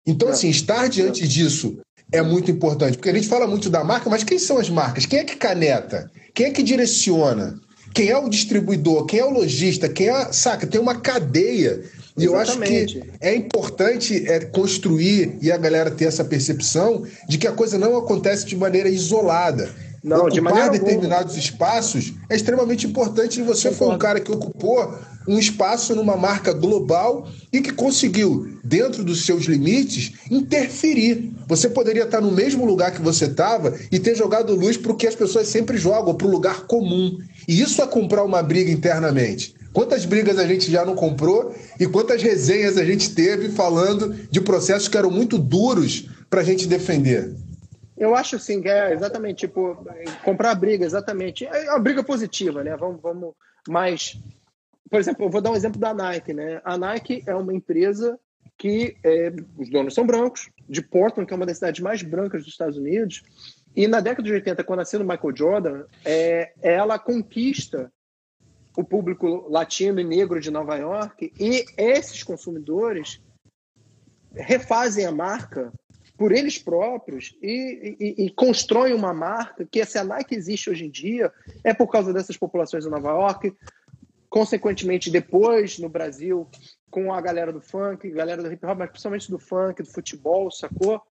Então, 0.06 0.28
assim, 0.28 0.50
estar 0.50 0.90
diante 0.90 1.26
disso 1.26 1.78
é 2.16 2.22
muito 2.22 2.50
importante, 2.50 2.98
porque 2.98 3.10
a 3.10 3.14
gente 3.14 3.28
fala 3.28 3.46
muito 3.48 3.70
da 3.70 3.84
marca, 3.84 4.10
mas 4.10 4.24
quem 4.24 4.40
são 4.40 4.58
as 4.58 4.70
marcas? 4.70 5.06
Quem 5.06 5.20
é 5.20 5.24
que 5.24 5.36
caneta? 5.36 6.10
Quem 6.34 6.48
é 6.48 6.52
que 6.52 6.64
direciona? 6.64 7.60
Quem 7.94 8.10
é 8.10 8.18
o 8.18 8.30
distribuidor? 8.30 9.06
Quem 9.06 9.20
é 9.20 9.26
o 9.26 9.30
lojista? 9.30 9.88
Quem 9.88 10.10
é, 10.10 10.32
saca? 10.32 10.68
Tem 10.68 10.82
uma 10.82 10.96
cadeia. 10.96 11.82
E 12.18 12.26
eu 12.26 12.38
acho 12.38 12.60
que 12.60 13.04
é 13.20 13.36
importante 13.36 14.30
é, 14.30 14.40
construir 14.40 15.38
e 15.42 15.52
a 15.52 15.58
galera 15.58 15.92
ter 15.92 16.06
essa 16.06 16.24
percepção 16.24 17.06
de 17.28 17.38
que 17.38 17.48
a 17.48 17.52
coisa 17.52 17.78
não 17.78 17.98
acontece 17.98 18.46
de 18.46 18.56
maneira 18.56 18.90
isolada. 18.90 19.70
Não, 20.06 20.18
Ocupar 20.18 20.32
de 20.32 20.42
maneira 20.42 20.70
determinados 20.70 21.34
alguma. 21.34 21.40
espaços 21.40 22.14
é 22.30 22.36
extremamente 22.36 22.86
importante 22.86 23.40
e 23.40 23.44
você 23.44 23.72
foi 23.72 23.88
um 23.88 23.98
cara 23.98 24.20
que 24.20 24.32
ocupou 24.32 24.94
um 25.28 25.40
espaço 25.40 25.96
numa 25.96 26.16
marca 26.16 26.54
global 26.54 27.28
e 27.52 27.60
que 27.60 27.74
conseguiu, 27.74 28.56
dentro 28.64 29.04
dos 29.04 29.26
seus 29.26 29.46
limites, 29.46 30.12
interferir. 30.30 31.34
Você 31.48 31.68
poderia 31.68 32.04
estar 32.04 32.22
no 32.22 32.32
mesmo 32.32 32.66
lugar 32.66 32.92
que 32.92 33.02
você 33.02 33.26
estava 33.26 33.74
e 33.92 33.98
ter 33.98 34.14
jogado 34.14 34.54
luz 34.54 34.78
para 34.78 34.92
o 34.92 34.96
que 34.96 35.08
as 35.08 35.16
pessoas 35.16 35.48
sempre 35.48 35.76
jogam, 35.76 36.14
para 36.14 36.28
o 36.28 36.32
lugar 36.32 36.68
comum. 36.68 37.18
E 37.48 37.60
isso 37.60 37.82
é 37.82 37.88
comprar 37.88 38.24
uma 38.24 38.44
briga 38.44 38.70
internamente. 38.72 39.56
Quantas 39.74 40.06
brigas 40.06 40.38
a 40.38 40.46
gente 40.46 40.70
já 40.70 40.86
não 40.86 40.94
comprou 40.94 41.52
e 41.80 41.88
quantas 41.88 42.22
resenhas 42.22 42.78
a 42.78 42.86
gente 42.86 43.10
teve 43.10 43.50
falando 43.50 44.16
de 44.30 44.40
processos 44.40 44.88
que 44.88 44.98
eram 44.98 45.10
muito 45.10 45.40
duros 45.40 46.08
para 46.30 46.42
a 46.42 46.44
gente 46.44 46.68
defender? 46.68 47.34
Eu 47.98 48.14
acho 48.16 48.38
sim, 48.38 48.62
é 48.66 48.94
exatamente, 48.94 49.48
tipo, 49.48 49.78
comprar 50.24 50.54
briga, 50.56 50.86
exatamente. 50.86 51.46
É 51.46 51.72
uma 51.72 51.80
briga 51.80 52.04
positiva, 52.04 52.64
né? 52.64 52.76
Vamos, 52.76 53.02
vamos 53.02 53.34
mais. 53.68 54.18
Por 54.90 55.00
exemplo, 55.00 55.26
eu 55.26 55.30
vou 55.30 55.42
dar 55.42 55.52
um 55.52 55.56
exemplo 55.56 55.80
da 55.80 55.94
Nike, 55.94 56.34
né? 56.34 56.62
A 56.64 56.78
Nike 56.78 57.24
é 57.26 57.34
uma 57.34 57.54
empresa 57.54 58.20
que 58.58 58.96
é, 59.04 59.34
os 59.58 59.70
donos 59.70 59.94
são 59.94 60.06
brancos, 60.06 60.50
de 60.68 60.82
Portland, 60.82 61.28
que 61.28 61.34
é 61.34 61.38
uma 61.38 61.46
das 61.46 61.58
cidades 61.58 61.82
mais 61.82 62.02
brancas 62.02 62.44
dos 62.44 62.52
Estados 62.52 62.78
Unidos. 62.78 63.24
E 63.76 63.88
na 63.88 64.00
década 64.00 64.24
de 64.24 64.34
80, 64.34 64.64
quando 64.64 64.80
nasceu 64.80 65.00
Michael 65.02 65.36
Jordan, 65.36 65.86
é, 66.04 66.54
ela 66.62 66.98
conquista 66.98 67.92
o 68.78 68.84
público 68.84 69.48
latino 69.50 70.00
e 70.00 70.04
negro 70.04 70.40
de 70.40 70.52
Nova 70.52 70.76
York 70.76 71.32
e 71.40 71.66
esses 71.78 72.24
consumidores 72.24 73.22
refazem 74.34 75.06
a 75.06 75.12
marca 75.12 75.72
por 76.18 76.32
eles 76.32 76.58
próprios 76.58 77.36
e, 77.42 77.96
e, 78.00 78.26
e, 78.26 78.30
constroem 78.30 78.94
uma 78.94 79.14
marca 79.14 79.66
que, 79.66 79.84
se 79.86 79.98
a 79.98 80.04
Nike 80.04 80.36
existe 80.36 80.70
hoje 80.70 80.86
em 80.86 80.90
dia, 80.90 81.32
é 81.64 81.74
por 81.74 81.88
causa 81.88 82.14
dessas 82.14 82.38
populações 82.38 82.84
de 82.84 82.90
Nova 82.90 83.10
York, 83.10 83.54
consequentemente, 84.30 85.12
depois 85.12 85.78
no 85.78 85.90
Brasil, 85.90 86.48
com 86.90 87.14
a 87.14 87.20
galera 87.20 87.52
do 87.52 87.62
funk, 87.62 88.10
galera 88.12 88.42
do 88.42 88.52
hip 88.52 88.66
hop, 88.66 88.78
mas 88.78 88.90
principalmente 88.90 89.30
do 89.30 89.40
funk, 89.40 89.84
do 89.84 89.92
futebol, 89.92 90.50
sacou? 90.50 91.02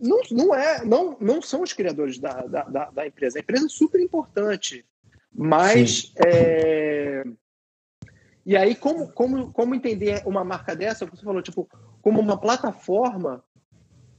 Não, 0.00 0.20
não, 0.30 0.54
é, 0.54 0.84
não, 0.84 1.16
não 1.20 1.40
são 1.40 1.62
os 1.62 1.72
criadores 1.72 2.18
da, 2.18 2.46
da, 2.46 2.62
da, 2.64 2.90
da 2.90 3.06
empresa. 3.06 3.38
A 3.38 3.40
empresa 3.40 3.66
é 3.66 3.68
super 3.68 4.00
importante, 4.00 4.84
mas. 5.32 6.12
É... 6.26 7.24
E 8.44 8.56
aí, 8.56 8.74
como, 8.74 9.12
como, 9.12 9.52
como 9.52 9.74
entender 9.74 10.20
uma 10.26 10.42
marca 10.42 10.74
dessa? 10.74 11.06
Você 11.06 11.22
falou, 11.22 11.40
tipo, 11.40 11.68
como 12.00 12.18
uma 12.18 12.36
plataforma 12.36 13.44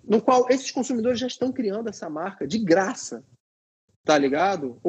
no 0.04 0.22
qual 0.22 0.48
esses 0.50 0.72
consumidores 0.72 1.20
já 1.20 1.28
estão 1.28 1.52
criando 1.52 1.90
essa 1.90 2.10
marca 2.10 2.48
de 2.48 2.58
graça. 2.58 3.24
Tá 4.06 4.18
ligado? 4.18 4.82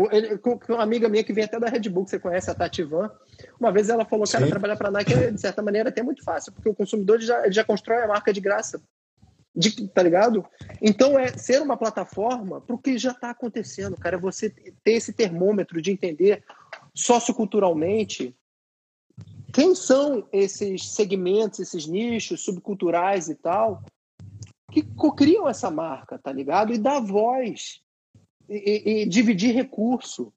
Uma 0.68 0.82
amiga 0.82 1.08
minha 1.08 1.22
que 1.22 1.32
vem 1.32 1.44
até 1.44 1.60
da 1.60 1.68
Red 1.68 1.88
Bull, 1.88 2.04
que 2.04 2.10
você 2.10 2.18
conhece, 2.18 2.50
a 2.50 2.54
Tati 2.54 2.82
Van, 2.82 3.12
uma 3.60 3.70
vez 3.70 3.88
ela 3.88 4.04
falou, 4.04 4.26
cara, 4.26 4.48
trabalhar 4.48 4.76
para 4.76 4.88
a 4.88 4.90
Nike, 4.90 5.30
de 5.30 5.40
certa 5.40 5.62
maneira, 5.62 5.88
é 5.88 5.92
até 5.92 6.02
muito 6.02 6.24
fácil, 6.24 6.52
porque 6.52 6.68
o 6.68 6.74
consumidor 6.74 7.20
já, 7.20 7.48
já 7.48 7.62
constrói 7.62 8.02
a 8.02 8.08
marca 8.08 8.32
de 8.32 8.40
graça. 8.40 8.82
De, 9.54 9.86
tá 9.86 10.02
ligado? 10.02 10.44
Então 10.82 11.16
é 11.16 11.28
ser 11.28 11.62
uma 11.62 11.76
plataforma 11.76 12.60
para 12.60 12.74
o 12.74 12.78
que 12.78 12.98
já 12.98 13.12
está 13.12 13.30
acontecendo, 13.30 13.96
cara. 13.96 14.16
É 14.16 14.18
você 14.18 14.50
ter 14.50 14.94
esse 14.94 15.12
termômetro 15.12 15.80
de 15.80 15.92
entender 15.92 16.42
socioculturalmente 16.92 18.36
quem 19.54 19.72
são 19.76 20.26
esses 20.32 20.88
segmentos, 20.88 21.60
esses 21.60 21.86
nichos 21.86 22.44
subculturais 22.44 23.28
e 23.28 23.36
tal, 23.36 23.84
que 24.82 25.10
criam 25.16 25.48
essa 25.48 25.70
marca, 25.70 26.18
tá 26.18 26.32
ligado? 26.32 26.72
E 26.72 26.78
dar 26.78 27.00
voz 27.00 27.80
e, 28.48 28.56
e, 28.56 29.02
e, 29.02 29.06
dividir 29.06 29.54
recurso, 29.54 30.32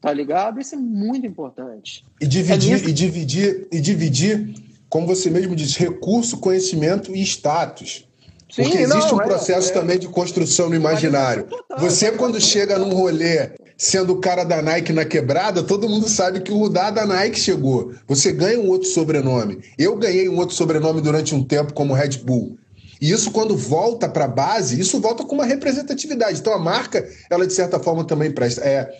tá 0.00 0.12
ligado? 0.12 0.60
Isso 0.60 0.74
é 0.74 0.78
muito 0.78 1.26
importante. 1.26 2.04
E 2.20 2.26
dividir, 2.26 2.74
é 2.74 2.88
e 2.88 2.92
dividir, 2.92 3.68
e 3.70 3.80
dividir, 3.80 4.54
como 4.88 5.06
você 5.06 5.30
mesmo 5.30 5.54
disse, 5.54 5.78
recurso, 5.78 6.38
conhecimento 6.38 7.14
e 7.14 7.22
status. 7.22 8.08
Sim, 8.50 8.64
Porque 8.64 8.78
existe 8.78 9.12
não, 9.12 9.18
um 9.18 9.22
é, 9.22 9.24
processo 9.24 9.70
é, 9.70 9.74
também 9.74 9.98
de 9.98 10.08
construção 10.08 10.68
no 10.68 10.74
imaginário. 10.74 11.44
Total, 11.44 11.78
você, 11.78 12.10
quando 12.10 12.40
chega 12.40 12.78
num 12.78 12.92
rolê 12.92 13.52
sendo 13.76 14.12
o 14.12 14.20
cara 14.20 14.44
da 14.44 14.60
Nike 14.60 14.92
na 14.92 15.06
quebrada, 15.06 15.62
todo 15.62 15.88
mundo 15.88 16.06
sabe 16.06 16.40
que 16.40 16.52
o 16.52 16.68
da 16.68 16.90
da 16.90 17.06
Nike 17.06 17.38
chegou. 17.38 17.94
Você 18.06 18.30
ganha 18.30 18.60
um 18.60 18.68
outro 18.68 18.88
sobrenome. 18.88 19.60
Eu 19.78 19.96
ganhei 19.96 20.28
um 20.28 20.36
outro 20.36 20.54
sobrenome 20.54 21.00
durante 21.00 21.34
um 21.34 21.42
tempo 21.42 21.72
como 21.72 21.94
Red 21.94 22.18
Bull. 22.18 22.58
E 23.00 23.10
isso, 23.10 23.30
quando 23.30 23.56
volta 23.56 24.08
para 24.08 24.26
a 24.26 24.28
base, 24.28 24.78
isso 24.78 25.00
volta 25.00 25.24
com 25.24 25.34
uma 25.34 25.46
representatividade. 25.46 26.40
Então, 26.40 26.52
a 26.52 26.58
marca, 26.58 27.08
ela 27.30 27.46
de 27.46 27.52
certa 27.52 27.80
forma 27.80 28.04
também 28.04 28.30
presta. 28.30 28.60
É, 28.62 28.90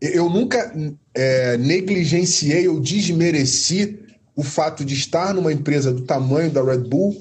eu 0.00 0.30
nunca 0.30 0.72
é, 1.14 1.56
negligenciei 1.56 2.68
ou 2.68 2.78
desmereci 2.78 3.98
o 4.36 4.44
fato 4.44 4.84
de 4.84 4.94
estar 4.94 5.34
numa 5.34 5.52
empresa 5.52 5.92
do 5.92 6.02
tamanho 6.02 6.50
da 6.50 6.62
Red 6.62 6.88
Bull 6.88 7.16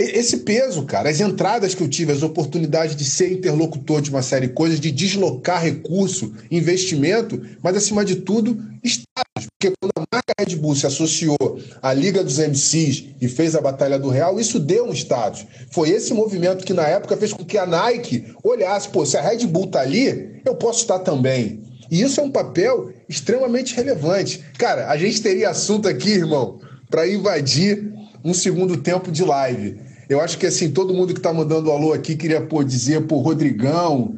esse 0.00 0.38
peso, 0.38 0.84
cara, 0.86 1.10
as 1.10 1.20
entradas 1.20 1.74
que 1.74 1.82
eu 1.82 1.88
tive, 1.88 2.10
as 2.10 2.22
oportunidades 2.22 2.96
de 2.96 3.04
ser 3.04 3.30
interlocutor 3.30 4.00
de 4.00 4.08
uma 4.08 4.22
série 4.22 4.46
de 4.46 4.54
coisas, 4.54 4.80
de 4.80 4.90
deslocar 4.90 5.62
recurso, 5.62 6.32
investimento, 6.50 7.38
mas 7.62 7.76
acima 7.76 8.02
de 8.02 8.16
tudo, 8.16 8.58
status. 8.82 9.29
Porque 9.60 9.76
quando 9.78 9.92
a 9.94 10.04
marca 10.10 10.32
Red 10.38 10.56
Bull 10.56 10.74
se 10.74 10.86
associou 10.86 11.36
à 11.82 11.92
Liga 11.92 12.24
dos 12.24 12.38
MCs 12.38 13.04
e 13.20 13.28
fez 13.28 13.54
a 13.54 13.60
Batalha 13.60 13.98
do 13.98 14.08
Real, 14.08 14.40
isso 14.40 14.58
deu 14.58 14.86
um 14.86 14.92
status. 14.94 15.46
Foi 15.70 15.90
esse 15.90 16.14
movimento 16.14 16.64
que 16.64 16.72
na 16.72 16.88
época 16.88 17.14
fez 17.14 17.34
com 17.34 17.44
que 17.44 17.58
a 17.58 17.66
Nike 17.66 18.34
olhasse, 18.42 18.88
pô, 18.88 19.04
se 19.04 19.18
a 19.18 19.20
Red 19.20 19.46
Bull 19.46 19.66
tá 19.66 19.82
ali, 19.82 20.40
eu 20.46 20.54
posso 20.54 20.80
estar 20.80 21.00
também. 21.00 21.62
E 21.90 22.00
isso 22.00 22.22
é 22.22 22.24
um 22.24 22.30
papel 22.30 22.90
extremamente 23.06 23.74
relevante. 23.74 24.42
Cara, 24.56 24.88
a 24.88 24.96
gente 24.96 25.20
teria 25.20 25.50
assunto 25.50 25.86
aqui, 25.86 26.08
irmão, 26.08 26.58
para 26.88 27.06
invadir 27.06 27.92
um 28.24 28.32
segundo 28.32 28.78
tempo 28.78 29.12
de 29.12 29.22
live. 29.22 29.78
Eu 30.08 30.22
acho 30.22 30.38
que 30.38 30.46
assim, 30.46 30.70
todo 30.70 30.94
mundo 30.94 31.12
que 31.12 31.20
está 31.20 31.34
mandando 31.34 31.70
alô 31.70 31.92
aqui 31.92 32.16
queria 32.16 32.40
pô, 32.40 32.64
dizer, 32.64 33.06
pô, 33.06 33.18
Rodrigão, 33.18 34.16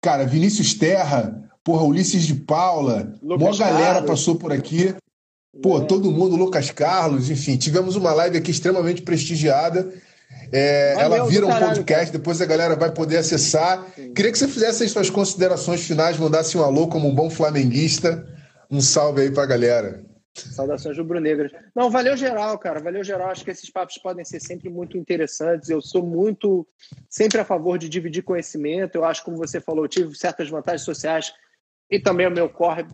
cara, 0.00 0.24
Vinícius 0.24 0.74
Terra, 0.74 1.49
porra, 1.70 1.84
Ulisses 1.84 2.26
de 2.26 2.34
Paula, 2.34 3.14
uma 3.22 3.56
galera 3.56 3.94
Carlos. 3.94 4.10
passou 4.10 4.34
por 4.34 4.52
aqui. 4.52 4.92
Pô, 5.62 5.78
é. 5.78 5.84
todo 5.84 6.10
mundo, 6.10 6.34
Lucas 6.34 6.70
Carlos, 6.70 7.30
enfim, 7.30 7.56
tivemos 7.56 7.94
uma 7.94 8.12
live 8.12 8.38
aqui 8.38 8.50
extremamente 8.50 9.02
prestigiada. 9.02 9.92
É, 10.52 10.94
ela 10.98 11.24
vira 11.26 11.46
um 11.46 11.48
caralho, 11.48 11.66
podcast, 11.68 12.06
cara. 12.06 12.18
depois 12.18 12.40
a 12.40 12.46
galera 12.46 12.74
vai 12.74 12.90
poder 12.90 13.18
acessar. 13.18 13.86
Sim. 13.94 14.12
Queria 14.12 14.32
que 14.32 14.38
você 14.38 14.48
fizesse 14.48 14.82
as 14.82 14.90
suas 14.90 15.10
considerações 15.10 15.82
finais, 15.82 16.18
mandasse 16.18 16.58
um 16.58 16.62
alô 16.62 16.88
como 16.88 17.08
um 17.08 17.14
bom 17.14 17.30
flamenguista. 17.30 18.26
Um 18.68 18.80
salve 18.80 19.22
aí 19.22 19.30
pra 19.30 19.46
galera. 19.46 20.04
Saudações 20.34 20.96
rubro-negras. 20.96 21.52
Não, 21.74 21.90
valeu 21.90 22.16
geral, 22.16 22.56
cara. 22.58 22.80
Valeu 22.80 23.02
geral. 23.02 23.30
Acho 23.30 23.44
que 23.44 23.50
esses 23.50 23.68
papos 23.70 23.98
podem 23.98 24.24
ser 24.24 24.40
sempre 24.40 24.68
muito 24.68 24.96
interessantes. 24.96 25.68
Eu 25.68 25.80
sou 25.80 26.04
muito, 26.04 26.66
sempre 27.08 27.40
a 27.40 27.44
favor 27.44 27.78
de 27.78 27.88
dividir 27.88 28.22
conhecimento. 28.22 28.94
Eu 28.94 29.04
acho, 29.04 29.24
como 29.24 29.36
você 29.36 29.60
falou, 29.60 29.84
eu 29.84 29.88
tive 29.88 30.14
certas 30.16 30.48
vantagens 30.48 30.82
sociais 30.82 31.32
e 31.90 31.98
também 31.98 32.26
o 32.26 32.30
meu 32.30 32.48
corre. 32.48 32.86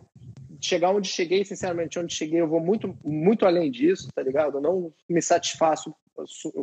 Chegar 0.59 0.89
onde 0.89 1.07
cheguei, 1.07 1.45
sinceramente, 1.45 1.99
onde 1.99 2.13
cheguei, 2.13 2.41
eu 2.41 2.47
vou 2.47 2.59
muito, 2.59 2.97
muito 3.03 3.45
além 3.45 3.69
disso, 3.69 4.09
tá 4.13 4.23
ligado? 4.23 4.57
Eu 4.57 4.61
não 4.61 4.93
me 5.07 5.21
satisfaço 5.21 5.95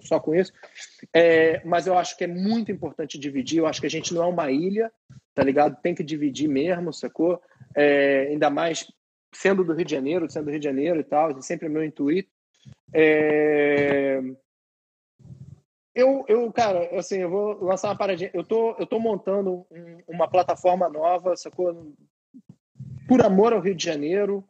só 0.02 0.18
com 0.18 0.34
isso. 0.34 0.52
É, 1.12 1.64
mas 1.64 1.86
eu 1.86 1.96
acho 1.96 2.16
que 2.16 2.24
é 2.24 2.26
muito 2.26 2.72
importante 2.72 3.18
dividir. 3.18 3.58
Eu 3.58 3.66
acho 3.66 3.80
que 3.80 3.86
a 3.86 3.90
gente 3.90 4.12
não 4.12 4.24
é 4.24 4.26
uma 4.26 4.50
ilha, 4.50 4.90
tá 5.32 5.44
ligado? 5.44 5.80
Tem 5.80 5.94
que 5.94 6.02
dividir 6.02 6.48
mesmo, 6.48 6.92
sacou? 6.92 7.40
É, 7.76 8.28
ainda 8.30 8.50
mais 8.50 8.86
sendo 9.32 9.64
do 9.64 9.72
Rio 9.74 9.84
de 9.84 9.92
Janeiro, 9.92 10.30
sendo 10.30 10.46
do 10.46 10.50
Rio 10.50 10.60
de 10.60 10.64
Janeiro 10.64 11.00
e 11.00 11.04
tal, 11.04 11.40
sempre 11.42 11.66
é 11.66 11.68
meu 11.68 11.84
intuito. 11.84 12.30
É... 12.92 14.20
Eu, 15.94 16.24
eu, 16.26 16.52
cara, 16.52 16.98
assim, 16.98 17.18
eu 17.18 17.30
vou 17.30 17.62
lançar 17.62 17.88
uma 17.88 17.98
paradinha. 17.98 18.30
Eu 18.34 18.44
tô, 18.44 18.74
eu 18.78 18.86
tô 18.86 18.98
montando 18.98 19.64
um, 19.70 19.98
uma 20.08 20.28
plataforma 20.28 20.88
nova, 20.88 21.36
sacou? 21.36 21.94
Por 23.06 23.22
amor 23.22 23.52
ao 23.52 23.60
Rio 23.60 23.74
de 23.74 23.84
Janeiro, 23.84 24.44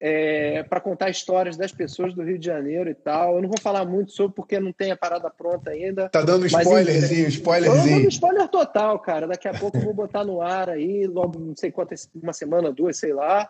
é, 0.00 0.62
para 0.64 0.80
contar 0.80 1.08
histórias 1.08 1.56
das 1.56 1.72
pessoas 1.72 2.14
do 2.14 2.22
Rio 2.22 2.38
de 2.38 2.44
Janeiro 2.44 2.90
e 2.90 2.94
tal. 2.94 3.36
Eu 3.36 3.42
não 3.42 3.48
vou 3.48 3.58
falar 3.58 3.84
muito 3.86 4.12
sobre 4.12 4.34
porque 4.34 4.60
não 4.60 4.72
tem 4.72 4.90
a 4.90 4.96
parada 4.96 5.30
pronta 5.30 5.70
ainda. 5.70 6.08
Tá 6.10 6.22
dando 6.22 6.46
spoilerzinho, 6.46 7.28
spoilerzinho. 7.28 7.96
Eu 7.96 7.98
dando 7.98 8.08
spoiler 8.08 8.48
total, 8.48 8.98
cara. 8.98 9.26
Daqui 9.26 9.48
a 9.48 9.54
pouco 9.54 9.78
eu 9.78 9.82
vou 9.82 9.94
botar 9.94 10.24
no 10.24 10.42
ar 10.42 10.68
aí, 10.68 11.06
logo 11.06 11.38
não 11.38 11.56
sei 11.56 11.72
quantas, 11.72 12.08
uma 12.14 12.34
semana, 12.34 12.70
duas, 12.70 12.98
sei 12.98 13.14
lá. 13.14 13.48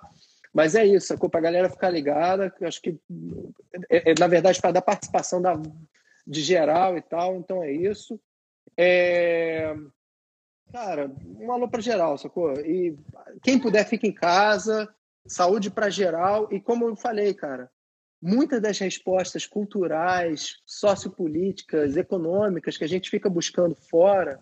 Mas 0.52 0.76
é 0.76 0.86
isso, 0.86 1.12
a 1.12 1.40
galera 1.40 1.68
ficar 1.68 1.90
ligada, 1.90 2.48
que 2.48 2.64
acho 2.64 2.80
que, 2.80 2.96
é, 3.90 4.12
é, 4.12 4.14
na 4.16 4.28
verdade, 4.28 4.60
para 4.60 4.70
dar 4.70 4.82
participação 4.82 5.42
da, 5.42 5.60
de 6.24 6.40
geral 6.40 6.96
e 6.96 7.02
tal, 7.02 7.34
então 7.36 7.64
é 7.64 7.72
isso. 7.72 8.20
É... 8.76 9.74
Cara, 10.74 11.08
um 11.38 11.52
alô 11.52 11.68
para 11.68 11.80
geral, 11.80 12.18
sacou? 12.18 12.52
E 12.54 12.98
quem 13.44 13.60
puder, 13.60 13.86
fica 13.86 14.08
em 14.08 14.12
casa, 14.12 14.92
saúde 15.24 15.70
para 15.70 15.88
geral. 15.88 16.48
E 16.50 16.58
como 16.58 16.88
eu 16.88 16.96
falei, 16.96 17.32
cara, 17.32 17.70
muitas 18.20 18.60
das 18.60 18.76
respostas 18.80 19.46
culturais, 19.46 20.56
sociopolíticas, 20.66 21.96
econômicas 21.96 22.76
que 22.76 22.82
a 22.82 22.88
gente 22.88 23.08
fica 23.08 23.30
buscando 23.30 23.76
fora, 23.88 24.40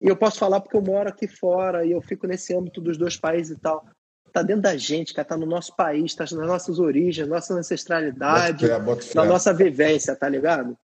e 0.00 0.08
eu 0.08 0.16
posso 0.16 0.40
falar 0.40 0.60
porque 0.60 0.76
eu 0.76 0.82
moro 0.82 1.08
aqui 1.08 1.28
fora 1.28 1.86
e 1.86 1.92
eu 1.92 2.02
fico 2.02 2.26
nesse 2.26 2.52
âmbito 2.56 2.80
dos 2.80 2.98
dois 2.98 3.16
países 3.16 3.56
e 3.56 3.60
tal 3.60 3.86
tá 4.32 4.42
dentro 4.42 4.62
da 4.62 4.76
gente, 4.76 5.14
cara, 5.14 5.26
tá 5.26 5.36
no 5.36 5.46
nosso 5.46 5.74
país, 5.74 6.14
tá 6.14 6.24
nas 6.24 6.32
nossas 6.32 6.78
origens, 6.78 7.26
nossa 7.26 7.54
ancestralidade, 7.54 8.66
fé, 8.66 9.14
na 9.14 9.24
nossa 9.24 9.54
vivência, 9.54 10.14
tá 10.14 10.28
ligado? 10.28 10.76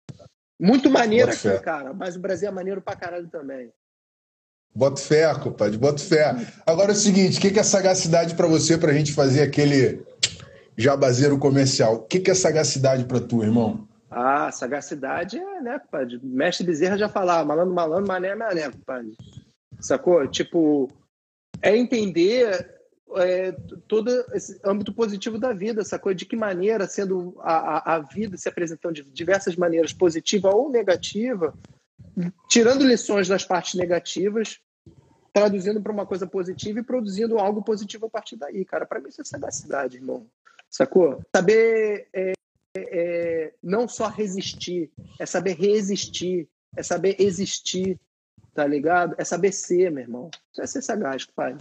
Muito 0.57 0.89
maneiro 0.89 1.29
aqui, 1.29 1.41
fé. 1.41 1.59
cara, 1.59 1.93
mas 1.93 2.15
o 2.15 2.19
Brasil 2.19 2.47
é 2.47 2.51
maneiro 2.51 2.81
pra 2.81 2.95
caralho 2.95 3.27
também. 3.27 3.69
Boto 4.75 4.99
fé, 4.99 5.31
compadre, 5.35 5.77
boto 5.77 6.01
fé. 6.01 6.35
Agora 6.65 6.91
é 6.91 6.93
o 6.93 6.97
seguinte, 6.97 7.37
o 7.37 7.41
que, 7.41 7.51
que 7.51 7.59
é 7.59 7.63
sagacidade 7.63 8.33
para 8.33 8.47
você, 8.47 8.77
pra 8.77 8.93
gente 8.93 9.13
fazer 9.13 9.43
aquele 9.43 10.01
jabazeiro 10.75 11.37
comercial? 11.37 11.95
O 11.95 11.99
que, 11.99 12.19
que 12.19 12.31
é 12.31 12.33
sagacidade 12.33 13.05
para 13.05 13.19
tu, 13.19 13.43
irmão? 13.43 13.87
Ah, 14.09 14.51
sagacidade 14.51 15.37
é, 15.37 15.61
né, 15.61 15.79
compadre? 15.79 16.19
Mestre 16.23 16.65
Bezerra 16.65 16.97
já 16.97 17.07
falava, 17.07 17.45
malandro, 17.45 17.73
malandro, 17.73 18.07
mané, 18.07 18.35
mané, 18.35 18.69
compadre. 18.71 19.15
Sacou? 19.79 20.27
Tipo, 20.27 20.89
é 21.61 21.75
entender 21.77 22.67
é, 23.17 23.51
todo 23.87 24.09
esse 24.33 24.59
âmbito 24.65 24.93
positivo 24.93 25.37
da 25.37 25.53
vida, 25.53 25.83
sacou? 25.83 26.13
De 26.13 26.25
que 26.25 26.35
maneira, 26.35 26.87
sendo 26.87 27.35
a, 27.41 27.53
a, 27.53 27.95
a 27.95 27.99
vida 27.99 28.37
se 28.37 28.49
apresentando 28.49 28.95
de 28.95 29.03
diversas 29.11 29.55
maneiras, 29.55 29.93
positiva 29.93 30.49
ou 30.49 30.71
negativa, 30.71 31.53
tirando 32.47 32.85
lições 32.85 33.27
das 33.27 33.43
partes 33.43 33.75
negativas, 33.75 34.59
traduzindo 35.33 35.81
para 35.81 35.91
uma 35.91 36.05
coisa 36.05 36.27
positiva 36.27 36.79
e 36.79 36.83
produzindo 36.83 37.39
algo 37.39 37.63
positivo 37.63 38.05
a 38.05 38.09
partir 38.09 38.35
daí, 38.35 38.63
cara. 38.63 38.85
Para 38.85 38.99
mim 38.99 39.09
isso 39.09 39.21
é 39.21 39.25
sagacidade, 39.25 39.97
irmão. 39.97 40.27
Sacou? 40.69 41.21
Saber 41.35 42.07
é, 42.13 42.33
é, 42.75 43.53
não 43.61 43.87
só 43.87 44.07
resistir, 44.07 44.91
é 45.19 45.25
saber 45.25 45.55
resistir, 45.55 46.47
é 46.75 46.83
saber 46.83 47.15
existir, 47.19 47.99
tá 48.53 48.65
ligado? 48.65 49.15
É 49.17 49.25
saber 49.25 49.51
ser, 49.51 49.91
meu 49.91 50.03
irmão. 50.03 50.29
Isso 50.51 50.61
é 50.61 50.67
ser 50.67 50.81
sagaz, 50.83 51.25
pai. 51.25 51.57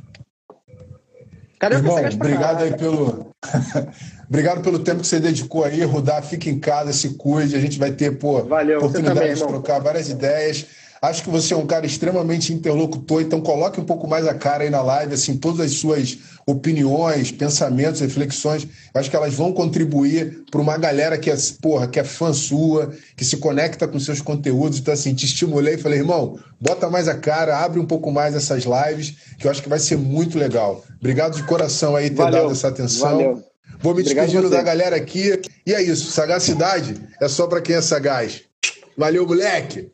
Cara, 1.58 1.76
Irmão, 1.76 1.96
obrigado 1.96 2.62
aí 2.64 2.76
pelo. 2.76 3.30
obrigado 4.28 4.62
pelo 4.62 4.80
tempo 4.80 5.00
que 5.00 5.06
você 5.06 5.20
dedicou 5.20 5.62
aí, 5.62 5.84
Rudá. 5.84 6.20
Fica 6.20 6.50
em 6.50 6.58
casa, 6.58 6.92
se 6.92 7.14
cuide. 7.14 7.54
A 7.54 7.60
gente 7.60 7.78
vai 7.78 7.92
ter 7.92 8.18
pô, 8.18 8.42
Valeu, 8.42 8.78
oportunidade 8.78 9.20
também, 9.20 9.34
de 9.34 9.46
trocar 9.46 9.78
várias 9.78 10.08
ideias. 10.08 10.66
Acho 11.02 11.24
que 11.24 11.30
você 11.30 11.52
é 11.52 11.56
um 11.56 11.66
cara 11.66 11.84
extremamente 11.84 12.52
interlocutor, 12.52 13.22
então 13.22 13.40
coloque 13.40 13.80
um 13.80 13.84
pouco 13.84 14.06
mais 14.06 14.24
a 14.24 14.34
cara 14.34 14.62
aí 14.62 14.70
na 14.70 14.80
live, 14.82 15.14
assim, 15.14 15.36
todas 15.36 15.58
as 15.58 15.72
suas 15.72 16.16
opiniões, 16.46 17.32
pensamentos, 17.32 18.00
reflexões. 18.00 18.68
Acho 18.94 19.10
que 19.10 19.16
elas 19.16 19.34
vão 19.34 19.52
contribuir 19.52 20.44
para 20.48 20.60
uma 20.60 20.78
galera 20.78 21.18
que 21.18 21.28
é, 21.28 21.34
porra, 21.60 21.88
que 21.88 21.98
é 21.98 22.04
fã 22.04 22.32
sua, 22.32 22.92
que 23.16 23.24
se 23.24 23.38
conecta 23.38 23.88
com 23.88 23.98
seus 23.98 24.20
conteúdos. 24.20 24.78
Então, 24.78 24.94
assim, 24.94 25.12
te 25.12 25.26
estimulei 25.26 25.74
e 25.74 25.78
falei, 25.78 25.98
irmão, 25.98 26.38
bota 26.60 26.88
mais 26.88 27.08
a 27.08 27.16
cara, 27.16 27.58
abre 27.58 27.80
um 27.80 27.86
pouco 27.86 28.12
mais 28.12 28.36
essas 28.36 28.62
lives, 28.62 29.16
que 29.40 29.48
eu 29.48 29.50
acho 29.50 29.60
que 29.60 29.68
vai 29.68 29.80
ser 29.80 29.98
muito 29.98 30.38
legal. 30.38 30.84
Obrigado 31.00 31.34
de 31.34 31.42
coração 31.42 31.96
aí 31.96 32.10
ter 32.10 32.16
Valeu. 32.22 32.42
dado 32.42 32.52
essa 32.52 32.68
atenção. 32.68 33.10
Valeu. 33.10 33.42
Vou 33.80 33.92
me 33.92 34.04
despedindo 34.04 34.48
da 34.48 34.62
galera 34.62 34.94
aqui. 34.94 35.42
E 35.66 35.74
é 35.74 35.82
isso, 35.82 36.12
sagacidade 36.12 36.94
é 37.20 37.26
só 37.26 37.48
para 37.48 37.60
quem 37.60 37.74
é 37.74 37.82
sagaz. 37.82 38.42
Valeu, 38.96 39.26
moleque! 39.26 39.90